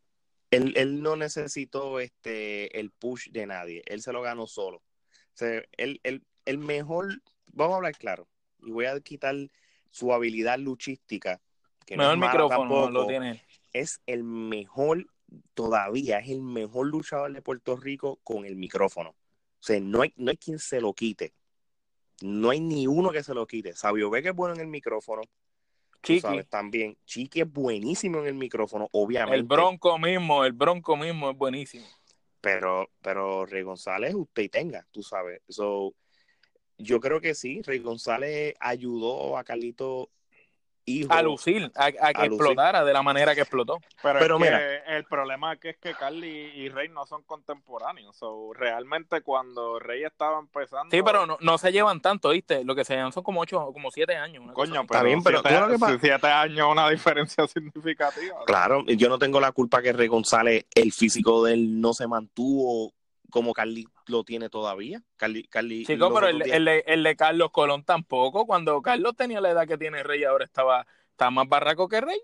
él, 0.51 0.73
él 0.77 1.01
no 1.01 1.15
necesitó 1.15 1.99
este, 1.99 2.79
el 2.79 2.91
push 2.91 3.29
de 3.31 3.45
nadie. 3.47 3.83
Él 3.85 4.01
se 4.01 4.13
lo 4.13 4.21
ganó 4.21 4.47
solo. 4.47 4.77
O 4.77 4.83
sea, 5.33 5.61
él, 5.77 5.99
él- 6.03 6.23
el 6.45 6.57
mejor, 6.57 7.21
vamos 7.53 7.73
a 7.73 7.77
hablar 7.77 7.97
claro, 7.97 8.27
y 8.59 8.71
voy 8.71 8.85
a 8.85 8.99
quitar 9.01 9.35
su 9.89 10.13
habilidad 10.13 10.57
luchística, 10.59 11.41
que 11.85 11.97
no 11.97 12.03
Mejor 12.03 12.13
es 12.13 12.19
mala 12.19 12.31
micrófono 12.31 12.69
tampoco, 12.69 12.89
lo 12.91 13.07
tiene 13.07 13.41
es 13.73 14.01
el 14.05 14.23
mejor, 14.23 15.07
todavía 15.53 16.19
es 16.19 16.29
el 16.29 16.41
mejor 16.41 16.87
luchador 16.87 17.33
de 17.33 17.41
Puerto 17.41 17.75
Rico 17.75 18.19
con 18.23 18.45
el 18.45 18.55
micrófono. 18.55 19.09
O 19.09 19.63
sea, 19.63 19.79
no 19.79 20.01
hay, 20.01 20.13
no 20.15 20.31
hay 20.31 20.37
quien 20.37 20.59
se 20.59 20.81
lo 20.81 20.93
quite. 20.93 21.33
No 22.21 22.49
hay 22.49 22.59
ni 22.59 22.87
uno 22.87 23.11
que 23.11 23.23
se 23.23 23.33
lo 23.33 23.45
quite. 23.45 23.73
Sabio 23.73 24.09
Vega 24.09 24.31
es 24.31 24.35
bueno 24.35 24.55
en 24.55 24.61
el 24.61 24.67
micrófono. 24.67 25.21
Chiqui, 26.01 26.21
sabes, 26.21 26.47
también. 26.47 26.97
Chiqui 27.05 27.41
es 27.41 27.51
buenísimo 27.51 28.19
en 28.19 28.27
el 28.27 28.33
micrófono, 28.35 28.87
obviamente. 28.91 29.37
el 29.37 29.43
Bronco 29.43 29.97
mismo, 29.97 30.45
el 30.45 30.53
Bronco 30.53 30.95
mismo 30.95 31.29
es 31.29 31.37
buenísimo. 31.37 31.85
Pero, 32.41 32.89
pero 33.01 33.45
Rey 33.45 33.63
González, 33.63 34.13
usted 34.13 34.43
y 34.43 34.49
tenga, 34.49 34.87
tú 34.91 35.03
sabes. 35.03 35.41
So, 35.49 35.93
yo 36.77 36.99
creo 36.99 37.19
que 37.19 37.33
sí, 37.33 37.61
Rey 37.63 37.79
González 37.79 38.53
ayudó 38.59 39.37
a 39.37 39.43
Carlito 39.43 40.09
Hijo. 40.89 41.11
A 41.11 41.21
lucir, 41.21 41.69
a, 41.75 41.85
a 41.87 41.91
que 41.91 41.97
A 41.99 42.11
lucir. 42.11 42.25
explotara 42.31 42.85
de 42.85 42.93
la 42.93 43.03
manera 43.03 43.35
que 43.35 43.41
explotó. 43.41 43.79
Pero, 44.01 44.19
Pero 44.19 44.37
es 44.37 44.43
que 44.43 44.49
mira. 44.49 44.95
el 44.97 45.03
problema 45.03 45.51
es 45.53 45.59
que 45.59 45.69
es 45.71 45.77
que 45.77 45.93
Carly 45.93 46.29
y 46.55 46.69
Rey 46.69 46.87
no 46.87 47.05
son 47.05 47.23
contemporáneos. 47.23 48.15
So, 48.15 48.53
realmente 48.53 49.19
cuando 49.21 49.79
Rey 49.79 50.03
estaba 50.05 50.39
empezando... 50.39 50.87
Sí, 50.95 51.03
pero 51.03 51.25
no, 51.25 51.37
no 51.41 51.57
se 51.57 51.73
llevan 51.73 51.99
tanto, 52.01 52.29
¿viste? 52.29 52.63
Lo 52.63 52.73
que 52.73 52.85
se 52.85 52.95
llevan 52.95 53.11
son 53.11 53.23
como 53.23 53.41
ocho, 53.41 53.71
como 53.73 53.91
siete 53.91 54.15
años. 54.15 54.45
Coño, 54.53 54.71
pero, 54.73 54.83
Está 54.83 55.03
bien, 55.03 55.21
pero 55.21 55.41
siete, 55.41 55.59
lo 55.59 55.67
que 55.67 55.77
pasa- 55.77 55.97
siete 55.99 56.27
años 56.27 56.67
una 56.71 56.89
diferencia 56.89 57.45
significativa. 57.47 58.37
Claro, 58.45 58.85
yo 58.85 59.09
no 59.09 59.19
tengo 59.19 59.41
la 59.41 59.51
culpa 59.51 59.81
que 59.81 59.91
Rey 59.91 60.07
González, 60.07 60.65
el 60.73 60.93
físico 60.93 61.43
de 61.43 61.53
él 61.53 61.81
no 61.81 61.93
se 61.93 62.07
mantuvo 62.07 62.93
como 63.29 63.53
Carly 63.53 63.87
lo 64.05 64.23
tiene 64.23 64.49
todavía. 64.49 65.01
Carly, 65.17 65.43
Carly 65.47 65.85
Chico, 65.85 66.13
pero 66.13 66.27
el, 66.27 66.41
el 66.49 66.65
de, 66.65 66.83
el 66.87 67.03
de 67.03 67.15
Carlos 67.15 67.51
Colón 67.51 67.83
tampoco. 67.83 68.45
Cuando 68.45 68.81
Carlos 68.81 69.15
tenía 69.15 69.41
la 69.41 69.49
edad 69.51 69.67
que 69.67 69.77
tiene 69.77 70.01
Rey, 70.03 70.23
ahora 70.23 70.45
estaba, 70.45 70.87
estaba 71.11 71.31
más 71.31 71.47
barraco 71.49 71.87
que 71.89 71.99
Rey. 72.01 72.19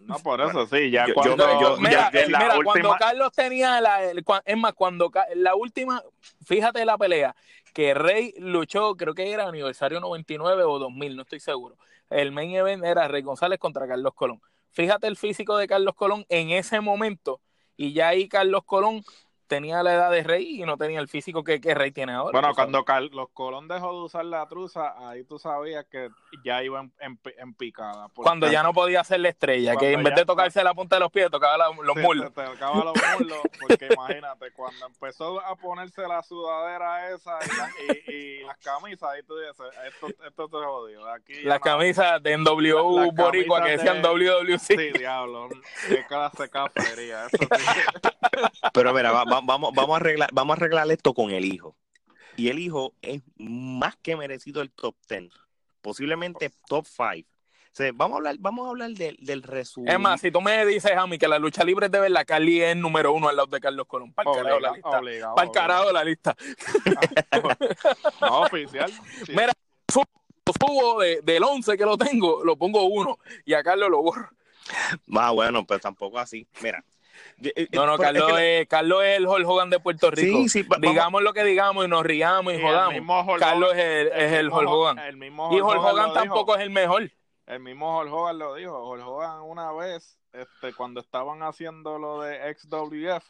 No, 0.00 0.18
por 0.18 0.40
eso 0.40 0.66
sí, 0.66 0.90
ya 0.90 1.06
yo- 1.06 1.14
cuando... 1.14 1.36
yo- 1.36 1.60
yo- 1.60 1.76
mira, 1.78 2.10
ya- 2.12 2.20
la 2.28 2.38
mira, 2.38 2.58
última- 2.58 2.64
cuando 2.64 2.96
Carlos 2.98 3.32
tenía 3.32 3.80
la, 3.80 4.02
el- 4.04 4.24
cua- 4.24 4.42
es 4.44 4.56
más, 4.56 4.72
cuando 4.74 5.10
la 5.36 5.54
última, 5.54 6.02
fíjate 6.44 6.84
la 6.84 6.98
pelea, 6.98 7.36
que 7.72 7.94
Rey 7.94 8.34
luchó, 8.38 8.96
creo 8.96 9.14
que 9.14 9.30
era 9.30 9.46
aniversario 9.46 10.00
99 10.00 10.64
o 10.64 10.78
2000, 10.80 11.14
no 11.16 11.22
estoy 11.22 11.38
seguro. 11.40 11.76
El 12.10 12.32
main 12.32 12.50
event 12.52 12.82
era 12.84 13.06
Rey 13.06 13.22
González 13.22 13.58
contra 13.60 13.86
Carlos 13.86 14.14
Colón. 14.14 14.40
Fíjate 14.72 15.06
el 15.06 15.16
físico 15.16 15.56
de 15.56 15.68
Carlos 15.68 15.94
Colón 15.94 16.24
en 16.28 16.50
ese 16.50 16.80
momento, 16.80 17.40
y 17.76 17.92
ya 17.92 18.08
ahí 18.08 18.28
Carlos 18.28 18.64
Colón 18.64 19.04
tenía 19.48 19.82
la 19.82 19.94
edad 19.94 20.10
de 20.10 20.22
Rey 20.22 20.62
y 20.62 20.64
no 20.64 20.76
tenía 20.76 21.00
el 21.00 21.08
físico 21.08 21.42
que, 21.42 21.60
que 21.60 21.74
Rey 21.74 21.90
tiene 21.90 22.12
ahora. 22.12 22.32
Bueno, 22.38 22.54
cuando 22.54 22.84
Carlos 22.84 23.28
Colón 23.34 23.66
dejó 23.66 23.92
de 23.92 24.00
usar 24.04 24.24
la 24.26 24.46
truza, 24.46 24.94
ahí 25.08 25.24
tú 25.24 25.38
sabías 25.38 25.84
que 25.90 26.10
ya 26.44 26.62
iba 26.62 26.80
en, 26.80 26.92
en- 27.00 27.18
en 27.38 27.54
picada. 27.54 28.08
cuando 28.14 28.48
ya 28.50 28.62
no 28.62 28.72
podía 28.72 29.02
ser 29.04 29.20
la 29.20 29.30
estrella, 29.30 29.74
que 29.76 29.92
en 29.92 30.02
vez 30.04 30.14
de 30.14 30.24
tocarse 30.24 30.62
la 30.62 30.74
punta 30.74 30.96
de 30.96 31.00
los 31.00 31.10
pies, 31.10 31.30
tocaba 31.30 31.56
la- 31.58 31.70
los 31.82 31.96
Sí, 31.96 32.00
muslos. 32.02 32.32
Te, 32.32 32.42
te 32.42 32.48
tocaba 32.50 32.84
los 32.84 32.94
muslos, 33.18 33.38
porque 33.60 33.88
imagínate, 33.98 34.52
cuando 34.52 34.86
empezó 34.86 35.40
a 35.40 35.56
ponerse 35.56 36.02
la 36.06 36.22
sudadera 36.22 37.10
esa 37.14 37.38
y, 37.44 37.56
la- 37.56 37.94
y- 37.94 38.12
y 38.12 38.44
las 38.44 38.58
camisas, 38.58 39.08
ahí 39.10 39.22
tú 39.22 39.34
dices, 39.38 39.56
esto, 39.86 40.06
esto 40.26 40.48
te 40.48 40.56
jodió. 40.64 41.08
Aquí 41.08 41.40
Las 41.42 41.58
no- 41.60 41.64
camisas 41.64 42.22
de 42.22 42.36
NWO 42.36 43.06
La- 43.06 43.10
Boricua 43.12 43.64
que 43.64 43.70
decían 43.72 44.02
de- 44.02 44.08
WWC. 44.08 44.58
Sí, 44.76 44.92
diablo, 44.98 45.48
qué 45.88 46.04
clase 46.06 46.42
de 46.44 46.48
cafetería. 46.50 47.26
Eso 47.26 47.38
sí. 47.38 47.64
Pero 48.72 48.92
mira, 48.92 49.10
va- 49.12 49.24
va- 49.40 49.54
vamos, 49.54 49.72
vamos, 49.74 49.94
a 49.94 49.96
arreglar, 49.96 50.30
vamos 50.32 50.54
a 50.54 50.56
arreglar 50.60 50.90
esto 50.90 51.14
con 51.14 51.30
el 51.30 51.44
hijo. 51.44 51.76
Y 52.36 52.48
el 52.48 52.58
hijo 52.58 52.94
es 53.02 53.22
más 53.36 53.96
que 53.96 54.16
merecido 54.16 54.62
el 54.62 54.70
top 54.70 54.94
10. 55.08 55.30
Posiblemente 55.80 56.50
top 56.68 56.86
5. 56.86 57.28
O 57.70 57.70
sea, 57.78 57.90
vamos 57.94 58.14
a 58.14 58.18
hablar, 58.18 58.36
vamos 58.40 58.66
a 58.66 58.70
hablar 58.70 58.90
del, 58.90 59.16
del 59.20 59.42
resumen. 59.42 59.92
Es 59.92 60.00
más, 60.00 60.20
si 60.20 60.30
tú 60.32 60.40
me 60.40 60.64
dices 60.66 60.92
a 60.96 61.06
mí 61.06 61.16
que 61.18 61.28
la 61.28 61.38
lucha 61.38 61.62
libre 61.64 61.86
es 61.86 61.92
de 61.92 62.00
verdad, 62.00 62.24
Cali 62.26 62.60
es 62.60 62.76
número 62.76 63.12
uno 63.12 63.28
al 63.28 63.36
lado 63.36 63.46
de 63.48 63.60
Carlos 63.60 63.86
Colón. 63.86 64.12
Para 64.12 64.30
el 64.30 64.36
carajo 64.36 64.60
la 64.60 64.72
lista. 64.72 64.98
obligado, 64.98 65.34
Para 65.36 65.46
el 65.46 65.52
carajo 65.52 65.86
de 65.86 65.92
la 65.92 66.04
lista. 66.04 66.36
No, 68.20 68.40
oficial. 68.42 68.90
sí. 69.24 69.32
Mira, 69.32 69.52
subo, 69.92 70.04
subo 70.60 71.00
de- 71.00 71.20
del 71.22 71.42
11 71.42 71.76
que 71.76 71.84
lo 71.84 71.96
tengo, 71.96 72.44
lo 72.44 72.56
pongo 72.56 72.84
uno 72.84 73.18
y 73.44 73.54
a 73.54 73.62
Carlos 73.62 73.90
lo 73.90 74.02
borro. 74.02 74.28
Ah, 75.14 75.30
bueno, 75.30 75.64
pues 75.64 75.80
tampoco 75.80 76.18
así. 76.18 76.46
Mira. 76.62 76.84
Eh, 77.42 77.68
No, 77.72 77.86
no, 77.86 77.96
Carlos, 77.98 78.28
es 78.30 78.34
que- 78.36 78.60
es, 78.62 78.68
Carlos 78.68 79.02
es 79.04 79.16
el 79.18 79.26
Hulk 79.26 79.48
Hogan 79.48 79.70
de 79.70 79.80
Puerto 79.80 80.10
Rico. 80.10 80.38
Sí, 80.38 80.48
sí, 80.48 80.62
vamos- 80.62 80.80
digamos 80.82 81.22
lo 81.22 81.32
que 81.32 81.44
digamos 81.44 81.84
y 81.84 81.88
nos 81.88 82.04
riamos 82.04 82.52
y, 82.52 82.56
Y 82.56 82.62
jodamos. 82.62 83.38
Carlos 83.38 83.72
es 83.74 83.78
el, 83.84 84.06
es 84.08 84.32
el 84.32 84.44
mismo 84.46 84.58
Hulk 84.58 84.68
Hogan. 84.70 84.98
El 84.98 85.16
mismo 85.16 85.48
Y 85.56 85.60
Hulk 85.60 85.78
Hogan 85.80 86.12
tampoco 86.12 86.52
dijo. 86.52 86.56
es 86.56 86.62
el 86.62 86.70
mejor. 86.70 87.10
El 87.46 87.60
mismo 87.60 87.98
Hulk 88.00 88.12
Hogan 88.12 88.38
lo 88.38 88.54
dijo. 88.54 88.88
Hulk 88.90 89.06
Hogan 89.06 89.40
una 89.42 89.72
vez, 89.72 90.18
este, 90.32 90.74
cuando 90.74 91.00
estaban 91.00 91.42
haciendo 91.42 91.98
lo 91.98 92.20
de 92.20 92.54
XWF, 92.54 93.24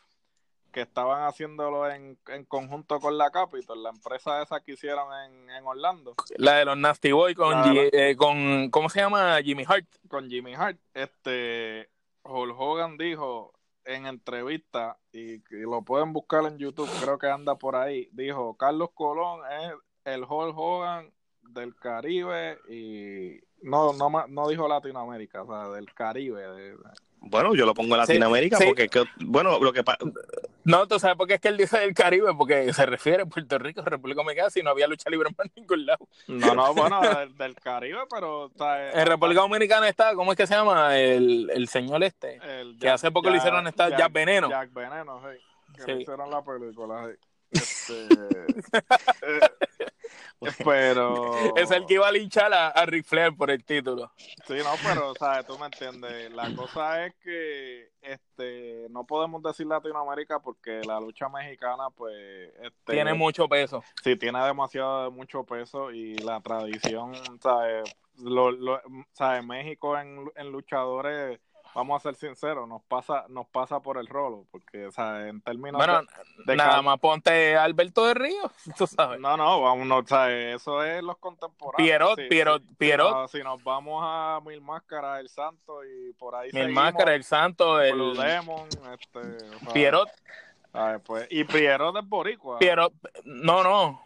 que 0.73 0.83
estaban 0.83 1.23
haciéndolo 1.25 1.91
en, 1.91 2.19
en 2.29 2.45
conjunto 2.45 3.01
con 3.01 3.17
la 3.17 3.31
Capitol, 3.31 3.83
la 3.83 3.89
empresa 3.89 4.43
esa 4.43 4.61
que 4.61 4.73
hicieron 4.73 5.09
en, 5.25 5.49
en 5.51 5.67
Orlando, 5.67 6.15
La 6.37 6.57
de 6.57 6.67
los 6.67 6.77
Nasty 6.77 7.11
Boy 7.11 7.35
con, 7.35 7.53
La- 7.53 7.65
G- 7.65 7.89
eh, 7.93 8.17
con 8.17 8.69
¿cómo 8.71 8.91
se 8.91 9.01
llama? 9.01 9.39
Jimmy 9.43 9.65
Hart. 9.67 9.87
con 10.09 10.29
Jimmy 10.29 10.55
Hart, 10.55 10.79
este, 10.93 11.89
Hulk 12.23 12.55
Hogan 12.61 12.99
dijo 12.99 13.55
en 13.89 14.07
entrevista, 14.07 14.99
y, 15.13 15.43
lo 15.51 15.83
pueden 15.83 16.13
buscar 16.13 16.45
en 16.45 16.59
YouTube, 16.59 16.91
creo 17.01 17.19
que 17.19 17.29
anda 17.29 17.57
por 17.57 17.75
ahí, 17.75 18.09
dijo, 18.13 18.57
Carlos 18.57 18.91
Colón 18.95 19.41
es 19.51 19.73
el 20.05 20.25
Hulk 20.25 20.57
Hogan 20.57 21.13
del 21.43 21.75
Caribe 21.75 22.59
y 22.69 23.41
no, 23.63 23.93
no, 23.95 24.11
no 24.29 24.49
dijo 24.49 24.69
Latinoamérica, 24.69 25.43
o 25.43 25.47
sea, 25.47 25.69
del 25.71 25.93
Caribe. 25.95 26.43
de- 26.43 26.77
Bueno, 27.21 27.55
yo 27.55 27.67
lo 27.67 27.75
pongo 27.75 27.95
en 27.95 28.01
Latinoamérica 28.01 28.57
sí. 28.59 28.65
porque, 28.67 28.89
que- 28.89 29.05
bueno, 29.21 29.59
lo 29.59 29.73
que 29.73 29.85
pasa. 29.85 29.99
No, 30.65 30.87
tú 30.87 30.99
sabes 30.99 31.17
por 31.17 31.27
qué 31.27 31.35
es 31.35 31.41
que 31.41 31.49
él 31.49 31.57
dice 31.57 31.79
del 31.79 31.95
Caribe, 31.95 32.33
porque 32.37 32.73
se 32.73 32.85
refiere 32.87 33.23
a 33.23 33.27
Puerto 33.27 33.59
Rico, 33.59 33.83
República 33.83 34.21
Dominicana, 34.23 34.51
si 34.51 34.63
no 34.63 34.71
había 34.71 34.87
lucha 34.87 35.09
libre 35.11 35.31
en 35.31 35.51
ningún 35.57 35.87
lado. 35.87 36.07
No, 36.27 36.55
no, 36.55 36.75
bueno, 36.75 37.01
del, 37.01 37.37
del 37.37 37.55
Caribe, 37.57 38.01
pero... 38.11 38.45
o 38.45 38.51
sea, 38.57 38.93
En 38.93 39.07
República 39.07 39.41
Dominicana 39.41 39.89
está, 39.89 40.15
¿cómo 40.15 40.33
es 40.33 40.37
que 40.37 40.47
se 40.47 40.55
llama? 40.55 40.99
El, 40.99 41.51
el 41.51 41.69
señor 41.69 42.03
este. 42.05 42.39
el 42.61 42.79
que 42.79 42.89
hace 42.89 43.11
poco 43.11 43.31
le 43.31 43.39
hicieron 43.39 43.67
esta 43.67 43.89
Jack 43.91 44.13
Veneno. 44.13 44.49
Jack 44.51 44.73
Veneno, 44.73 45.21
sí. 45.23 45.39
Que 45.77 45.83
Sí. 45.83 45.91
le 45.93 46.03
hicieron 46.03 46.31
la 46.31 46.43
película, 46.43 47.09
sí. 47.09 48.09
Este, 48.11 48.15
eh, 49.23 49.41
pero... 50.65 51.57
Es 51.57 51.71
el 51.71 51.87
que 51.87 51.95
iba 51.95 52.07
a 52.07 52.13
linchar 52.13 52.53
a, 52.53 52.69
a 52.69 52.87
Ric 52.87 53.05
Flair 53.05 53.37
por 53.37 53.51
el 53.51 53.65
título. 53.65 54.13
Sí, 54.47 54.55
no, 54.59 54.71
pero, 54.85 55.15
¿sabes? 55.15 55.47
Tú 55.47 55.59
me 55.59 55.67
entiendes. 55.67 56.33
La 56.33 56.55
cosa 56.55 57.07
es 57.07 57.15
que 57.17 57.91
este 58.03 58.87
no 58.91 59.05
podemos 59.05 59.43
decir 59.43 59.67
Latinoamérica 59.67 60.39
porque 60.41 60.81
la 60.85 61.01
lucha 61.01 61.29
mexicana, 61.29 61.91
pues... 61.95 62.15
Este, 62.61 62.93
Tiene 62.93 63.15
mucho 63.15 63.49
peso. 63.49 63.83
Sí, 64.03 64.17
tiene 64.17 64.43
demasiado, 64.45 65.11
mucho 65.11 65.45
peso 65.45 65.91
y 65.91 66.17
la 66.19 66.41
tradición, 66.41 67.15
¿sabes? 67.41 67.95
Lo, 68.17 68.51
lo, 68.51 68.81
¿sabes? 69.13 69.45
México 69.45 69.97
en, 69.99 70.31
en 70.37 70.51
luchadores, 70.51 71.41
vamos 71.75 72.01
a 72.01 72.09
ser 72.09 72.15
sinceros, 72.15 72.69
nos 72.69 72.83
pasa 72.83 73.25
nos 73.29 73.47
pasa 73.47 73.81
por 73.81 73.99
el 73.99 74.07
rolo, 74.07 74.47
porque, 74.51 74.91
¿sabes? 74.93 75.31
En 75.31 75.41
términos 75.41 75.79
Bueno, 75.79 76.03
de, 76.03 76.45
de 76.47 76.57
nada 76.57 76.83
más 76.83 76.99
ponte 76.99 77.57
Alberto 77.57 78.07
de 78.07 78.15
Río, 78.15 78.51
tú 78.77 78.87
sabes. 78.87 79.21
No, 79.21 79.37
no, 79.37 79.61
vamos, 79.61 79.87
no, 79.87 80.07
¿sabes? 80.07 80.57
Eso 80.57 80.83
es 80.83 81.03
los 81.03 81.17
contemporáneos. 81.19 81.77
Pierrot, 81.77 82.19
Sí, 82.19 82.27
Pierrot, 82.29 82.63
sí. 82.63 82.75
Pierrot. 82.77 83.13
No, 83.13 83.29
si 83.29 83.43
nos 83.43 83.63
vamos 83.63 84.03
a 84.05 84.41
Mil 84.45 84.61
Máscaras, 84.61 85.21
El 85.21 85.29
Santo 85.29 85.85
y 85.85 86.13
por 86.15 86.35
ahí 86.35 86.51
Mil 86.53 86.63
seguimos, 86.65 86.85
Máscara, 86.85 87.15
el 87.15 87.25
Santo, 87.25 87.75
Blue 87.93 88.13
el 88.13 88.17
Demon, 88.17 88.69
este, 88.93 89.19
o 89.19 89.59
sea, 89.61 89.73
Pierrot, 89.73 90.09
¿sabes? 90.73 91.01
Pues, 91.05 91.27
y 91.31 91.45
Pierrot 91.45 91.97
es 91.97 92.09
boricua. 92.09 92.59
Pierrot, 92.59 92.93
no, 93.25 93.63
no. 93.63 94.05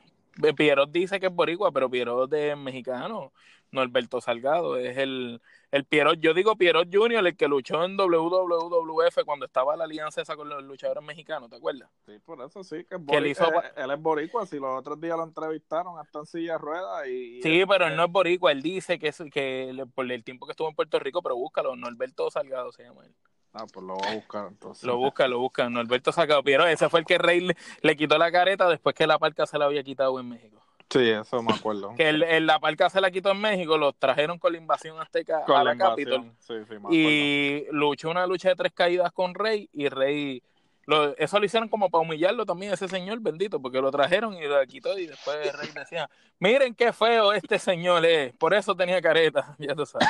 Pierrot 0.56 0.90
dice 0.90 1.20
que 1.20 1.26
es 1.26 1.32
boricua, 1.34 1.70
pero 1.72 1.90
Pierrot 1.90 2.32
es 2.32 2.56
mexicano. 2.56 3.32
No 3.72 3.80
Alberto 3.80 4.20
Salgado, 4.20 4.76
es 4.76 4.98
el, 4.98 5.40
el 5.70 5.84
Pierrot. 5.86 6.20
Yo 6.20 6.34
digo 6.34 6.56
Pierrot 6.56 6.88
Junior, 6.94 7.26
el 7.26 7.36
que 7.36 7.48
luchó 7.48 7.82
en 7.84 7.96
WWF 7.96 9.24
cuando 9.24 9.46
estaba 9.46 9.74
la 9.76 9.84
alianza 9.84 10.20
esa 10.20 10.36
con 10.36 10.48
los 10.50 10.62
luchadores 10.62 11.02
mexicanos, 11.02 11.48
¿te 11.48 11.56
acuerdas? 11.56 11.88
Sí, 12.04 12.18
por 12.24 12.42
eso 12.42 12.62
sí, 12.62 12.84
que 12.84 12.96
es 12.96 13.00
Que 13.08 13.16
él 13.16 13.26
hizo 13.28 13.46
eh, 13.46 13.52
pa- 13.52 13.82
él 13.82 13.90
es 13.90 13.98
boricua, 14.00 14.44
si 14.46 14.58
los 14.58 14.78
otros 14.78 15.00
días 15.00 15.16
lo 15.16 15.24
entrevistaron 15.24 15.98
hasta 15.98 16.18
en 16.18 16.26
silla 16.26 16.52
de 16.52 16.58
ruedas 16.58 17.06
y... 17.08 17.40
Sí, 17.42 17.60
él- 17.60 17.66
pero 17.66 17.86
él 17.86 17.96
no 17.96 18.04
es 18.04 18.10
boricua, 18.12 18.52
él 18.52 18.60
dice 18.60 18.98
que 18.98 19.08
es 19.08 19.22
que 19.32 19.84
por 19.94 20.10
el 20.12 20.22
tiempo 20.22 20.44
que 20.46 20.52
estuvo 20.52 20.68
en 20.68 20.74
Puerto 20.74 20.98
Rico, 20.98 21.22
pero 21.22 21.34
búscalo, 21.36 21.74
Norberto 21.74 22.30
Salgado 22.30 22.72
se 22.72 22.82
llama 22.84 23.06
él. 23.06 23.14
Ah, 23.54 23.64
pues 23.72 23.84
lo 23.86 23.94
voy 23.94 24.06
a 24.06 24.14
buscar 24.14 24.48
entonces. 24.48 24.84
Lo 24.84 24.96
busca, 24.98 25.28
lo 25.28 25.38
busca, 25.38 25.68
Norberto 25.68 26.10
Salgado. 26.12 26.42
Pero 26.42 26.66
ese 26.66 26.88
fue 26.88 27.00
el 27.00 27.06
que 27.06 27.18
Rey 27.18 27.40
le, 27.40 27.56
le 27.82 27.96
quitó 27.96 28.16
la 28.16 28.32
careta 28.32 28.66
después 28.68 28.94
que 28.94 29.06
la 29.06 29.18
parca 29.18 29.46
se 29.46 29.58
la 29.58 29.66
había 29.66 29.82
quitado 29.82 30.18
en 30.20 30.28
México. 30.28 30.61
Sí, 30.92 31.08
eso 31.08 31.42
me 31.42 31.52
acuerdo. 31.54 31.94
Que 31.96 32.08
el, 32.10 32.22
el- 32.22 32.46
la 32.46 32.58
parca 32.60 32.90
se 32.90 33.00
la 33.00 33.10
quitó 33.10 33.30
en 33.30 33.40
México, 33.40 33.78
los 33.78 33.94
trajeron 33.96 34.38
con 34.38 34.52
la 34.52 34.58
invasión 34.58 35.00
azteca 35.00 35.42
Con 35.46 35.56
a 35.56 35.64
la 35.64 35.74
la 35.74 35.78
Capitol. 35.78 36.30
Sí, 36.40 36.54
sí. 36.68 36.74
Y 36.90 37.64
luchó 37.70 38.10
una 38.10 38.26
lucha 38.26 38.50
de 38.50 38.56
tres 38.56 38.72
caídas 38.74 39.10
con 39.12 39.34
Rey 39.34 39.68
y 39.72 39.88
Rey... 39.88 40.42
Lo, 40.84 41.16
eso 41.16 41.38
lo 41.38 41.44
hicieron 41.46 41.68
como 41.68 41.88
para 41.90 42.02
humillarlo 42.02 42.44
también, 42.44 42.72
ese 42.72 42.88
señor 42.88 43.20
bendito, 43.20 43.62
porque 43.62 43.80
lo 43.80 43.92
trajeron 43.92 44.34
y 44.34 44.44
lo 44.48 44.60
quitó 44.66 44.98
y 44.98 45.06
después 45.06 45.36
Rey 45.56 45.70
decía, 45.72 46.10
miren 46.40 46.74
qué 46.74 46.92
feo 46.92 47.32
este 47.32 47.60
señor 47.60 48.04
es, 48.04 48.32
por 48.34 48.52
eso 48.52 48.74
tenía 48.74 49.00
careta, 49.00 49.54
ya 49.60 49.76
tú 49.76 49.86
sabes. 49.86 50.08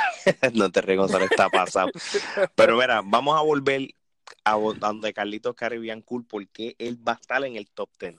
no 0.53 0.71
te 0.71 0.81
ríes, 0.81 0.97
Gonzalo, 0.97 1.25
está 1.25 1.47
pasado. 1.47 1.91
Pero 2.55 2.75
mira, 2.75 3.01
vamos 3.05 3.37
a 3.39 3.43
volver 3.43 3.81
a 4.45 4.53
a 4.53 4.57
donde 4.57 5.13
Carlitos 5.13 5.53
Caribbean 5.53 6.01
Cool, 6.01 6.25
porque 6.25 6.75
él 6.79 6.97
va 7.07 7.13
a 7.13 7.15
estar 7.15 7.43
en 7.45 7.55
el 7.55 7.69
top 7.69 7.89
10. 7.99 8.15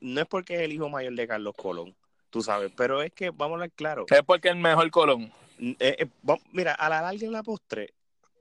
No 0.00 0.20
es 0.20 0.26
porque 0.26 0.56
es 0.56 0.60
el 0.62 0.72
hijo 0.72 0.88
mayor 0.88 1.14
de 1.14 1.26
Carlos 1.26 1.54
Colón, 1.56 1.96
tú 2.30 2.42
sabes, 2.42 2.72
pero 2.76 3.02
es 3.02 3.12
que, 3.12 3.30
vamos 3.30 3.52
a 3.52 3.54
hablar 3.54 3.70
claro, 3.72 4.06
Es 4.08 4.22
porque 4.22 4.48
el 4.48 4.56
mejor 4.56 4.90
Colón. 4.90 5.32
eh, 5.58 5.76
eh, 5.98 6.06
mira, 6.52 6.72
a 6.74 6.88
la 6.88 7.02
larga 7.02 7.24
en 7.24 7.32
la 7.32 7.42
postre, 7.42 7.94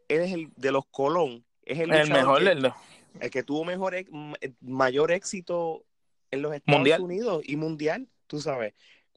él 0.07 0.21
es 0.21 0.33
el 0.33 0.51
de 0.55 0.71
los 0.71 0.85
Colón, 0.85 1.45
es 1.63 1.79
el, 1.79 1.91
El 1.93 2.09
mejor, 2.09 2.43
que, 2.43 2.51
el, 2.51 2.73
el 3.19 3.29
que 3.31 3.43
tuvo 3.43 3.63
mejor, 3.63 3.95
eh, 3.95 4.05
mayor 4.61 5.11
éxito 5.11 5.85
en 6.31 6.41
los 6.41 6.53
Estados 6.53 6.79
Mundial. 6.79 7.01
Unidos 7.01 7.43
y 7.45 7.55
mundial, 7.55 8.07
tú 8.27 8.39
sabes. 8.41 8.73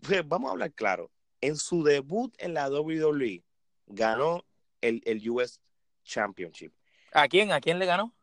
Pues, 0.07 0.27
vamos 0.27 0.49
a 0.49 0.53
hablar 0.53 0.73
claro, 0.73 1.11
en 1.41 1.57
su 1.57 1.83
debut 1.83 2.33
en 2.39 2.55
la 2.55 2.71
WWE, 2.71 3.43
ganó 3.87 4.45
el, 4.81 5.03
el 5.05 5.29
US 5.31 5.61
Championship 6.05 6.73
¿A 7.13 7.29
quién? 7.29 7.53
¿A 7.53 7.61
quién 7.61 7.79
le 7.79 7.87
ganó? 7.87 8.15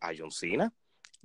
a 0.00 0.10
John 0.16 0.30
Cena. 0.30 0.72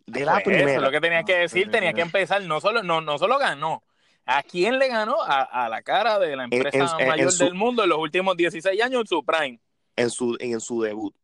De 0.05 0.23
la 0.23 0.33
Pues 0.33 0.43
primera. 0.45 0.69
Eso 0.71 0.75
es 0.79 0.81
lo 0.85 0.91
que 0.91 1.01
tenía 1.01 1.23
que 1.23 1.35
decir, 1.35 1.71
tenía 1.71 1.93
que 1.93 2.01
empezar, 2.01 2.41
no 2.43 2.61
solo, 2.61 2.83
no, 2.83 3.01
no 3.01 3.17
solo 3.17 3.39
ganó, 3.39 3.83
¿a 4.25 4.43
quién 4.43 4.77
le 4.77 4.87
ganó? 4.87 5.21
A, 5.23 5.41
a 5.65 5.69
la 5.69 5.81
cara 5.81 6.19
de 6.19 6.35
la 6.35 6.43
empresa 6.43 6.95
en- 6.97 7.01
en 7.01 7.07
mayor 7.07 7.31
su- 7.31 7.43
del 7.43 7.55
mundo 7.55 7.83
en 7.83 7.89
los 7.89 7.97
últimos 7.99 8.37
16 8.37 8.79
años 8.81 9.01
en 9.01 9.07
su 9.07 9.23
prime. 9.25 9.59
en 9.97 10.09
su, 10.09 10.35
en 10.39 10.59
su 10.59 10.81
debut. 10.81 11.15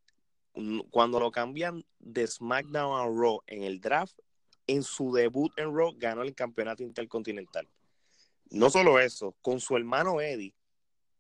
Cuando 0.89 1.19
lo 1.19 1.31
cambian 1.31 1.85
de 1.99 2.25
SmackDown 2.27 2.99
a 2.99 3.03
Raw 3.05 3.41
en 3.47 3.63
el 3.63 3.79
draft, 3.79 4.17
en 4.67 4.83
su 4.83 5.13
debut 5.13 5.51
en 5.57 5.75
Raw 5.75 5.93
ganó 5.97 6.23
el 6.23 6.33
campeonato 6.35 6.81
intercontinental. 6.83 7.67
No 8.49 8.69
solo 8.69 8.99
eso, 8.99 9.35
con 9.41 9.59
su 9.59 9.77
hermano 9.77 10.19
Eddie 10.21 10.53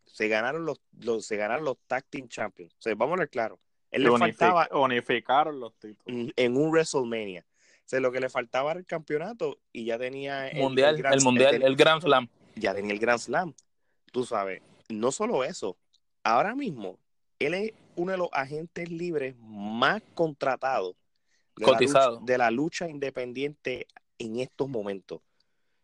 se 0.05 0.27
ganaron 0.27 0.65
los, 0.65 0.81
los- 0.99 1.25
se 1.25 1.37
ganaron 1.37 1.63
los 1.63 1.77
Tag 1.87 2.05
Team 2.09 2.27
Champions. 2.27 2.73
O 2.73 2.81
sea, 2.81 2.93
vamos 2.95 3.17
a 3.17 3.19
ver 3.21 3.29
claro. 3.29 3.59
Él 3.91 4.03
le 4.03 4.09
faltaba 4.17 4.67
Unificaron 4.71 5.59
los 5.59 5.73
títulos. 5.77 6.31
en 6.35 6.57
un 6.57 6.69
WrestleMania. 6.71 7.45
Sea, 7.91 7.99
lo 7.99 8.13
que 8.13 8.21
le 8.21 8.29
faltaba 8.29 8.71
era 8.71 8.79
el 8.79 8.85
campeonato 8.85 9.59
y 9.73 9.83
ya 9.83 9.99
tenía 9.99 10.47
el, 10.47 10.61
mundial, 10.61 10.95
el, 10.95 11.01
Grand- 11.01 11.23
mundial, 11.23 11.55
el- 11.55 11.63
el 11.63 11.75
Grand 11.75 12.01
Slam. 12.01 12.29
ya 12.55 12.73
tenía 12.73 12.93
el 12.93 12.99
Grand 12.99 13.19
Slam. 13.19 13.53
Tú 14.13 14.25
sabes, 14.25 14.61
no 14.87 15.11
solo 15.11 15.43
eso, 15.43 15.75
ahora 16.23 16.55
mismo 16.55 16.97
él 17.37 17.53
es 17.53 17.73
uno 17.97 18.13
de 18.13 18.17
los 18.17 18.29
agentes 18.31 18.89
libres 18.89 19.35
más 19.41 20.01
contratados 20.13 20.95
de, 21.57 21.65
la 21.65 21.73
Cotizado. 21.73 22.11
lucha, 22.21 22.25
de 22.31 22.37
la 22.37 22.49
lucha 22.49 22.87
independiente 22.89 23.87
en 24.19 24.39
estos 24.39 24.69
momentos. 24.69 25.19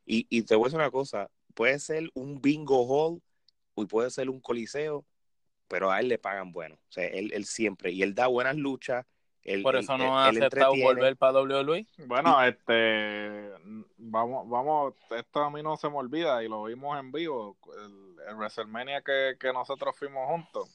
Y, 0.06 0.28
y 0.30 0.44
te 0.44 0.56
voy 0.56 0.64
a 0.64 0.68
decir 0.68 0.80
una 0.80 0.92
cosa, 0.92 1.30
puede 1.56 1.78
ser 1.78 2.10
un 2.14 2.42
bingo 2.42 2.86
hall 2.88 3.22
y 3.76 3.86
puede 3.86 4.12
ser 4.12 4.30
un 4.30 4.40
coliseo, 4.40 5.04
pero 5.68 5.92
a 5.92 6.00
él 6.00 6.08
le 6.08 6.18
pagan 6.18 6.54
bueno. 6.54 6.76
O 6.76 6.92
sea, 6.94 7.06
él, 7.06 7.34
él 7.34 7.44
siempre, 7.44 7.92
y 7.92 8.02
él 8.02 8.16
da 8.16 8.28
buenas 8.28 8.56
luchas. 8.56 9.06
Él- 9.48 9.64
Por 9.64 9.76
eso 9.76 9.98
no 9.98 10.20
ha 10.20 10.28
aceptado 10.28 10.74
volver 10.76 11.16
para 11.18 11.40
WWE. 11.42 11.86
Bueno, 12.06 12.44
este, 12.44 13.50
vamos, 13.98 14.48
vamos, 14.50 14.94
esto 15.10 15.42
a 15.42 15.50
mí 15.50 15.64
no 15.64 15.76
se 15.78 15.90
me 15.90 15.96
olvida 15.98 16.44
y 16.44 16.48
lo 16.48 16.64
vimos 16.66 17.00
en 17.00 17.12
vivo, 17.12 17.58
el, 17.86 18.16
el 18.30 18.36
WrestleMania 18.36 19.02
que, 19.02 19.36
que 19.40 19.52
nosotros 19.54 19.96
fuimos 19.98 20.28
juntos, 20.28 20.70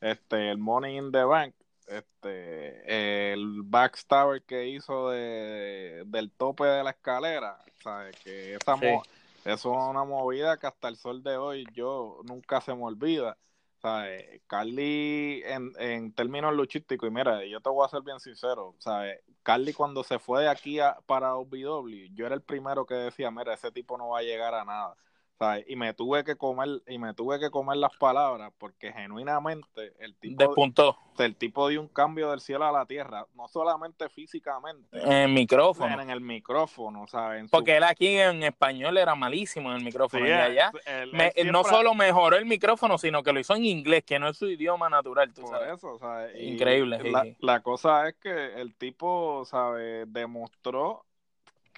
este, 0.00 0.50
el 0.50 0.58
Money 0.58 0.96
in 0.98 1.10
the 1.10 1.24
Bank, 1.24 1.54
este, 1.86 3.32
el 3.32 3.62
backstabber 3.64 4.42
que 4.42 4.68
hizo 4.68 5.10
de, 5.10 6.02
del 6.06 6.30
tope 6.30 6.64
de 6.64 6.84
la 6.84 6.90
escalera, 6.90 7.58
¿sabes? 7.82 8.16
Que 8.22 8.54
esa 8.54 8.76
Sí. 8.76 8.86
mo- 8.86 9.02
eso 9.44 9.72
es 9.72 9.78
una 9.90 10.04
movida 10.04 10.58
que 10.58 10.66
hasta 10.66 10.88
el 10.88 10.96
sol 10.96 11.22
de 11.22 11.36
hoy 11.36 11.64
yo 11.72 12.20
nunca 12.24 12.60
se 12.60 12.74
me 12.74 12.84
olvida. 12.84 13.38
¿Sabes? 13.80 14.42
Carly, 14.46 15.42
en, 15.44 15.72
en 15.78 16.12
términos 16.12 16.54
luchísticos, 16.54 17.08
y 17.08 17.12
mira, 17.12 17.44
yo 17.46 17.60
te 17.60 17.70
voy 17.70 17.84
a 17.84 17.88
ser 17.88 18.02
bien 18.02 18.20
sincero, 18.20 18.74
¿sabes? 18.78 19.20
Carly 19.42 19.72
cuando 19.72 20.04
se 20.04 20.18
fue 20.18 20.42
de 20.42 20.48
aquí 20.48 20.80
a, 20.80 20.98
para 21.06 21.36
OVW, 21.36 22.14
yo 22.14 22.26
era 22.26 22.34
el 22.34 22.42
primero 22.42 22.86
que 22.86 22.94
decía, 22.94 23.30
mira, 23.30 23.54
ese 23.54 23.70
tipo 23.72 23.96
no 23.96 24.08
va 24.10 24.18
a 24.20 24.22
llegar 24.22 24.54
a 24.54 24.64
nada. 24.64 24.96
¿Sabes? 25.38 25.64
Y 25.68 25.76
me 25.76 25.94
tuve 25.94 26.24
que 26.24 26.36
comer, 26.36 26.82
y 26.88 26.98
me 26.98 27.14
tuve 27.14 27.38
que 27.38 27.50
comer 27.50 27.76
las 27.76 27.96
palabras, 27.96 28.52
porque 28.58 28.92
genuinamente 28.92 29.92
el 30.00 30.16
tipo 30.16 30.42
Despuntó. 30.42 30.96
el 31.18 31.36
tipo 31.36 31.68
dio 31.68 31.80
un 31.80 31.88
cambio 31.88 32.30
del 32.30 32.40
cielo 32.40 32.64
a 32.64 32.72
la 32.72 32.86
tierra, 32.86 33.24
no 33.34 33.46
solamente 33.48 34.08
físicamente, 34.08 34.88
En 35.00 35.12
el 35.12 35.32
micrófono. 35.32 36.00
en 36.00 36.10
el 36.10 36.20
micrófono, 36.20 37.06
¿sabes? 37.06 37.40
En 37.40 37.46
su- 37.46 37.50
Porque 37.52 37.76
él 37.76 37.84
aquí 37.84 38.16
en 38.18 38.42
español 38.42 38.96
era 38.98 39.14
malísimo 39.14 39.70
en 39.70 39.78
el 39.78 39.84
micrófono. 39.84 40.24
Sí, 40.24 40.30
y 40.30 40.34
allá 40.34 40.72
él- 40.86 40.92
él 41.02 41.12
me- 41.12 41.30
siempre- 41.30 41.52
no 41.52 41.64
solo 41.64 41.94
mejoró 41.94 42.36
el 42.36 42.46
micrófono, 42.46 42.98
sino 42.98 43.22
que 43.22 43.32
lo 43.32 43.40
hizo 43.40 43.54
en 43.54 43.64
inglés, 43.64 44.02
que 44.04 44.18
no 44.18 44.28
es 44.28 44.36
su 44.36 44.46
idioma 44.48 44.88
natural, 44.88 45.32
tú 45.32 45.42
Por 45.42 45.50
sabes. 45.50 45.74
eso, 45.76 45.98
¿sabes? 45.98 46.34
Increíble, 46.42 46.98
La, 47.10 47.22
sí. 47.22 47.36
la 47.40 47.60
cosa 47.60 48.08
es 48.08 48.14
que 48.16 48.60
el 48.60 48.74
tipo, 48.74 49.44
¿sabes? 49.44 50.12
Demostró 50.12 51.04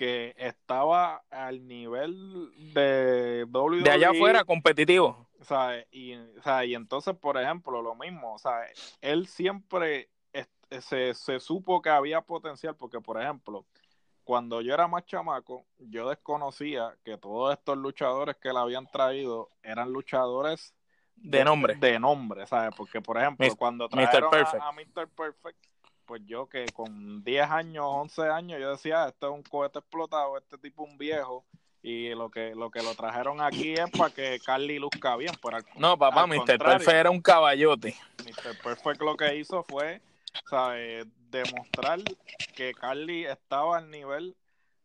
que 0.00 0.34
estaba 0.38 1.22
al 1.28 1.66
nivel 1.68 2.50
de 2.72 3.44
WWE. 3.52 3.82
De 3.82 3.90
allá 3.90 4.10
afuera, 4.12 4.44
competitivo. 4.44 5.28
¿sabes? 5.42 5.86
Y, 5.90 6.14
¿sabes? 6.42 6.70
y 6.70 6.74
entonces, 6.74 7.14
por 7.14 7.36
ejemplo, 7.36 7.82
lo 7.82 7.94
mismo, 7.94 8.38
¿sabes? 8.38 8.96
Él 9.02 9.26
siempre 9.26 10.08
se, 10.80 11.12
se 11.12 11.38
supo 11.38 11.82
que 11.82 11.90
había 11.90 12.22
potencial, 12.22 12.74
porque, 12.76 12.98
por 12.98 13.20
ejemplo, 13.20 13.66
cuando 14.24 14.62
yo 14.62 14.72
era 14.72 14.88
más 14.88 15.04
chamaco, 15.04 15.66
yo 15.76 16.08
desconocía 16.08 16.96
que 17.04 17.18
todos 17.18 17.52
estos 17.52 17.76
luchadores 17.76 18.36
que 18.36 18.54
le 18.54 18.58
habían 18.58 18.86
traído 18.86 19.50
eran 19.62 19.92
luchadores 19.92 20.74
De 21.14 21.44
nombre. 21.44 21.74
de 21.74 21.98
nombre, 22.00 22.46
¿sabes? 22.46 22.74
Porque, 22.74 23.02
por 23.02 23.18
ejemplo, 23.18 23.44
Mis- 23.44 23.54
cuando 23.54 23.84
Mr. 23.90 23.90
trajeron 23.98 24.30
Perfect. 24.30 24.62
a, 24.62 24.68
a 24.68 24.72
Mr. 24.72 25.08
Perfect, 25.08 25.66
pues 26.10 26.26
yo 26.26 26.48
que 26.48 26.66
con 26.74 27.22
10 27.22 27.48
años, 27.48 27.84
11 27.86 28.22
años, 28.22 28.60
yo 28.60 28.72
decía, 28.72 29.04
"Ah, 29.04 29.08
este 29.10 29.26
es 29.26 29.32
un 29.32 29.44
cohete 29.44 29.78
explotado, 29.78 30.36
este 30.36 30.58
tipo 30.58 30.82
un 30.82 30.98
viejo, 30.98 31.44
y 31.84 32.08
lo 32.16 32.28
que 32.28 32.52
lo 32.56 32.68
que 32.68 32.82
lo 32.82 32.96
trajeron 32.96 33.40
aquí 33.40 33.74
es 33.74 33.88
para 33.96 34.12
que 34.12 34.40
Carly 34.44 34.80
luzca 34.80 35.14
bien. 35.14 35.32
Pero 35.40 35.58
al, 35.58 35.64
No, 35.76 35.96
papá, 35.96 36.26
Mr. 36.26 36.58
Perfect 36.58 36.88
era 36.88 37.10
un 37.10 37.20
caballote. 37.20 37.94
Mr. 38.24 38.60
Perfect 38.60 39.00
lo 39.02 39.16
que 39.16 39.36
hizo 39.36 39.62
fue, 39.62 40.00
¿sabes? 40.48 41.06
Demostrar 41.30 42.00
que 42.56 42.74
Carly 42.74 43.26
estaba 43.26 43.78
al 43.78 43.88
nivel, 43.88 44.34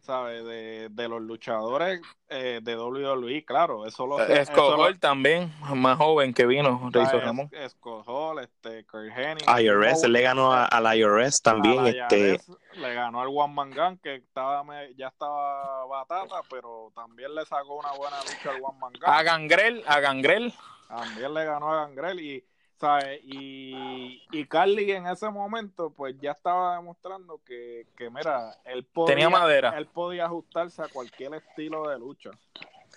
¿sabes? 0.06 0.44
De, 0.46 0.90
de 0.90 1.10
los 1.10 1.22
luchadores 1.22 2.02
eh, 2.30 2.60
de 2.64 2.78
WWE, 2.78 3.44
claro, 3.44 3.86
eso 3.86 4.06
lo... 4.08 4.20
eso 4.22 4.52
Scott 4.52 4.78
lo- 4.78 4.84
Hall 4.84 5.00
también, 5.00 5.52
más 5.76 5.98
joven 5.98 6.34
que 6.34 6.46
vino, 6.46 6.90
¿sabes? 6.94 7.24
Ramón. 7.24 7.50
Scott 7.70 8.04
Hall, 8.08 8.40
este, 8.40 8.86
Kurt 8.86 9.12
Hennig, 9.16 9.44
IRS, 9.48 10.04
él 10.04 10.14
le 10.14 10.22
ganó 10.22 10.54
a- 10.54 10.66
al 10.66 10.98
IRS 10.98 11.42
también. 11.42 11.80
a 11.86 11.90
este, 11.90 12.30
IRS, 12.36 12.50
le 12.76 12.94
ganó 12.94 13.22
al 13.22 13.28
One 13.30 13.54
Man 13.54 13.72
Gun, 13.72 13.98
que 13.98 14.16
estaba 14.16 14.64
me- 14.64 14.94
ya 14.96 15.08
estaba 15.08 15.86
batata, 15.88 16.36
pero 16.50 16.92
también 16.96 17.34
le 17.36 17.46
sacó 17.46 17.76
una 17.76 17.92
buena 17.94 18.18
lucha 18.22 18.52
al 18.52 18.62
One 18.64 18.80
Man 18.80 18.94
Gun. 18.94 19.04
A 19.10 19.24
Gangrel, 19.24 19.84
a 19.88 20.00
Gangrel. 20.00 20.54
También 20.88 21.34
le 21.34 21.46
ganó 21.46 21.72
a 21.74 21.86
Gangrel 21.86 22.20
y, 22.20 22.44
¿sabes? 22.80 23.22
Y, 23.24 24.22
y 24.32 24.46
Carly 24.46 24.92
en 24.92 25.08
ese 25.08 25.30
momento, 25.30 25.90
pues 25.92 26.16
ya 26.20 26.32
estaba 26.32 26.76
demostrando 26.76 27.42
que, 27.46 27.88
que 27.96 28.10
mira, 28.10 28.56
él 28.66 28.84
podía, 28.86 29.16
Tenía 29.16 29.30
madera. 29.30 29.78
él 29.78 29.88
podía 29.88 30.26
ajustarse 30.26 30.82
a 30.82 30.88
cualquier 30.88 31.34
estilo 31.36 31.88
de 31.90 32.00
lucha. 32.00 32.32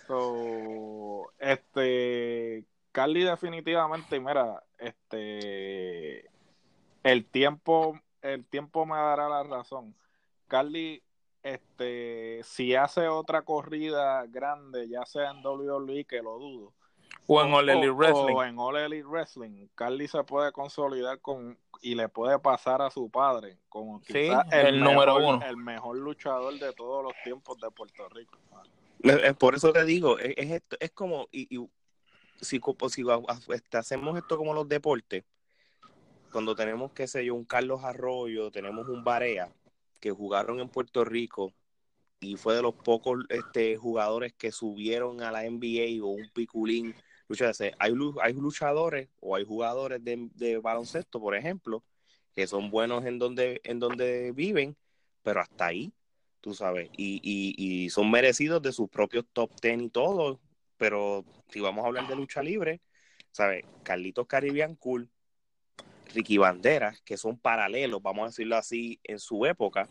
So, 0.07 1.31
este, 1.37 2.65
Carly 2.91 3.23
definitivamente, 3.23 4.19
mira, 4.19 4.63
este, 4.77 6.29
el 7.03 7.25
tiempo, 7.25 7.99
el 8.21 8.45
tiempo 8.45 8.85
me 8.85 8.95
dará 8.95 9.29
la 9.29 9.43
razón. 9.43 9.95
Carly, 10.47 11.03
este, 11.43 12.41
si 12.43 12.75
hace 12.75 13.07
otra 13.07 13.43
corrida 13.43 14.25
grande, 14.25 14.89
ya 14.89 15.05
sea 15.05 15.31
en 15.31 15.45
WWE, 15.45 16.05
que 16.05 16.21
lo 16.21 16.37
dudo, 16.39 16.73
O 17.31 17.41
en 17.43 17.53
All 17.53 17.69
Elite 17.69 17.91
Wrestling. 17.91 18.35
o 18.35 18.43
en 18.43 18.57
All 18.59 18.77
Elite 18.77 19.07
Wrestling, 19.07 19.67
Carly 19.75 20.07
se 20.07 20.23
puede 20.23 20.51
consolidar 20.51 21.19
con 21.21 21.57
y 21.81 21.93
le 21.95 22.09
puede 22.09 22.39
pasar 22.39 22.81
a 22.81 22.89
su 22.89 23.09
padre 23.09 23.59
como 23.69 24.01
Sí, 24.01 24.13
quizás 24.13 24.45
el 24.51 24.79
número 24.79 25.15
mejor- 25.19 25.35
uno. 25.35 25.45
el 25.45 25.55
mejor 25.57 25.97
luchador 25.97 26.57
de 26.57 26.73
todos 26.73 27.03
los 27.03 27.13
tiempos 27.23 27.57
de 27.59 27.69
Puerto 27.71 28.09
Rico. 28.09 28.37
Es- 29.03 29.23
es 29.23 29.33
por 29.35 29.53
eso 29.55 29.71
te 29.71 29.85
digo, 29.85 30.17
es, 30.17 30.33
es 30.37 30.51
esto, 30.51 30.75
es 30.79 30.89
como, 30.91 31.27
y, 31.31 31.55
y 31.55 31.69
si, 32.41 32.59
co- 32.59 32.75
si 32.89 33.03
este, 33.53 33.77
hacemos 33.77 34.17
esto 34.17 34.35
como 34.35 34.53
los 34.53 34.67
deportes, 34.67 35.23
cuando 36.31 36.55
tenemos, 36.55 36.91
qué 36.93 37.07
sé 37.07 37.23
yo, 37.25 37.35
un 37.35 37.45
Carlos 37.45 37.83
Arroyo, 37.83 38.49
tenemos 38.51 38.87
un 38.89 39.03
Barea, 39.03 39.53
que 39.99 40.11
jugaron 40.11 40.59
en 40.59 40.69
Puerto 40.69 41.05
Rico, 41.05 41.53
y 42.19 42.35
fue 42.35 42.55
de 42.55 42.61
los 42.61 42.73
pocos 42.73 43.19
este, 43.29 43.77
jugadores 43.77 44.33
que 44.33 44.51
subieron 44.51 45.21
a 45.21 45.31
la 45.31 45.45
NBA 45.45 46.03
o 46.03 46.09
un 46.09 46.29
piculín. 46.33 46.93
Hay, 47.79 47.93
hay 48.21 48.33
luchadores 48.33 49.09
o 49.19 49.35
hay 49.35 49.45
jugadores 49.45 50.03
de, 50.03 50.57
baloncesto, 50.57 51.19
por 51.19 51.35
ejemplo, 51.35 51.83
que 52.33 52.47
son 52.47 52.71
buenos 52.71 53.05
en 53.05 53.19
donde, 53.19 53.61
en 53.63 53.79
donde 53.79 54.31
viven, 54.31 54.75
pero 55.21 55.41
hasta 55.41 55.67
ahí 55.67 55.93
tú 56.41 56.53
sabes, 56.53 56.89
y, 56.95 57.19
y, 57.21 57.83
y 57.83 57.89
son 57.89 58.09
merecidos 58.09 58.61
de 58.61 58.71
sus 58.71 58.89
propios 58.89 59.25
top 59.33 59.51
ten 59.59 59.81
y 59.81 59.89
todo, 59.89 60.39
pero 60.77 61.25
si 61.49 61.59
vamos 61.59 61.83
a 61.83 61.87
hablar 61.87 62.07
de 62.07 62.15
lucha 62.15 62.41
libre, 62.41 62.81
¿sabes? 63.31 63.65
Carlitos 63.83 64.27
Caribbean 64.27 64.75
Cool, 64.75 65.09
Ricky 66.13 66.37
Banderas, 66.37 67.01
que 67.01 67.17
son 67.17 67.37
paralelos, 67.37 68.01
vamos 68.01 68.23
a 68.23 68.27
decirlo 68.27 68.55
así, 68.55 68.99
en 69.03 69.19
su 69.19 69.45
época, 69.45 69.89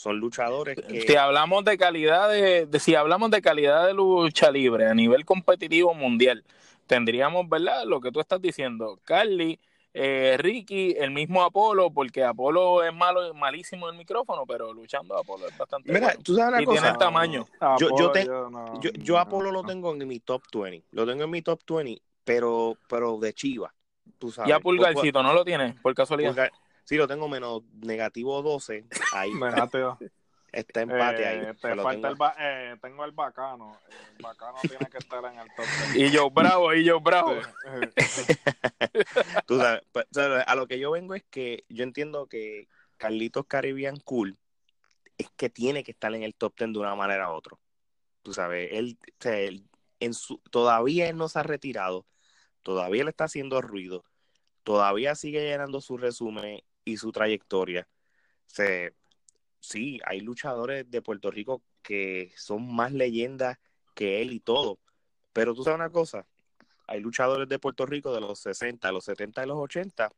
son 0.00 0.18
luchadores 0.18 0.76
que... 0.80 1.02
Si 1.02 1.14
hablamos 1.16 1.64
de 1.64 1.76
calidad 1.76 2.30
de, 2.30 2.66
de- 2.66 2.80
si 2.80 2.94
hablamos 2.94 3.30
de 3.30 3.42
calidad 3.42 3.86
de 3.86 3.92
lucha 3.94 4.50
libre 4.50 4.86
a 4.86 4.94
nivel 4.94 5.24
competitivo 5.26 5.92
mundial, 5.94 6.42
tendríamos, 6.86 7.48
¿verdad? 7.48 7.84
Lo 7.84 8.00
que 8.00 8.10
tú 8.10 8.18
estás 8.20 8.40
diciendo, 8.40 8.98
Carly, 9.04 9.60
eh, 9.92 10.36
Ricky, 10.38 10.94
el 10.98 11.10
mismo 11.10 11.42
Apolo, 11.42 11.90
porque 11.90 12.24
Apolo 12.24 12.82
es 12.82 12.94
malo, 12.94 13.34
malísimo 13.34 13.88
en 13.88 13.94
el 13.94 13.98
micrófono, 13.98 14.46
pero 14.46 14.72
luchando 14.72 15.18
Apolo 15.18 15.46
es 15.48 15.58
bastante 15.58 15.92
Mira, 15.92 16.06
bueno. 16.06 16.20
tú 16.22 16.34
sabes 16.34 16.48
una 16.54 16.62
Y 16.62 16.66
tiene 16.66 16.88
el 16.88 16.96
tamaño. 16.98 17.46
Yo- 17.60 17.76
yo 17.78 17.86
Apolo, 17.88 18.12
te- 18.12 18.24
no- 18.24 18.80
yo, 18.80 18.90
yo 18.94 19.14
no- 19.14 19.20
Apolo 19.20 19.50
lo 19.52 19.62
tengo 19.64 19.92
en 19.94 20.08
mi 20.08 20.18
top 20.20 20.42
20, 20.54 20.86
lo 20.92 21.06
tengo 21.06 21.24
en 21.24 21.30
mi 21.30 21.42
top 21.42 21.60
20, 21.68 22.00
pero, 22.24 22.76
pero 22.88 23.18
de 23.18 23.34
Chiva, 23.34 23.74
tú 24.18 24.30
sabes. 24.30 24.48
Ya 24.48 24.54
Por- 24.60 24.76
Pulgarcito, 24.76 25.22
¿no 25.22 25.34
lo 25.34 25.44
tiene? 25.44 25.74
Por 25.82 25.94
casualidad. 25.94 26.30
Pulgar- 26.30 26.52
sí, 26.84 26.96
lo 26.96 27.06
tengo 27.08 27.28
menos 27.28 27.62
negativo 27.80 28.42
12, 28.42 28.86
ahí 29.12 29.30
está 30.52 30.80
empate 30.82 31.22
eh, 31.22 31.26
ahí. 31.26 31.40
te 31.46 31.54
pero 31.54 31.82
falta 31.82 31.90
tengo- 31.90 32.08
el 32.08 32.14
ba- 32.16 32.34
eh, 32.38 32.76
tengo 32.82 33.04
el 33.04 33.12
bacano. 33.12 33.78
El 34.16 34.22
bacano 34.22 34.58
tiene 34.68 34.86
que 34.90 34.98
estar 34.98 35.24
en 35.24 35.38
el 35.38 35.46
top 35.54 35.66
10. 35.94 36.10
Y 36.10 36.10
yo 36.14 36.28
bravo, 36.30 36.74
y 36.74 36.84
yo 36.84 37.00
bravo. 37.00 37.36
Tú 39.46 39.58
sabes, 39.58 39.82
pues, 39.92 40.06
a 40.46 40.54
lo 40.54 40.66
que 40.66 40.78
yo 40.78 40.90
vengo 40.90 41.14
es 41.14 41.24
que 41.30 41.64
yo 41.68 41.84
entiendo 41.84 42.26
que 42.26 42.68
Carlitos 42.96 43.46
Caribbean 43.46 43.98
Cool 44.00 44.36
es 45.18 45.30
que 45.36 45.50
tiene 45.50 45.84
que 45.84 45.92
estar 45.92 46.14
en 46.14 46.22
el 46.22 46.34
top 46.34 46.54
10 46.58 46.72
de 46.72 46.78
una 46.78 46.94
manera 46.94 47.30
u 47.30 47.34
otra. 47.34 47.56
Tú 48.22 48.32
sabes, 48.34 48.70
él, 48.72 48.98
o 49.02 49.22
sea, 49.22 49.38
él 49.38 49.64
en 50.00 50.14
su, 50.14 50.38
todavía 50.50 51.08
él 51.08 51.16
no 51.16 51.28
se 51.28 51.38
ha 51.38 51.42
retirado, 51.42 52.06
todavía 52.62 53.04
le 53.04 53.10
está 53.10 53.24
haciendo 53.24 53.60
ruido, 53.62 54.04
todavía 54.64 55.14
sigue 55.14 55.40
llenando 55.42 55.80
su 55.80 55.96
resumen 55.96 56.60
y 56.90 56.96
su 56.96 57.12
trayectoria. 57.12 57.88
O 58.46 58.50
sea, 58.50 58.90
sí, 59.60 60.00
hay 60.04 60.20
luchadores 60.20 60.90
de 60.90 61.02
Puerto 61.02 61.30
Rico 61.30 61.62
que 61.82 62.32
son 62.36 62.74
más 62.74 62.92
leyendas 62.92 63.58
que 63.94 64.22
él 64.22 64.32
y 64.32 64.40
todo, 64.40 64.78
pero 65.32 65.54
tú 65.54 65.64
sabes 65.64 65.76
una 65.76 65.90
cosa, 65.90 66.26
hay 66.86 67.00
luchadores 67.00 67.48
de 67.48 67.58
Puerto 67.58 67.86
Rico 67.86 68.12
de 68.12 68.20
los 68.20 68.40
60, 68.40 68.90
los 68.92 69.04
70 69.04 69.44
y 69.44 69.46
los 69.46 69.58
80 69.58 70.10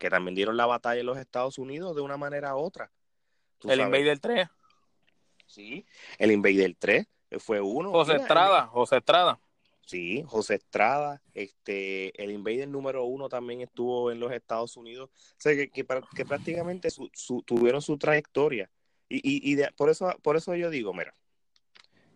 que 0.00 0.08
también 0.08 0.34
dieron 0.34 0.56
la 0.56 0.64
batalla 0.64 1.00
en 1.00 1.06
los 1.06 1.18
Estados 1.18 1.58
Unidos 1.58 1.94
de 1.94 2.00
una 2.00 2.16
manera 2.16 2.56
u 2.56 2.60
otra. 2.60 2.90
El 3.64 3.78
sabes. 3.78 3.84
Invader 3.84 4.18
3. 4.18 4.48
Sí, 5.46 5.84
el 6.18 6.32
Invader 6.32 6.74
3 6.78 7.06
fue 7.38 7.60
uno. 7.60 7.90
José 7.90 8.16
Estrada, 8.16 8.66
José 8.68 8.96
Estrada. 8.96 9.38
Sí, 9.90 10.22
José 10.24 10.54
Estrada, 10.54 11.20
este, 11.34 12.22
el 12.22 12.30
Invader 12.30 12.68
número 12.68 13.02
uno 13.06 13.28
también 13.28 13.60
estuvo 13.60 14.12
en 14.12 14.20
los 14.20 14.30
Estados 14.30 14.76
Unidos. 14.76 15.10
O 15.12 15.34
sea, 15.36 15.52
que, 15.56 15.68
que, 15.68 15.84
que 16.14 16.24
prácticamente 16.24 16.90
tuvieron 17.44 17.82
su 17.82 17.98
trayectoria. 17.98 18.70
Y, 19.08 19.16
y, 19.16 19.50
y 19.50 19.56
de- 19.56 19.72
por, 19.76 19.90
eso, 19.90 20.14
por 20.22 20.36
eso 20.36 20.54
yo 20.54 20.70
digo, 20.70 20.94
mira, 20.94 21.12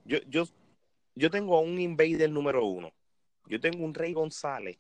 yo, 0.05 0.19
yo, 0.29 0.45
yo 1.17 1.33
tengo 1.33 1.59
un 1.59 1.81
Invader 1.81 2.31
número 2.31 2.65
uno. 2.65 2.93
Yo 3.49 3.61
tengo 3.61 3.85
un 3.85 3.93
Rey 3.93 4.13
González 4.13 4.77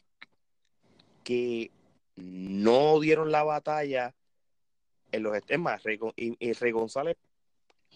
que 1.25 1.73
no 2.15 3.01
dieron 3.01 3.33
la 3.33 3.43
batalla 3.43 4.15
en 5.11 5.25
los... 5.25 5.37
Es 5.37 5.83
Rey, 5.83 5.99
y 6.15 6.53
Rey 6.53 6.71
González, 6.71 7.17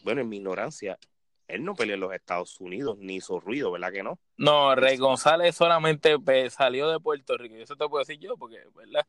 bueno, 0.02 0.22
en 0.22 0.28
mi 0.28 0.38
ignorancia, 0.38 0.98
él 1.48 1.64
no 1.64 1.74
peleó 1.74 1.94
en 1.94 2.00
los 2.00 2.14
Estados 2.14 2.60
Unidos 2.60 2.98
ni 2.98 3.16
hizo 3.16 3.40
ruido, 3.40 3.72
¿verdad 3.72 3.90
que 3.90 4.02
no? 4.02 4.18
No, 4.36 4.74
Rey 4.74 4.98
González 4.98 5.56
solamente 5.56 6.18
pues, 6.18 6.54
salió 6.54 6.88
de 6.88 7.00
Puerto 7.00 7.36
Rico. 7.36 7.56
Eso 7.56 7.74
te 7.74 7.88
puedo 7.88 8.04
decir 8.04 8.20
yo, 8.20 8.36
porque, 8.36 8.58
¿verdad? 8.74 9.06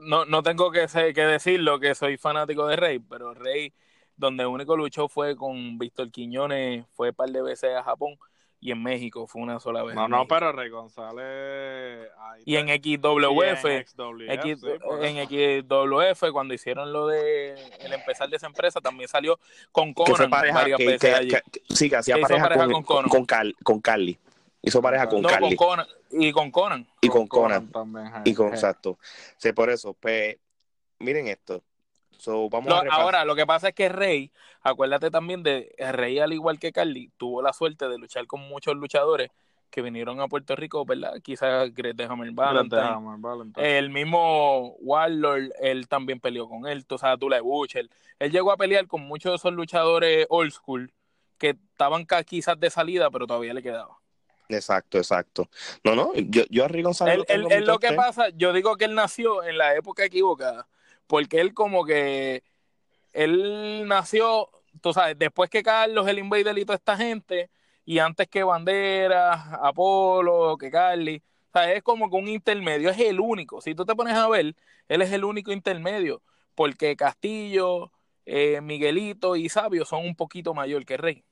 No, 0.00 0.24
no 0.24 0.42
tengo 0.42 0.72
que, 0.72 0.86
que 1.14 1.24
decirlo 1.24 1.78
que 1.78 1.94
soy 1.94 2.16
fanático 2.16 2.66
de 2.66 2.76
Rey, 2.76 2.98
pero 2.98 3.34
Rey, 3.34 3.72
donde 4.16 4.46
único 4.46 4.76
luchó 4.76 5.08
fue 5.08 5.36
con 5.36 5.78
Víctor 5.78 6.10
Quiñones, 6.10 6.86
fue 6.92 7.10
un 7.10 7.14
par 7.14 7.30
de 7.30 7.42
veces 7.42 7.76
a 7.76 7.82
Japón 7.82 8.16
y 8.62 8.72
en 8.72 8.82
México 8.82 9.26
fue 9.26 9.40
una 9.42 9.58
sola 9.58 9.82
vez. 9.82 9.94
No, 9.94 10.06
no, 10.06 10.26
pero 10.28 10.52
Rey 10.52 10.68
González. 10.68 12.08
ahí 12.18 12.42
Y 12.44 12.56
en. 12.56 12.68
XWF, 12.68 13.64
Y 13.64 13.70
en 13.72 13.86
XWF, 13.86 14.34
X- 14.44 14.60
sí, 14.60 14.66
por 14.82 15.04
en 15.04 15.16
eso. 15.16 15.30
XWF, 15.30 16.30
cuando 16.32 16.54
hicieron 16.54 16.92
lo 16.92 17.06
de 17.06 17.52
el 17.80 17.92
empezar 17.92 18.28
de 18.28 18.36
esa 18.36 18.46
empresa, 18.46 18.80
también 18.80 19.08
salió 19.08 19.38
con 19.72 19.94
Que 19.94 20.04
fue 20.04 20.14
Conan 20.14 20.30
pareja, 20.30 20.54
varias 20.58 20.76
que, 20.78 20.86
veces 20.86 21.00
que- 21.00 21.14
allí. 21.16 21.28
que- 21.30 21.74
sí, 21.74 21.88
que 21.88 21.96
hacía 21.96 22.14
Que 22.16 22.20
hizo 22.20 22.28
pareja, 22.28 22.48
pareja 22.48 22.64
con, 22.64 22.72
con 22.72 22.82
con, 22.82 22.96
Conan. 22.96 23.08
con 23.10 23.24
Cal- 23.26 23.56
con 23.62 23.80
Carly. 23.80 24.18
Hizo 24.62 24.82
pareja 24.82 25.08
con 25.08 25.22
no, 25.22 25.28
Carly. 25.30 25.56
con 25.56 25.68
Conan. 25.68 25.86
Y 26.10 26.32
con 26.32 26.50
Conan. 26.50 26.86
y 27.00 27.08
con 27.08 27.26
Conan. 27.28 27.70
también. 27.72 28.10
Y 28.26 28.34
con, 28.34 28.48
eh. 28.48 28.50
exacto. 28.50 28.98
Sí, 29.38 29.52
por 29.52 29.70
eso, 29.70 29.94
pues, 29.94 30.36
miren 30.98 31.28
esto. 31.28 31.62
So, 32.20 32.48
vamos 32.50 32.68
Lo- 32.68 32.76
a 32.76 32.82
repasar. 32.82 33.02
ahora, 33.02 33.24
lo 33.24 33.34
que 33.34 33.46
pasa 33.46 33.68
es 33.68 33.74
que 33.74 33.88
Rey, 33.88 34.30
acuérdate 34.62 35.10
también 35.10 35.42
de 35.42 35.74
Rey, 35.92 36.18
al 36.18 36.32
igual 36.32 36.58
que 36.58 36.70
Carly, 36.72 37.10
tuvo 37.16 37.40
la 37.42 37.52
suerte 37.52 37.88
de 37.88 37.96
luchar 37.98 38.26
con 38.26 38.40
muchos 38.40 38.76
luchadores 38.76 39.30
que 39.70 39.82
vinieron 39.82 40.20
a 40.20 40.26
Puerto 40.28 40.54
Rico, 40.56 40.84
¿verdad? 40.84 41.14
Quizás 41.22 41.72
Greg 41.72 41.94
de 41.94 42.04
Hammer 42.04 42.30
Valentine. 42.32 42.82
Valentine. 42.82 43.16
Valentine. 43.20 43.78
El 43.78 43.88
mismo 43.90 44.74
Warlord, 44.80 45.50
él 45.60 45.88
también 45.88 46.20
peleó 46.20 46.48
con 46.48 46.66
él, 46.66 46.84
tú 46.84 46.98
sabes, 46.98 47.18
Tula 47.20 47.40
Butcher. 47.40 47.88
Él 48.18 48.32
llegó 48.32 48.50
a 48.52 48.56
pelear 48.56 48.86
con 48.86 49.02
muchos 49.02 49.30
de 49.32 49.36
esos 49.36 49.52
luchadores 49.52 50.26
old 50.28 50.50
school 50.52 50.92
que 51.38 51.50
estaban 51.72 52.04
quizás 52.26 52.60
de 52.60 52.68
salida, 52.68 53.10
pero 53.10 53.26
todavía 53.26 53.54
le 53.54 53.62
quedaba. 53.62 53.96
Exacto, 54.48 54.98
exacto. 54.98 55.48
No, 55.84 55.94
no, 55.94 56.12
yo, 56.16 56.42
yo 56.50 56.64
a 56.64 56.68
Rey 56.68 56.82
González 56.82 57.24
Él, 57.28 57.46
él- 57.50 57.64
lo 57.64 57.78
que 57.78 57.88
10. 57.90 57.96
pasa, 57.96 58.28
yo 58.30 58.52
digo 58.52 58.76
que 58.76 58.84
él 58.86 58.94
nació 58.96 59.44
en 59.44 59.56
la 59.56 59.74
época 59.76 60.04
equivocada, 60.04 60.66
porque 61.10 61.40
él 61.40 61.54
como 61.54 61.84
que, 61.84 62.44
él 63.12 63.88
nació, 63.88 64.48
tú 64.80 64.92
sabes, 64.92 65.18
después 65.18 65.50
que 65.50 65.64
Carlos, 65.64 66.06
el 66.06 66.20
Invader 66.20 66.56
y 66.56 66.64
toda 66.64 66.76
esta 66.76 66.96
gente, 66.96 67.50
y 67.84 67.98
antes 67.98 68.28
que 68.28 68.44
Banderas, 68.44 69.44
Apolo, 69.60 70.56
que 70.56 70.70
Carly, 70.70 71.20
o 71.48 71.52
sea, 71.52 71.72
es 71.72 71.82
como 71.82 72.08
que 72.08 72.16
un 72.16 72.28
intermedio, 72.28 72.90
es 72.90 73.00
el 73.00 73.18
único. 73.18 73.60
Si 73.60 73.74
tú 73.74 73.84
te 73.84 73.96
pones 73.96 74.14
a 74.14 74.28
ver, 74.28 74.54
él 74.86 75.02
es 75.02 75.10
el 75.10 75.24
único 75.24 75.50
intermedio, 75.50 76.22
porque 76.54 76.94
Castillo, 76.94 77.90
eh, 78.24 78.60
Miguelito 78.60 79.34
y 79.34 79.48
Sabio 79.48 79.84
son 79.84 80.06
un 80.06 80.14
poquito 80.14 80.54
mayor 80.54 80.86
que 80.86 80.96
Rey. 80.96 81.24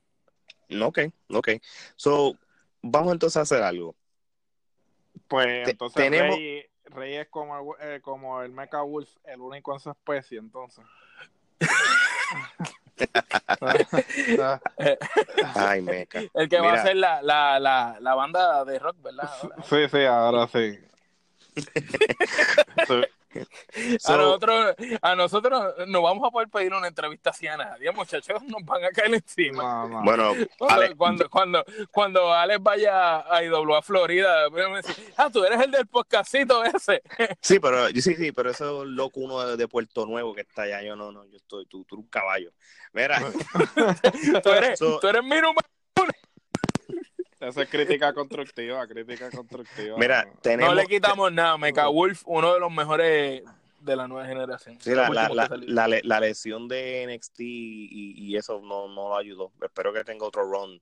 Ok, 0.81 0.99
ok. 1.29 1.51
So, 1.95 2.35
vamos 2.81 3.13
entonces 3.13 3.37
a 3.37 3.41
hacer 3.43 3.63
algo. 3.63 3.95
Pues 5.29 5.69
entonces 5.69 6.03
tenemos- 6.03 6.35
Rey, 6.35 6.65
Rey 6.89 7.15
es 7.15 7.27
como 7.29 7.75
el, 7.79 7.95
eh, 7.95 8.01
como 8.01 8.41
el 8.41 8.51
Mecha 8.51 8.81
Wolf, 8.81 9.09
el 9.25 9.41
único 9.41 9.73
en 9.73 9.79
su 9.79 9.91
especie, 9.91 10.39
entonces. 10.39 10.85
Ay, 15.55 15.81
meca. 15.81 16.21
El 16.33 16.49
que 16.49 16.59
va 16.59 16.73
a 16.73 16.83
ser 16.83 16.95
la, 16.95 17.21
la, 17.21 17.59
la, 17.59 17.97
la 17.99 18.15
banda 18.15 18.65
de 18.65 18.79
rock, 18.79 19.01
¿verdad? 19.01 19.29
Sí, 19.69 19.87
sí, 19.89 20.05
ahora 20.05 20.47
sí. 20.47 20.79
Sí. 22.87 23.01
So, 23.99 24.13
a, 24.13 24.17
nosotros, 24.17 24.75
a 25.01 25.15
nosotros 25.15 25.73
no 25.87 26.01
vamos 26.01 26.27
a 26.27 26.31
poder 26.31 26.49
pedir 26.49 26.73
una 26.73 26.87
entrevista 26.87 27.29
así 27.29 27.47
a 27.47 27.57
nadie, 27.57 27.91
muchachos, 27.91 28.41
nos 28.43 28.63
van 28.65 28.83
a 28.83 28.89
caer 28.89 29.13
encima. 29.13 29.63
No, 29.63 29.87
no. 29.89 30.03
Bueno, 30.03 30.33
Cuando, 30.57 30.75
Ale- 30.83 30.95
cuando, 30.95 31.29
cuando, 31.29 31.65
cuando 31.91 32.33
Alex 32.33 32.61
vaya 32.61 33.19
a 33.33 33.43
IWA 33.43 33.81
Florida, 33.81 34.49
decir, 34.49 35.13
ah, 35.17 35.29
tú 35.31 35.43
eres 35.43 35.61
el 35.61 35.71
del 35.71 35.87
podcastito 35.87 36.63
ese. 36.63 37.01
sí, 37.41 37.59
pero 37.59 37.87
sí, 37.89 38.01
sí, 38.01 38.31
pero 38.31 38.51
eso 38.51 38.83
es 38.83 38.89
loco 38.89 39.19
uno 39.19 39.45
de, 39.45 39.57
de 39.57 39.67
Puerto 39.67 40.05
Nuevo 40.05 40.33
que 40.33 40.41
está 40.41 40.63
allá. 40.63 40.81
Yo 40.81 40.95
no, 40.95 41.11
no, 41.11 41.25
yo 41.25 41.37
estoy, 41.37 41.65
tú, 41.65 41.83
tú 41.85 41.95
eres 41.95 42.03
un 42.05 42.09
caballo. 42.09 42.51
Mira, 42.93 43.19
Tú 44.43 44.49
eres, 44.49 44.79
So- 44.79 44.99
tú 44.99 45.07
eres 45.07 45.23
mi 45.23 45.35
número. 45.41 45.59
Esa 47.39 47.61
es 47.61 47.69
crítica 47.69 48.13
constructiva, 48.13 48.85
crítica 48.87 49.29
constructiva. 49.31 49.97
mira, 49.97 50.25
No 50.25 50.39
tenemos. 50.41 50.75
le 50.75 50.85
quitamos 50.87 51.31
nada. 51.31 51.57
Mecha 51.57 51.87
Wolf, 51.87 52.23
uno 52.25 52.53
de 52.53 52.59
los 52.59 52.71
mejores 52.71 53.43
de 53.79 53.95
la 53.95 54.07
nueva 54.07 54.27
generación. 54.27 54.77
Sí, 54.81 54.91
la, 54.91 55.09
la, 55.09 55.29
la, 55.67 55.99
la 56.03 56.19
lesión 56.19 56.67
de 56.67 57.05
NXT 57.07 57.39
y, 57.39 58.13
y 58.17 58.35
eso 58.35 58.59
no, 58.61 58.87
no 58.89 59.09
lo 59.09 59.17
ayudó. 59.17 59.51
Espero 59.61 59.93
que 59.93 60.03
tenga 60.03 60.25
otro 60.25 60.43
run 60.43 60.81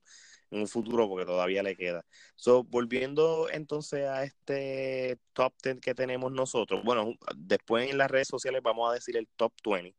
en 0.50 0.60
un 0.60 0.66
futuro 0.66 1.08
porque 1.08 1.26
todavía 1.26 1.62
le 1.62 1.76
queda. 1.76 2.04
So, 2.34 2.64
volviendo 2.64 3.48
entonces 3.50 4.06
a 4.08 4.24
este 4.24 5.18
top 5.32 5.52
10 5.62 5.80
que 5.80 5.94
tenemos 5.94 6.32
nosotros. 6.32 6.82
Bueno, 6.84 7.14
después 7.36 7.88
en 7.90 7.98
las 7.98 8.10
redes 8.10 8.28
sociales 8.28 8.62
vamos 8.62 8.90
a 8.90 8.94
decir 8.94 9.16
el 9.16 9.28
top 9.36 9.52
20, 9.64 9.94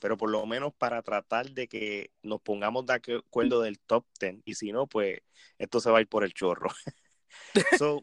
pero 0.00 0.16
por 0.16 0.30
lo 0.30 0.44
menos 0.46 0.72
para 0.74 1.02
tratar 1.02 1.50
de 1.50 1.68
que 1.68 2.10
nos 2.22 2.40
pongamos 2.40 2.86
de 2.86 2.94
acuerdo 2.94 3.60
del 3.62 3.78
top 3.80 4.04
10 4.20 4.36
y 4.44 4.54
si 4.54 4.72
no, 4.72 4.86
pues 4.86 5.20
esto 5.58 5.80
se 5.80 5.90
va 5.90 5.98
a 5.98 6.00
ir 6.00 6.08
por 6.08 6.24
el 6.24 6.32
chorro. 6.34 6.68
so, 7.78 8.02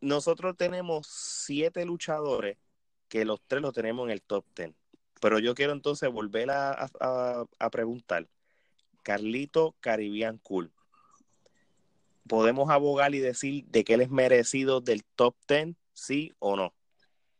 nosotros 0.00 0.56
tenemos 0.56 1.06
siete 1.06 1.84
luchadores 1.84 2.56
que 3.08 3.24
los 3.24 3.40
tres 3.46 3.60
los 3.62 3.72
tenemos 3.74 4.06
en 4.06 4.12
el 4.12 4.22
top 4.22 4.44
10. 4.56 4.72
Pero 5.20 5.38
yo 5.38 5.54
quiero 5.54 5.72
entonces 5.72 6.10
volver 6.10 6.50
a, 6.50 6.70
a- 6.72 6.90
a- 7.00 7.44
a 7.58 7.70
preguntar. 7.70 8.26
Carlito 9.02 9.74
Caribbean 9.80 10.38
Cool. 10.38 10.70
¿Podemos 12.28 12.70
abogar 12.70 13.14
y 13.14 13.18
decir 13.18 13.64
de 13.66 13.82
que 13.84 13.94
él 13.94 14.02
es 14.02 14.10
merecido 14.10 14.80
del 14.80 15.04
top 15.16 15.34
10? 15.48 15.74
¿Sí 15.92 16.32
o 16.38 16.56
no? 16.56 16.72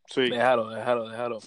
Sí. 0.06 0.28
Déjalo, 0.28 0.70
déjalo, 0.70 1.08
déjalo. 1.08 1.38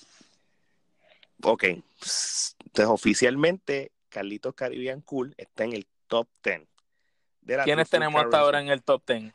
Ok. 1.44 1.64
Entonces, 1.64 2.88
oficialmente, 2.88 3.92
Carlitos 4.10 4.54
Caribbean 4.56 5.02
Cool 5.02 5.34
está 5.38 5.64
en 5.64 5.74
el 5.74 5.88
top 6.08 6.28
10. 6.44 6.62
de 7.42 7.58
la 7.58 7.64
¿Quiénes 7.64 7.90
tenemos 7.90 8.24
hasta 8.24 8.40
ahora 8.40 8.62
en 8.62 8.70
el 8.70 8.84
top 8.84 9.04
10? 9.06 9.34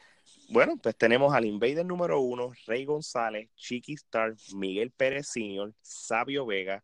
Bueno, 0.50 0.76
pues 0.82 0.96
tenemos 0.96 1.34
al 1.34 1.44
Invader 1.44 1.84
número 1.84 2.20
uno, 2.20 2.52
Rey 2.66 2.84
González, 2.84 3.50
Chiqui 3.54 3.94
Star, 3.94 4.34
Miguel 4.54 4.90
Pérez 4.90 5.28
Sr., 5.28 5.74
Sabio 5.82 6.46
Vega, 6.46 6.82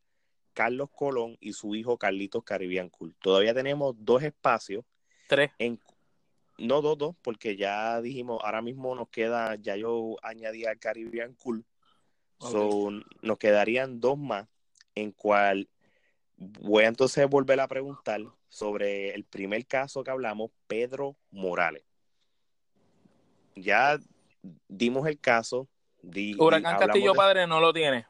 Carlos 0.52 0.90
Colón 0.92 1.36
y 1.40 1.54
su 1.54 1.74
hijo 1.74 1.96
Carlitos 1.96 2.44
Caribbean 2.44 2.90
Cool. 2.90 3.14
Todavía 3.20 3.54
tenemos 3.54 3.94
dos 3.98 4.22
espacios 4.22 4.84
Tres. 5.28 5.50
en 5.58 5.80
no 6.58 6.82
dos, 6.82 6.96
dos, 6.98 7.16
porque 7.22 7.56
ya 7.56 8.00
dijimos, 8.00 8.40
ahora 8.44 8.62
mismo 8.62 8.94
nos 8.94 9.08
queda, 9.08 9.56
ya 9.56 9.76
yo 9.76 10.16
añadí 10.22 10.64
al 10.66 10.78
Caribbean 10.78 11.34
Cool. 11.34 11.64
So, 12.38 12.90
nos 13.22 13.38
quedarían 13.38 14.00
dos 14.00 14.18
más, 14.18 14.46
en 14.94 15.12
cual 15.12 15.68
voy 16.36 16.84
a 16.84 16.88
entonces 16.88 17.28
volver 17.28 17.60
a 17.60 17.68
preguntar 17.68 18.20
sobre 18.48 19.14
el 19.14 19.24
primer 19.24 19.66
caso 19.66 20.02
que 20.04 20.10
hablamos, 20.10 20.50
Pedro 20.66 21.16
Morales. 21.30 21.84
Ya 23.56 23.98
dimos 24.68 25.06
el 25.06 25.18
caso. 25.20 25.68
di- 26.02 26.36
Huracán 26.38 26.76
Castillo 26.78 27.12
de- 27.12 27.16
Padre 27.16 27.46
no 27.46 27.60
lo 27.60 27.72
tiene. 27.72 28.06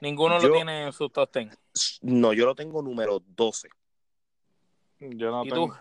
Ninguno 0.00 0.40
Yo- 0.40 0.48
lo 0.48 0.54
tiene 0.54 0.84
en 0.86 0.92
sus 0.92 1.12
top 1.12 1.30
10. 1.32 1.58
No, 2.02 2.32
yo 2.32 2.46
lo 2.46 2.54
tengo 2.54 2.80
número 2.82 3.20
12. 3.26 3.68
Yo 5.00 5.30
no 5.30 5.44
¿Y 5.44 5.48
tengo. 5.50 5.66
tú? 5.68 5.74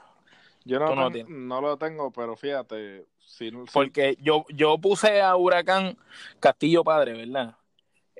Yo 0.65 0.79
no, 0.79 0.87
Tú 0.89 0.95
no 0.95 1.01
tengo- 1.11 1.11
tienes. 1.11 1.31
no 1.31 1.61
lo 1.61 1.77
tengo, 1.77 2.11
pero 2.11 2.35
fíjate, 2.35 3.05
si, 3.19 3.49
si- 3.51 3.57
Porque 3.73 4.17
yo, 4.21 4.45
yo 4.49 4.77
puse 4.77 5.21
a 5.21 5.35
Huracán 5.35 5.97
Castillo 6.39 6.83
Padre, 6.83 7.13
¿verdad? 7.13 7.55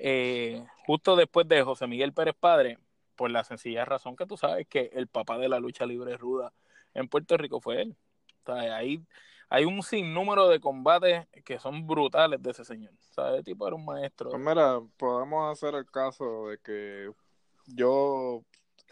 Eh, 0.06 0.62
justo 0.86 1.16
después 1.16 1.48
de 1.48 1.64
José 1.64 1.88
Miguel 1.88 2.12
Pérez 2.12 2.36
Padre, 2.38 2.78
por 3.16 3.32
la 3.32 3.46
sencilla 3.46 3.86
razón 3.86 4.18
que 4.18 4.26
tú 4.26 4.36
sabes 4.36 4.68
que 4.68 4.90
el 4.92 5.08
papá 5.08 5.38
de 5.38 5.48
la 5.48 5.62
lucha 5.62 5.86
libre 5.86 6.18
ruda 6.18 6.52
en 6.94 7.08
Puerto 7.08 7.38
Rico 7.38 7.62
fue 7.62 7.84
él. 7.84 7.96
O 8.44 8.46
sea, 8.46 8.76
ahí 8.76 9.02
hay 9.48 9.64
un 9.64 9.82
sinnúmero 9.82 10.50
de 10.50 10.60
combates 10.60 11.26
que 11.46 11.58
son 11.58 11.88
brutales 11.88 12.44
de 12.44 12.52
ese 12.52 12.66
señor. 12.66 12.92
O 12.92 13.14
sea, 13.14 13.34
ese 13.34 13.44
tipo 13.44 13.66
era 13.66 13.78
un 13.78 13.86
maestro. 13.86 14.30
Pues 14.30 14.42
mira, 14.42 14.82
podemos 14.98 15.50
hacer 15.50 15.74
el 15.76 15.86
caso 15.86 16.50
de 16.50 16.58
que 16.58 17.10
yo. 17.68 18.44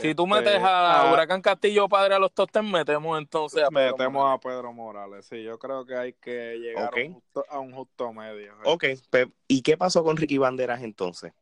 Si 0.02 0.16
tú 0.16 0.24
este, 0.26 0.36
metes 0.36 0.62
a 0.64 1.02
ah, 1.10 1.14
Huracán 1.14 1.41
Castillo 1.41 1.88
Padre 1.88 2.16
a 2.16 2.20
los 2.20 2.32
10, 2.36 2.64
metemos 2.64 3.18
entonces 3.18 3.64
a 3.64 3.70
Pedro 3.70 3.91
Metemos 3.97 4.14
Morales. 4.24 4.36
a 4.45 4.49
Pedro 4.49 4.74
Morales. 4.74 5.26
Sí, 5.26 5.43
yo 5.43 5.58
creo 5.60 5.86
que 5.86 5.95
hay 5.95 6.14
que 6.14 6.58
llegar 6.60 6.88
Ok. 6.89 6.97
a, 6.97 7.02
un 7.08 7.14
justo, 7.14 7.45
a 7.49 7.60
un 7.60 7.74
justo 7.74 8.14
medio. 8.14 8.54
Ok, 8.66 8.86
pe- 9.10 9.32
¿y 9.47 9.62
qué 9.62 9.78
pasó 9.78 10.04
con 10.04 10.18
Ricky 10.18 10.38
Banderas 10.38 10.82
entonces? 10.82 11.34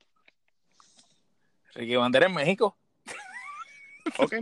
Ricky 1.74 1.96
Bandera 1.96 2.26
en 2.26 2.34
México. 2.34 2.76
Ok, 4.18 4.34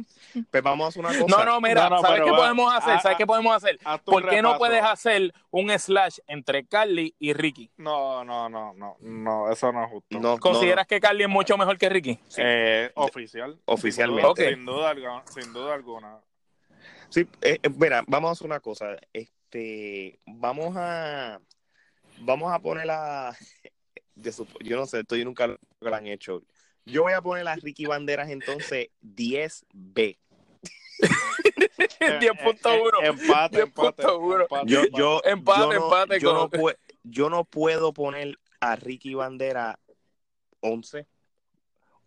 pues 0.49 0.63
vamos 0.63 0.85
a 0.85 0.87
hacer 0.89 0.99
una 1.05 1.19
cosa. 1.19 1.37
No, 1.37 1.45
no, 1.45 1.61
mira, 1.61 1.83
No, 1.89 1.95
no, 1.97 2.01
¿sabes 2.01 2.21
qué 2.23 2.31
va- 2.31 2.37
podemos 2.37 2.73
hacer? 2.73 2.93
ah, 2.95 2.99
¿Sabes 3.01 3.17
qué 3.17 3.27
podemos 3.27 3.55
hacer? 3.55 3.79
¿Por 4.05 4.29
qué 4.29 4.41
no 4.41 4.57
puedes 4.57 4.83
hacer 4.83 5.33
un 5.51 5.69
slash 5.77 6.19
entre 6.27 6.65
Carly 6.65 7.15
y 7.19 7.33
Ricky? 7.33 7.71
No, 7.77 8.23
no, 8.23 8.49
no, 8.49 8.73
no, 8.73 8.97
no, 8.99 9.51
eso 9.51 9.71
no 9.71 9.83
es 9.83 9.89
justo. 9.91 10.19
No, 10.19 10.37
¿Consideras 10.39 10.87
que 10.87 10.99
Carly 10.99 11.23
es 11.23 11.29
mucho 11.29 11.57
mejor 11.57 11.77
que 11.77 11.89
Ricky? 11.89 12.19
Sí. 12.27 12.41
Eh, 12.43 12.91
oficial. 12.95 13.59
Oficialmente. 13.65 14.49
Sin 14.53 14.65
duda, 14.65 14.93
sin 14.93 15.01
duda, 15.03 15.21
algu- 15.23 15.27
sin 15.43 15.53
duda 15.53 15.73
alguna. 15.73 16.19
Sí, 17.09 17.21
eh, 17.41 17.59
eh, 17.63 17.69
mira, 17.77 18.03
vamos 18.07 18.29
a 18.29 18.31
hacer 18.33 18.47
una 18.47 18.59
cosa. 18.59 18.97
Este, 19.13 20.19
vamos 20.25 20.75
a, 20.75 21.39
vamos 22.19 22.51
a 22.53 22.59
poner 22.59 22.85
la, 22.85 23.35
de 24.15 24.31
su- 24.31 24.47
yo 24.61 24.75
no 24.77 24.85
sé, 24.85 24.99
esto 25.01 25.15
yo 25.15 25.23
nunca 25.25 25.47
lo 25.47 25.57
lo 25.79 25.95
han 25.95 26.07
hecho. 26.07 26.41
Yo 26.87 27.03
voy 27.03 27.13
a 27.13 27.21
poner 27.21 27.47
a 27.47 27.55
Ricky 27.55 27.85
Banderas 27.85 28.29
entonces 28.29 28.89
10B. 29.03 30.17
10.1. 30.99 32.89
Eh, 33.01 33.07
Empate, 33.07 33.61
empate. 33.61 34.03
10.1. 34.03 34.41
empate, 34.41 34.71
Yo, 34.71 34.79
empate. 34.83 34.97
yo, 34.97 35.21
Empate, 35.25 35.59
yo 35.59 35.67
no, 35.67 35.85
empate 35.85 36.19
yo, 36.19 36.33
no 36.33 36.49
yo 37.03 37.29
no 37.29 37.43
puedo 37.45 37.93
poner 37.93 38.39
a 38.59 38.75
Ricky 38.75 39.13
Bandera 39.13 39.79
11 40.61 41.05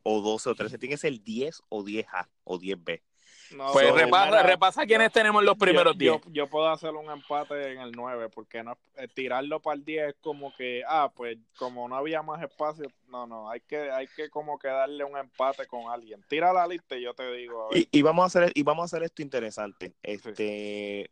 o 0.02 0.20
12 0.20 0.50
o 0.50 0.54
13. 0.54 0.78
Tiene 0.78 0.94
que 0.94 0.98
ser 0.98 1.20
10 1.22 1.62
o 1.68 1.84
10A 1.84 2.28
o 2.44 2.58
10B. 2.58 3.02
No, 3.52 3.72
Pues 3.72 3.88
So, 3.88 3.96
repasa, 3.96 4.26
mira, 4.26 4.42
repasa 4.42 4.86
quiénes 4.86 5.12
tenemos 5.12 5.42
en 5.42 5.46
los 5.46 5.56
primeros 5.56 5.94
yo, 5.94 5.98
10. 5.98 6.12
yo, 6.12 6.30
yo 6.30 6.46
puedo 6.46 6.68
hacer 6.68 6.90
un 6.90 7.10
empate 7.10 7.72
en 7.72 7.80
el 7.80 7.92
9, 7.92 8.28
porque 8.28 8.62
no 8.62 8.78
eh, 8.96 9.08
tirarlo 9.08 9.60
para 9.60 9.76
el 9.76 9.84
10 9.84 10.08
es 10.08 10.14
como 10.20 10.54
que, 10.56 10.82
ah, 10.86 11.10
pues 11.14 11.38
como 11.56 11.88
no 11.88 11.96
había 11.96 12.22
más 12.22 12.42
espacio, 12.42 12.86
no, 13.08 13.26
no, 13.26 13.50
hay 13.50 13.60
que, 13.60 13.90
hay 13.90 14.06
que 14.06 14.30
como 14.30 14.58
que 14.58 14.68
darle 14.68 15.04
un 15.04 15.16
empate 15.16 15.66
con 15.66 15.90
alguien. 15.90 16.24
Tira 16.28 16.52
la 16.52 16.66
lista 16.66 16.96
y 16.96 17.02
yo 17.02 17.14
te 17.14 17.30
digo, 17.32 17.66
a 17.66 17.68
ver. 17.70 17.78
Y, 17.78 17.88
y 17.90 18.02
vamos 18.02 18.22
a 18.22 18.26
hacer 18.26 18.52
y 18.54 18.62
vamos 18.62 18.82
a 18.82 18.96
hacer 18.96 19.04
esto 19.04 19.22
interesante. 19.22 19.94
Este 20.02 21.10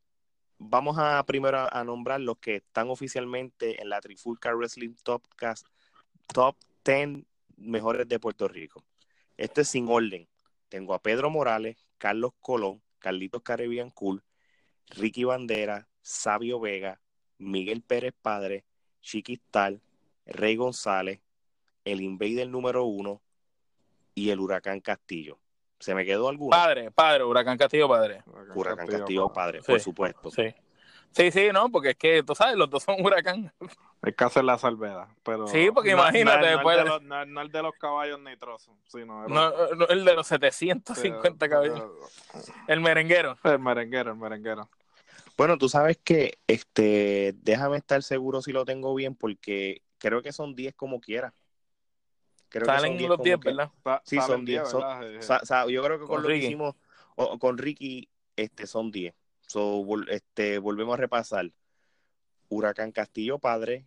vamos 0.59 0.97
a 0.99 1.25
primero 1.25 1.59
a, 1.59 1.69
a 1.69 1.85
nombrar 1.85 2.21
los 2.21 2.39
que 2.39 2.57
están 2.57 2.91
oficialmente 2.91 3.81
en 3.81 3.89
la 3.89 4.01
Trifulca 4.01 4.53
Wrestling 4.55 4.95
Topcast 5.03 5.67
Top 6.33 6.57
10 6.85 7.25
mejores 7.57 8.09
de 8.09 8.19
Puerto 8.19 8.49
Rico. 8.49 8.85
Este 9.37 9.63
es 9.63 9.69
sin 9.69 9.89
orden. 9.89 10.29
Tengo 10.69 10.95
a 10.95 10.99
Pedro 11.01 11.31
Morales, 11.31 11.88
Carlos 11.99 12.33
Colón, 12.41 12.83
Carlitos 12.99 13.43
Caribbean 13.43 13.91
Cool, 13.91 14.23
Ricky 14.91 15.25
Bandera, 15.25 15.89
Sabio 16.01 16.61
Vega, 16.61 17.01
Miguel 17.39 17.83
Pérez 17.83 18.15
Padre, 18.21 18.65
Chiquistal, 19.03 19.81
Rey 20.27 20.57
González, 20.57 21.21
el 21.85 22.01
Invader 22.01 22.49
número 22.49 22.85
uno 22.85 23.21
y 24.15 24.31
el 24.31 24.41
Huracán 24.41 24.81
Castillo. 24.81 25.39
¿Se 25.79 25.95
me 25.95 26.05
quedó 26.05 26.29
alguno? 26.29 26.51
Padre, 26.51 26.91
padre, 26.91 27.23
Huracán 27.25 27.57
Castillo, 27.57 27.89
padre. 27.89 28.23
Huracán 28.55 28.87
Castillo 28.89 29.33
Padre, 29.33 29.61
Sí. 29.61 29.67
por 29.73 29.81
supuesto. 29.81 30.31
Sí. 30.31 30.55
Sí, 31.13 31.31
sí, 31.33 31.49
no, 31.53 31.71
porque 31.71 31.91
es 31.91 31.97
que 31.97 32.23
tú 32.23 32.35
sabes, 32.35 32.57
los 32.57 32.71
dos 32.71 32.83
son 32.85 32.97
huracán. 33.05 33.53
Hay 34.03 34.13
que 34.13 34.25
hacer 34.25 34.45
la 34.45 34.57
salvedad, 34.59 35.09
pero... 35.25 35.47
Sí, 35.49 35.71
porque 35.75 35.91
imagínate, 35.91 36.39
No, 36.39 36.47
no, 36.47 36.57
después- 36.57 36.79
el 36.79 36.85
de 36.85 36.91
los, 36.91 37.03
no, 37.03 37.25
no 37.27 37.41
el 37.41 37.51
de 37.51 37.63
los 37.63 37.75
caballos 37.75 38.21
nitrosos, 38.21 38.77
sino 38.87 39.27
el 39.27 39.33
No, 39.33 39.53
el 39.89 40.05
de 40.05 40.15
los 40.15 40.27
750 40.29 41.47
Sí, 41.47 41.51
caballos. 41.51 41.91
El 42.69 42.81
merenguero. 42.81 43.37
El 43.43 43.59
merenguero, 43.59 44.13
el 44.13 44.19
merenguero. 44.19 44.69
Bueno, 45.37 45.59
tú 45.59 45.69
sabes 45.69 45.99
que, 45.99 46.39
este, 46.47 47.35
déjame 47.43 47.77
estar 47.79 48.03
seguro 48.03 48.41
si 48.43 48.53
lo 48.53 48.65
tengo 48.65 48.95
bien, 48.95 49.15
porque 49.17 49.83
creo 49.99 50.23
que 50.23 50.33
son 50.33 50.55
10 50.55 50.75
como 50.75 51.01
quiera. 51.01 51.35
Creo 52.49 52.63
que 52.67 52.71
son 52.71 52.77
Salen 52.81 52.97
10 52.99 53.09
los 53.09 53.17
como 53.19 53.25
10, 53.25 53.39
quiera. 53.41 53.57
¿verdad? 53.57 53.73
Sa- 53.85 54.03
Sí, 54.05 54.17
salen 54.17 54.31
son 54.31 54.45
10, 54.45 54.69
son- 54.69 54.81
¿verdad? 54.81 55.13
Eh, 55.17 55.23
Sa- 55.23 55.45
sa- 55.45 55.67
yo 55.67 55.83
creo 55.83 55.97
que 55.99 56.07
con, 56.07 56.15
Con 56.15 56.23
lo 56.23 56.29
que 56.29 56.35
Ricky. 56.35 56.47
hicimos 56.47 56.77
o- 57.17 57.39
con 57.39 57.59
Ricky, 57.59 58.09
este, 58.37 58.67
son 58.67 58.91
10. 58.91 59.15
So, 59.49 59.83
vol- 59.83 60.09
este, 60.11 60.59
volvemos 60.59 60.95
a 60.95 60.99
repasar. 60.99 61.51
Huracán 62.51 62.93
Castillo 62.93 63.39
Padre, 63.39 63.85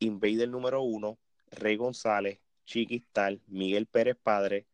Invader 0.00 0.48
número 0.48 0.82
uno, 0.82 1.18
Rey 1.50 1.76
González, 1.76 2.40
Chiquistal, 2.64 3.40
Miguel 3.46 3.86
Pérez 3.86 4.16
Padre, 4.20 4.66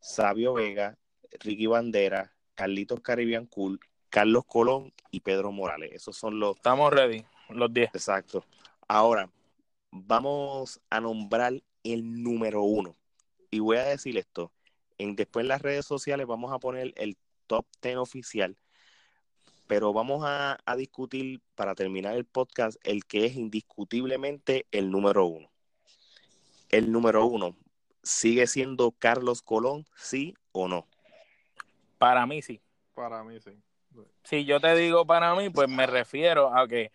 Sabio 0.00 0.54
Vega, 0.54 0.98
Ricky 1.40 1.66
Bandera, 1.66 2.34
Carlitos 2.54 3.00
Caribbean 3.00 3.46
Cool, 3.46 3.78
Carlos 4.08 4.44
Colón 4.46 4.92
y 5.10 5.20
Pedro 5.20 5.52
Morales. 5.52 5.92
Esos 5.92 6.16
son 6.16 6.40
los 6.40 6.56
Estamos 6.56 6.90
ready, 6.92 7.24
los 7.50 7.72
10. 7.72 7.90
exactos. 7.94 8.44
Ahora, 8.88 9.30
vamos 9.90 10.80
a 10.88 11.00
nombrar 11.00 11.62
el 11.84 12.22
número 12.22 12.62
uno. 12.62 12.96
Y 13.50 13.58
voy 13.60 13.76
a 13.76 13.84
decir 13.84 14.16
esto. 14.16 14.52
En, 14.98 15.16
después 15.16 15.44
en 15.44 15.48
las 15.48 15.60
redes 15.62 15.84
sociales 15.84 16.26
vamos 16.26 16.52
a 16.52 16.58
poner 16.58 16.94
el 16.96 17.16
top 17.46 17.66
10 17.82 17.96
oficial. 17.96 18.56
Pero 19.66 19.92
vamos 19.92 20.22
a, 20.24 20.58
a 20.64 20.76
discutir, 20.76 21.40
para 21.54 21.74
terminar 21.74 22.14
el 22.14 22.24
podcast, 22.24 22.78
el 22.84 23.04
que 23.04 23.26
es 23.26 23.36
indiscutiblemente 23.36 24.66
el 24.70 24.90
número 24.90 25.26
uno. 25.26 25.50
El 26.68 26.92
número 26.92 27.26
uno, 27.26 27.56
¿sigue 28.02 28.46
siendo 28.46 28.92
Carlos 28.92 29.42
Colón, 29.42 29.86
sí 29.96 30.34
o 30.52 30.68
no? 30.68 30.86
Para 31.98 32.26
mí 32.26 32.42
sí. 32.42 32.60
Para 32.94 33.24
mí 33.24 33.40
sí. 33.40 33.52
Si 34.24 34.44
yo 34.44 34.60
te 34.60 34.74
digo 34.74 35.06
para 35.06 35.34
mí, 35.34 35.50
pues 35.50 35.68
me 35.68 35.86
refiero 35.86 36.54
a 36.54 36.66
que 36.66 36.92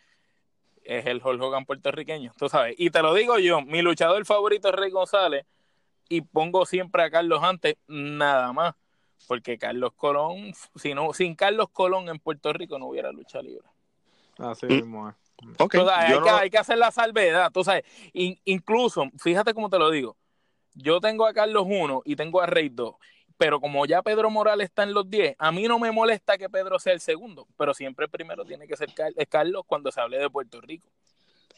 es 0.84 1.06
el 1.06 1.22
Hulk 1.24 1.42
Hogan 1.42 1.66
puertorriqueño, 1.66 2.34
tú 2.38 2.50
sabes. 2.50 2.76
Y 2.78 2.90
te 2.90 3.02
lo 3.02 3.14
digo 3.14 3.40
yo, 3.40 3.62
mi 3.62 3.82
luchador 3.82 4.26
favorito 4.26 4.70
es 4.70 4.76
Rey 4.76 4.92
González 4.92 5.46
y 6.10 6.22
pongo 6.22 6.66
siempre 6.66 7.04
a 7.04 7.10
Carlos 7.10 7.42
antes, 7.44 7.78
nada 7.88 8.52
más. 8.52 8.76
Porque 9.28 9.58
Carlos 9.58 9.94
Colón, 9.96 10.54
si 10.76 10.94
no, 10.94 11.14
sin 11.14 11.36
Carlos 11.36 11.70
Colón 11.72 12.10
en 12.10 12.20
Puerto 12.20 12.52
Rico 12.54 12.78
no 12.80 12.88
hubiera 12.88 13.12
lucha 13.12 13.42
libre. 13.42 13.68
Así 14.38 14.66
Mm. 14.66 14.70
mismo 14.70 15.10
es. 15.10 15.16
Ok, 15.58 15.72
Tú 15.74 15.86
sabes, 15.86 16.10
yo 16.12 16.18
hay, 16.18 16.24
que, 16.24 16.30
hay 16.30 16.50
que 16.50 16.58
hacer 16.58 16.78
la 16.78 16.92
salvedad, 16.92 17.52
tú 17.52 17.64
sabes. 17.64 17.84
In- 18.14 18.40
incluso, 18.46 19.06
fíjate 19.18 19.54
cómo 19.54 19.70
te 19.70 19.80
lo 19.80 19.90
digo. 19.90 20.16
Yo 20.74 21.00
tengo 21.02 21.26
a 21.26 21.34
Carlos 21.34 21.64
1 21.68 22.02
y 22.06 22.16
tengo 22.16 22.42
a 22.42 22.46
Rey 22.46 22.70
2. 22.70 22.96
Pero 23.38 23.60
como 23.60 23.86
ya 23.88 24.04
Pedro 24.04 24.30
Morales 24.30 24.66
está 24.66 24.84
en 24.84 24.94
los 24.94 25.10
10, 25.10 25.36
a 25.40 25.52
mí 25.52 25.64
no 25.64 25.80
me 25.80 25.92
molesta 25.92 26.38
que 26.38 26.48
Pedro 26.48 26.78
sea 26.78 26.94
el 26.94 27.00
segundo. 27.00 27.48
Pero 27.58 27.74
siempre 27.74 28.06
el 28.06 28.12
primero 28.12 28.46
tiene 28.46 28.68
que 28.68 28.78
ser 28.78 28.90
Carlos 29.30 29.64
cuando 29.66 29.92
se 29.92 30.00
hable 30.00 30.20
de 30.20 30.30
Puerto 30.30 30.62
Rico. 30.62 30.88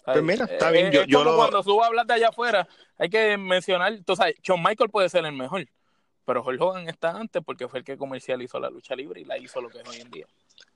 Pues 0.06 0.24
mira, 0.24 0.46
está 0.46 0.70
bien, 0.72 0.88
eh, 0.88 0.92
yo- 0.94 1.02
es 1.02 1.08
yo 1.08 1.20
como 1.20 1.32
lo- 1.32 1.38
cuando 1.38 1.64
subo 1.64 1.84
a 1.84 1.88
hablar 1.88 2.06
de 2.06 2.14
allá 2.14 2.30
afuera, 2.30 2.68
hay 2.98 3.10
que 3.10 3.38
mencionar, 3.38 3.98
tú 4.06 4.16
sabes, 4.16 4.36
Shawn 4.42 4.62
Michael 4.64 4.90
puede 4.90 5.10
ser 5.10 5.26
el 5.26 5.32
mejor. 5.34 5.66
Pero 6.26 6.44
Hulk 6.44 6.62
Hogan 6.62 6.90
está 6.90 7.12
antes 7.12 7.42
porque 7.44 7.68
fue 7.68 7.80
el 7.80 7.86
que 7.86 7.98
comercializó 7.98 8.60
la 8.60 8.70
lucha 8.70 8.96
libre 8.96 9.22
y 9.22 9.26
la 9.26 9.38
hizo 9.38 9.62
lo 9.62 9.70
que 9.70 9.80
es 9.80 9.88
hoy 9.88 10.02
en 10.02 10.12
día. 10.12 10.26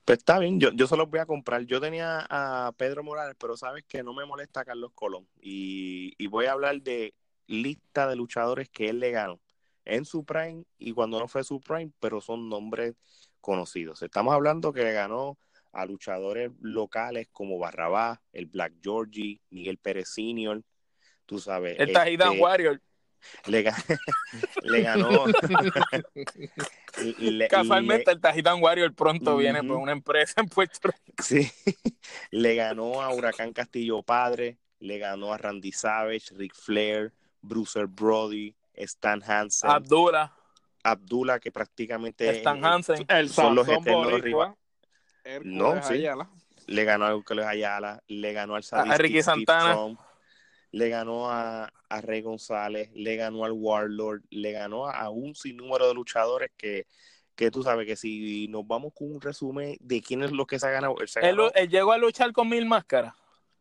Pues 0.04 0.20
está 0.20 0.40
bien, 0.40 0.60
yo, 0.60 0.72
yo 0.72 0.88
se 0.88 0.98
los 0.98 1.10
voy 1.10 1.20
a 1.20 1.26
comprar. 1.26 1.66
Yo 1.66 1.82
tenía 1.82 2.26
a 2.30 2.72
Pedro 2.78 3.04
Morales, 3.04 3.36
pero 3.40 3.58
sabes 3.58 3.84
que 3.86 4.04
no 4.04 4.14
me 4.14 4.26
molesta 4.26 4.66
Carlos 4.66 4.92
Colón. 4.94 5.28
Y, 5.42 6.14
y 6.18 6.28
voy 6.28 6.46
a 6.46 6.54
hablar 6.54 6.82
de 6.82 7.14
lista 7.48 8.08
de 8.08 8.16
luchadores 8.16 8.70
que 8.70 8.90
él 8.90 9.00
le 9.00 9.12
ganó 9.12 9.40
en 9.86 10.06
su 10.06 10.26
prime 10.26 10.66
y 10.78 10.92
cuando 10.92 11.20
no 11.20 11.28
fue 11.28 11.44
su 11.44 11.62
prime, 11.62 11.92
pero 12.00 12.22
son 12.22 12.50
nombres 12.50 12.96
conocidos. 13.40 14.02
Estamos 14.02 14.34
hablando 14.34 14.74
que 14.74 14.84
le 14.84 14.92
ganó 14.92 15.38
a 15.72 15.86
luchadores 15.86 16.52
locales 16.60 17.28
como 17.32 17.58
Barrabás, 17.58 18.20
el 18.34 18.48
Black 18.48 18.74
Georgie, 18.82 19.40
Miguel 19.50 19.78
Pérez 19.78 20.10
Senior, 20.10 20.64
tú 21.26 21.40
sabes. 21.40 21.80
El 21.80 21.94
Tajidan 21.94 22.34
este, 22.34 22.42
Warrior, 22.42 22.82
le, 23.46 23.64
ga- 23.66 23.76
le 24.64 24.82
ganó. 24.82 25.26
le- 27.20 27.48
casualmente 27.48 28.12
el 28.12 28.20
Tajidan 28.22 28.62
Warrior 28.62 28.94
pronto 28.94 29.38
viene 29.38 29.64
por 29.64 29.78
una 29.78 29.92
empresa 29.92 30.42
en 30.42 30.48
Puerto 30.50 30.80
Rico. 30.90 31.24
Sí, 31.24 31.52
le 32.32 32.56
ganó 32.56 33.02
a 33.02 33.14
Huracán 33.14 33.54
Castillo 33.54 34.02
Padre, 34.04 34.58
le 34.80 34.98
ganó 34.98 35.34
a 35.34 35.38
Randy 35.38 35.72
Savage, 35.72 36.34
Ric 36.36 36.54
Flair, 36.56 37.14
Bruiser 37.42 37.88
Brody, 37.88 38.56
Stan 38.74 39.22
Hansen, 39.24 39.70
Abdullah, 39.70 40.34
Abdullah, 40.84 41.40
que 41.40 41.52
prácticamente 41.52 42.30
Stan 42.38 42.64
Hansen. 42.64 43.06
El 43.08 43.30
Son 43.30 43.56
los 43.56 43.68
eternos 43.68 44.22
rivales. 44.22 44.56
No, 45.44 45.82
sí. 45.84 45.96
Ayala. 45.96 46.30
le 46.68 46.84
ganó 46.86 47.06
a 47.06 47.12
Hércules 47.12 47.46
Ayala, 47.46 48.02
le 48.08 48.32
ganó 48.34 48.56
al 48.56 48.64
A 48.72 48.98
Ricky 48.98 49.22
Steve 49.22 49.24
Santana. 49.24 49.74
Trump, 49.74 50.00
le 50.72 50.90
ganó 50.90 51.30
a, 51.32 51.72
a 51.90 52.02
Rey 52.02 52.22
González, 52.22 52.90
le 52.94 53.16
ganó 53.16 53.46
al 53.46 53.52
Warlord, 53.54 54.22
le 54.30 54.52
ganó 54.52 54.88
a, 54.88 55.10
un 55.10 55.34
sinnúmero 55.36 55.88
de 55.88 55.94
luchadores 55.94 56.52
que, 56.58 56.86
que 57.36 57.50
tú 57.52 57.64
sabes 57.64 57.86
que 57.88 57.96
si 57.96 58.48
nos 58.50 58.68
vamos 58.68 58.94
con 58.94 59.12
un 59.14 59.22
resumen 59.22 59.78
de 59.80 60.02
quién 60.02 60.24
es 60.24 60.32
lo 60.32 60.46
que 60.46 60.60
se 60.60 60.68
ha 60.68 60.72
ganado, 60.72 60.96
él 61.00 61.08
se 61.08 61.20
Él, 61.22 61.38
ganó, 61.38 61.52
él 61.54 61.70
llegó 61.70 61.92
a 61.94 61.98
luchar 61.98 62.34
con 62.34 62.50
mil 62.50 62.66
máscaras. 62.66 63.14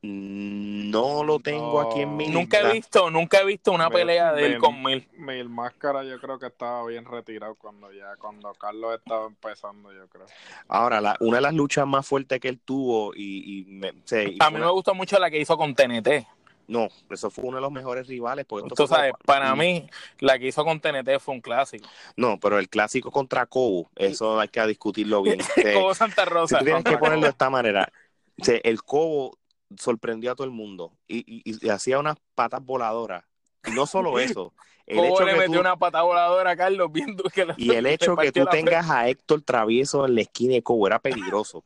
no 0.03 1.25
lo 1.25 1.39
tengo 1.41 1.81
No. 1.83 1.91
aquí 1.91 2.01
en 2.03 2.17
mi 2.17 2.29
Nunca 2.29 2.59
he 2.59 2.63
lista. 2.63 2.73
visto, 2.75 3.11
nunca 3.11 3.41
he 3.41 3.45
visto 3.45 3.73
una 3.73 3.89
Mil- 3.89 3.99
pelea 3.99 4.33
de 4.33 4.45
él 4.47 4.53
mil- 4.53 4.61
con 4.61 4.83
mil. 4.83 5.09
Mil 5.17 5.49
Máscara 5.49 6.05
yo 6.05 6.21
creo 6.21 6.39
que 6.39 6.47
estaba 6.47 6.87
bien 6.87 7.05
retirado 7.05 7.55
cuando 7.57 7.93
ya, 7.93 8.15
cuando 8.17 8.53
Carlos 8.55 8.97
estaba 8.99 9.27
empezando, 9.27 9.93
yo 9.93 10.07
creo. 10.09 10.27
Ahora, 10.69 11.01
la, 11.01 11.17
una 11.21 11.37
de 11.39 11.43
las 11.43 11.55
luchas 11.55 11.87
más 11.87 12.07
fuertes 12.07 12.39
que 12.41 12.49
él 12.49 12.61
tuvo 12.61 13.13
y, 13.15 13.61
y 13.61 13.65
me- 13.65 13.93
sí, 14.05 14.17
y 14.35 14.37
A 14.41 14.51
mí 14.51 14.57
una- 14.57 14.67
me 14.67 14.73
gustó 14.73 14.95
mucho 14.95 15.19
la 15.19 15.31
que 15.31 15.41
hizo 15.41 15.57
con 15.57 15.75
TNT. 15.75 16.27
No, 16.69 16.89
eso 17.11 17.31
fue 17.31 17.45
uno 17.45 17.57
de 17.59 17.61
los 17.62 17.71
mejores 17.73 18.07
rivales. 18.07 18.45
Porque 18.47 18.69
Tú 18.75 18.87
sabes, 18.87 19.12
como- 19.12 19.25
para 19.25 19.55
mí, 19.55 19.89
la 20.19 20.39
que 20.39 20.49
hizo 20.49 20.64
con 20.64 20.81
TNT 20.81 21.19
fue 21.21 21.35
un 21.35 21.41
clásico. 21.41 21.89
No, 22.17 22.39
pero 22.41 22.59
el 22.59 22.69
clásico 22.69 23.11
contra 23.11 23.47
Cobo, 23.47 23.91
eso 23.97 24.41
hay 24.41 24.49
que 24.49 24.67
discutirlo 24.67 25.23
bien. 25.23 25.39
Sí, 25.55 25.73
Como 25.75 25.95
Santa 25.95 26.25
Rosa. 26.25 26.59
tú 26.59 26.64
tienes 26.64 26.85
que 26.85 26.99
ponerlo 26.99 27.27
de 27.27 27.27
Cobo. 27.27 27.31
esta 27.31 27.51
manera, 27.51 27.93
sí, 28.39 28.61
el 28.64 28.83
Cobo 28.83 29.39
sorprendió 29.79 30.33
a 30.33 30.35
todo 30.37 30.45
el 30.47 30.53
mundo 30.53 30.93
y, 31.09 31.19
y- 31.27 31.43
y 31.67 31.69
hacía 31.71 31.99
unas 31.99 32.17
patas 32.35 32.64
voladoras 32.64 33.25
Y 33.67 33.73
no 33.73 33.87
solo 33.87 34.19
eso. 34.21 34.53
El 34.87 34.99
¿Cómo 34.99 35.09
hecho 35.17 35.25
le 35.25 35.33
que 35.33 35.39
metió 35.39 35.55
tú- 35.55 35.61
una 35.61 35.77
patada 35.77 36.05
voladora 36.05 36.51
a 36.53 36.57
Carlos 36.57 36.93
viendo 36.93 37.25
que 37.25 37.45
la- 37.45 37.55
y 37.59 37.73
el 37.73 37.87
hecho 37.87 38.14
que 38.17 38.31
tú 38.31 38.43
frente? 38.45 38.59
tengas 38.59 38.89
a 38.89 39.09
Héctor 39.09 39.43
Travieso 39.43 40.07
en 40.07 40.14
la 40.14 40.21
esquina 40.21 40.55
de 40.55 40.62
Cobo 40.62 40.87
era 40.87 41.01
peligroso. 41.01 41.64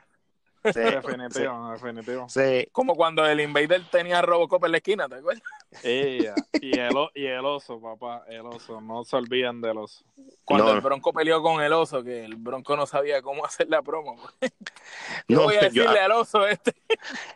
Sea, 0.62 1.00
Definitivo, 1.00 1.70
definitivo. 1.72 2.24
o 2.24 2.28
sea, 2.28 2.64
Como 2.72 2.94
cuando 2.94 3.24
el 3.26 3.40
Invader 3.40 3.82
tenía 3.90 4.18
a 4.18 4.22
Robocop 4.22 4.62
en 4.66 4.72
la 4.72 4.76
esquina, 4.76 5.08
¿te 5.08 5.14
acuerdas? 5.16 5.42
Ella. 5.82 6.34
Y, 6.60 6.78
el, 6.78 6.94
o- 6.96 7.10
y 7.14 7.24
el 7.26 7.44
oso, 7.46 7.80
papá, 7.80 8.24
el 8.28 8.42
oso. 8.42 8.80
No 8.80 9.02
se 9.04 9.16
olviden 9.16 9.60
del 9.62 9.78
oso. 9.78 10.04
Cuando 10.44 10.66
No. 10.66 10.72
el 10.74 10.80
Bronco 10.82 11.12
peleó 11.14 11.40
con 11.42 11.62
el 11.62 11.72
oso, 11.72 12.02
que 12.04 12.24
el 12.24 12.36
Bronco 12.36 12.76
no 12.76 12.84
sabía 12.86 13.22
cómo 13.22 13.44
hacer 13.46 13.68
la 13.70 13.80
promo. 13.80 14.16
Yo 15.28 15.36
no, 15.38 15.42
voy 15.44 15.54
a 15.56 15.68
yo- 15.68 15.82
decirle 15.82 16.00
al 16.00 16.12
oso 16.12 16.46
este. 16.46 16.74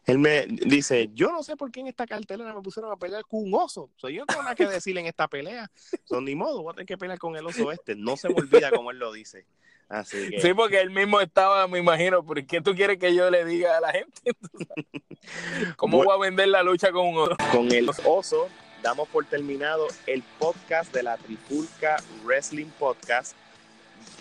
él 0.06 0.18
me 0.18 0.46
dice, 0.46 1.08
yo 1.14 1.30
no 1.30 1.42
sé 1.42 1.56
por 1.56 1.70
qué 1.70 1.80
en 1.80 1.86
esta 1.86 2.06
cartelera 2.06 2.52
me 2.52 2.60
pusieron 2.60 2.90
a 2.92 2.96
pelear 2.96 3.22
con 3.24 3.42
un 3.44 3.54
oso. 3.54 3.84
O 3.96 4.00
sea, 4.00 4.10
yo 4.10 4.20
no 4.20 4.26
tengo 4.26 4.42
nada 4.42 4.54
que 4.54 4.66
decirle 4.66 5.00
en 5.00 5.06
esta 5.06 5.28
pelea. 5.28 5.70
Son 6.04 6.24
ni 6.24 6.34
modo, 6.34 6.62
voy 6.62 6.72
a 6.72 6.74
tener 6.74 6.86
que 6.86 6.98
pelear 6.98 7.18
con 7.18 7.36
el 7.36 7.46
oso 7.46 7.70
este. 7.72 7.94
No 7.94 8.16
se 8.16 8.28
me 8.28 8.34
olvida 8.34 8.70
como 8.70 8.90
él 8.90 8.98
lo 8.98 9.12
dice. 9.12 9.46
Así 9.88 10.30
que, 10.30 10.40
Sí, 10.40 10.54
porque 10.54 10.80
él 10.80 10.90
mismo 10.90 11.20
estaba, 11.20 11.66
me 11.68 11.78
imagino, 11.78 12.24
¿por 12.24 12.44
qué 12.46 12.60
tú 12.60 12.74
quieres 12.74 12.98
que 12.98 13.14
yo 13.14 13.30
le 13.30 13.44
diga 13.44 13.76
a 13.76 13.80
la 13.80 13.92
gente? 13.92 14.32
¿Cómo 15.76 15.98
Bueno. 15.98 16.10
voy 16.10 16.18
a 16.18 16.28
vender 16.28 16.48
la 16.48 16.62
lucha 16.62 16.90
con 16.92 17.06
un 17.08 17.18
oso? 17.18 17.36
con 17.52 17.70
el 17.72 17.88
oso, 18.04 18.48
damos 18.82 19.08
por 19.08 19.24
terminado 19.26 19.86
el 20.06 20.22
podcast 20.38 20.92
de 20.92 21.02
la 21.02 21.16
Trifulca 21.16 21.96
Wrestling 22.24 22.70
Podcast. 22.78 23.36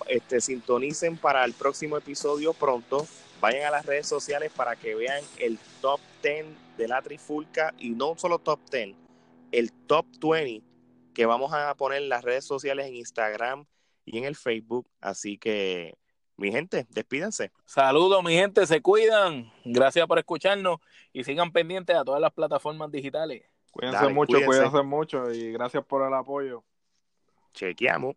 Este, 0.07 0.41
sintonicen 0.41 1.18
para 1.18 1.43
el 1.45 1.53
próximo 1.53 1.97
episodio 1.97 2.53
pronto. 2.53 3.05
Vayan 3.41 3.66
a 3.68 3.72
las 3.72 3.86
redes 3.86 4.07
sociales 4.07 4.51
para 4.55 4.76
que 4.76 4.95
vean 4.95 5.22
el 5.38 5.59
top 5.82 5.99
10 6.24 6.45
de 6.78 6.88
la 6.88 7.01
Trifulca 7.01 7.74
y 7.78 7.89
no 7.89 8.16
solo 8.18 8.39
top 8.39 8.59
10, 8.72 8.95
el 9.51 9.72
top 9.88 10.05
20 10.22 10.64
que 11.14 11.26
vamos 11.26 11.53
a 11.53 11.76
poner 11.76 12.01
en 12.01 12.09
las 12.09 12.24
redes 12.24 12.45
sociales 12.45 12.88
en 12.88 12.95
Instagram 12.95 13.66
y 14.06 14.18
en 14.18 14.26
el 14.26 14.36
Facebook. 14.36 14.89
Así 15.01 15.38
que, 15.38 15.97
mi 16.38 16.51
gente, 16.51 16.86
despídense. 16.89 17.51
Saludos, 17.66 18.24
mi 18.24 18.34
gente, 18.34 18.66
se 18.66 18.82
cuidan. 18.82 19.51
Gracias 19.66 20.08
por 20.08 20.20
escucharnos 20.20 20.80
y 21.12 21.24
sigan 21.24 21.51
pendientes 21.51 21.95
a 21.95 22.04
todas 22.04 22.22
las 22.22 22.34
plataformas 22.34 22.91
digitales. 22.91 23.43
Cuídense 23.72 24.01
Dale, 24.01 24.14
mucho, 24.14 24.34
cuídense. 24.34 24.47
cuídense 24.47 24.84
mucho 24.84 25.32
y 25.32 25.51
gracias 25.51 25.84
por 25.86 26.06
el 26.08 26.14
apoyo. 26.14 26.64
Chequeamos. 27.54 28.12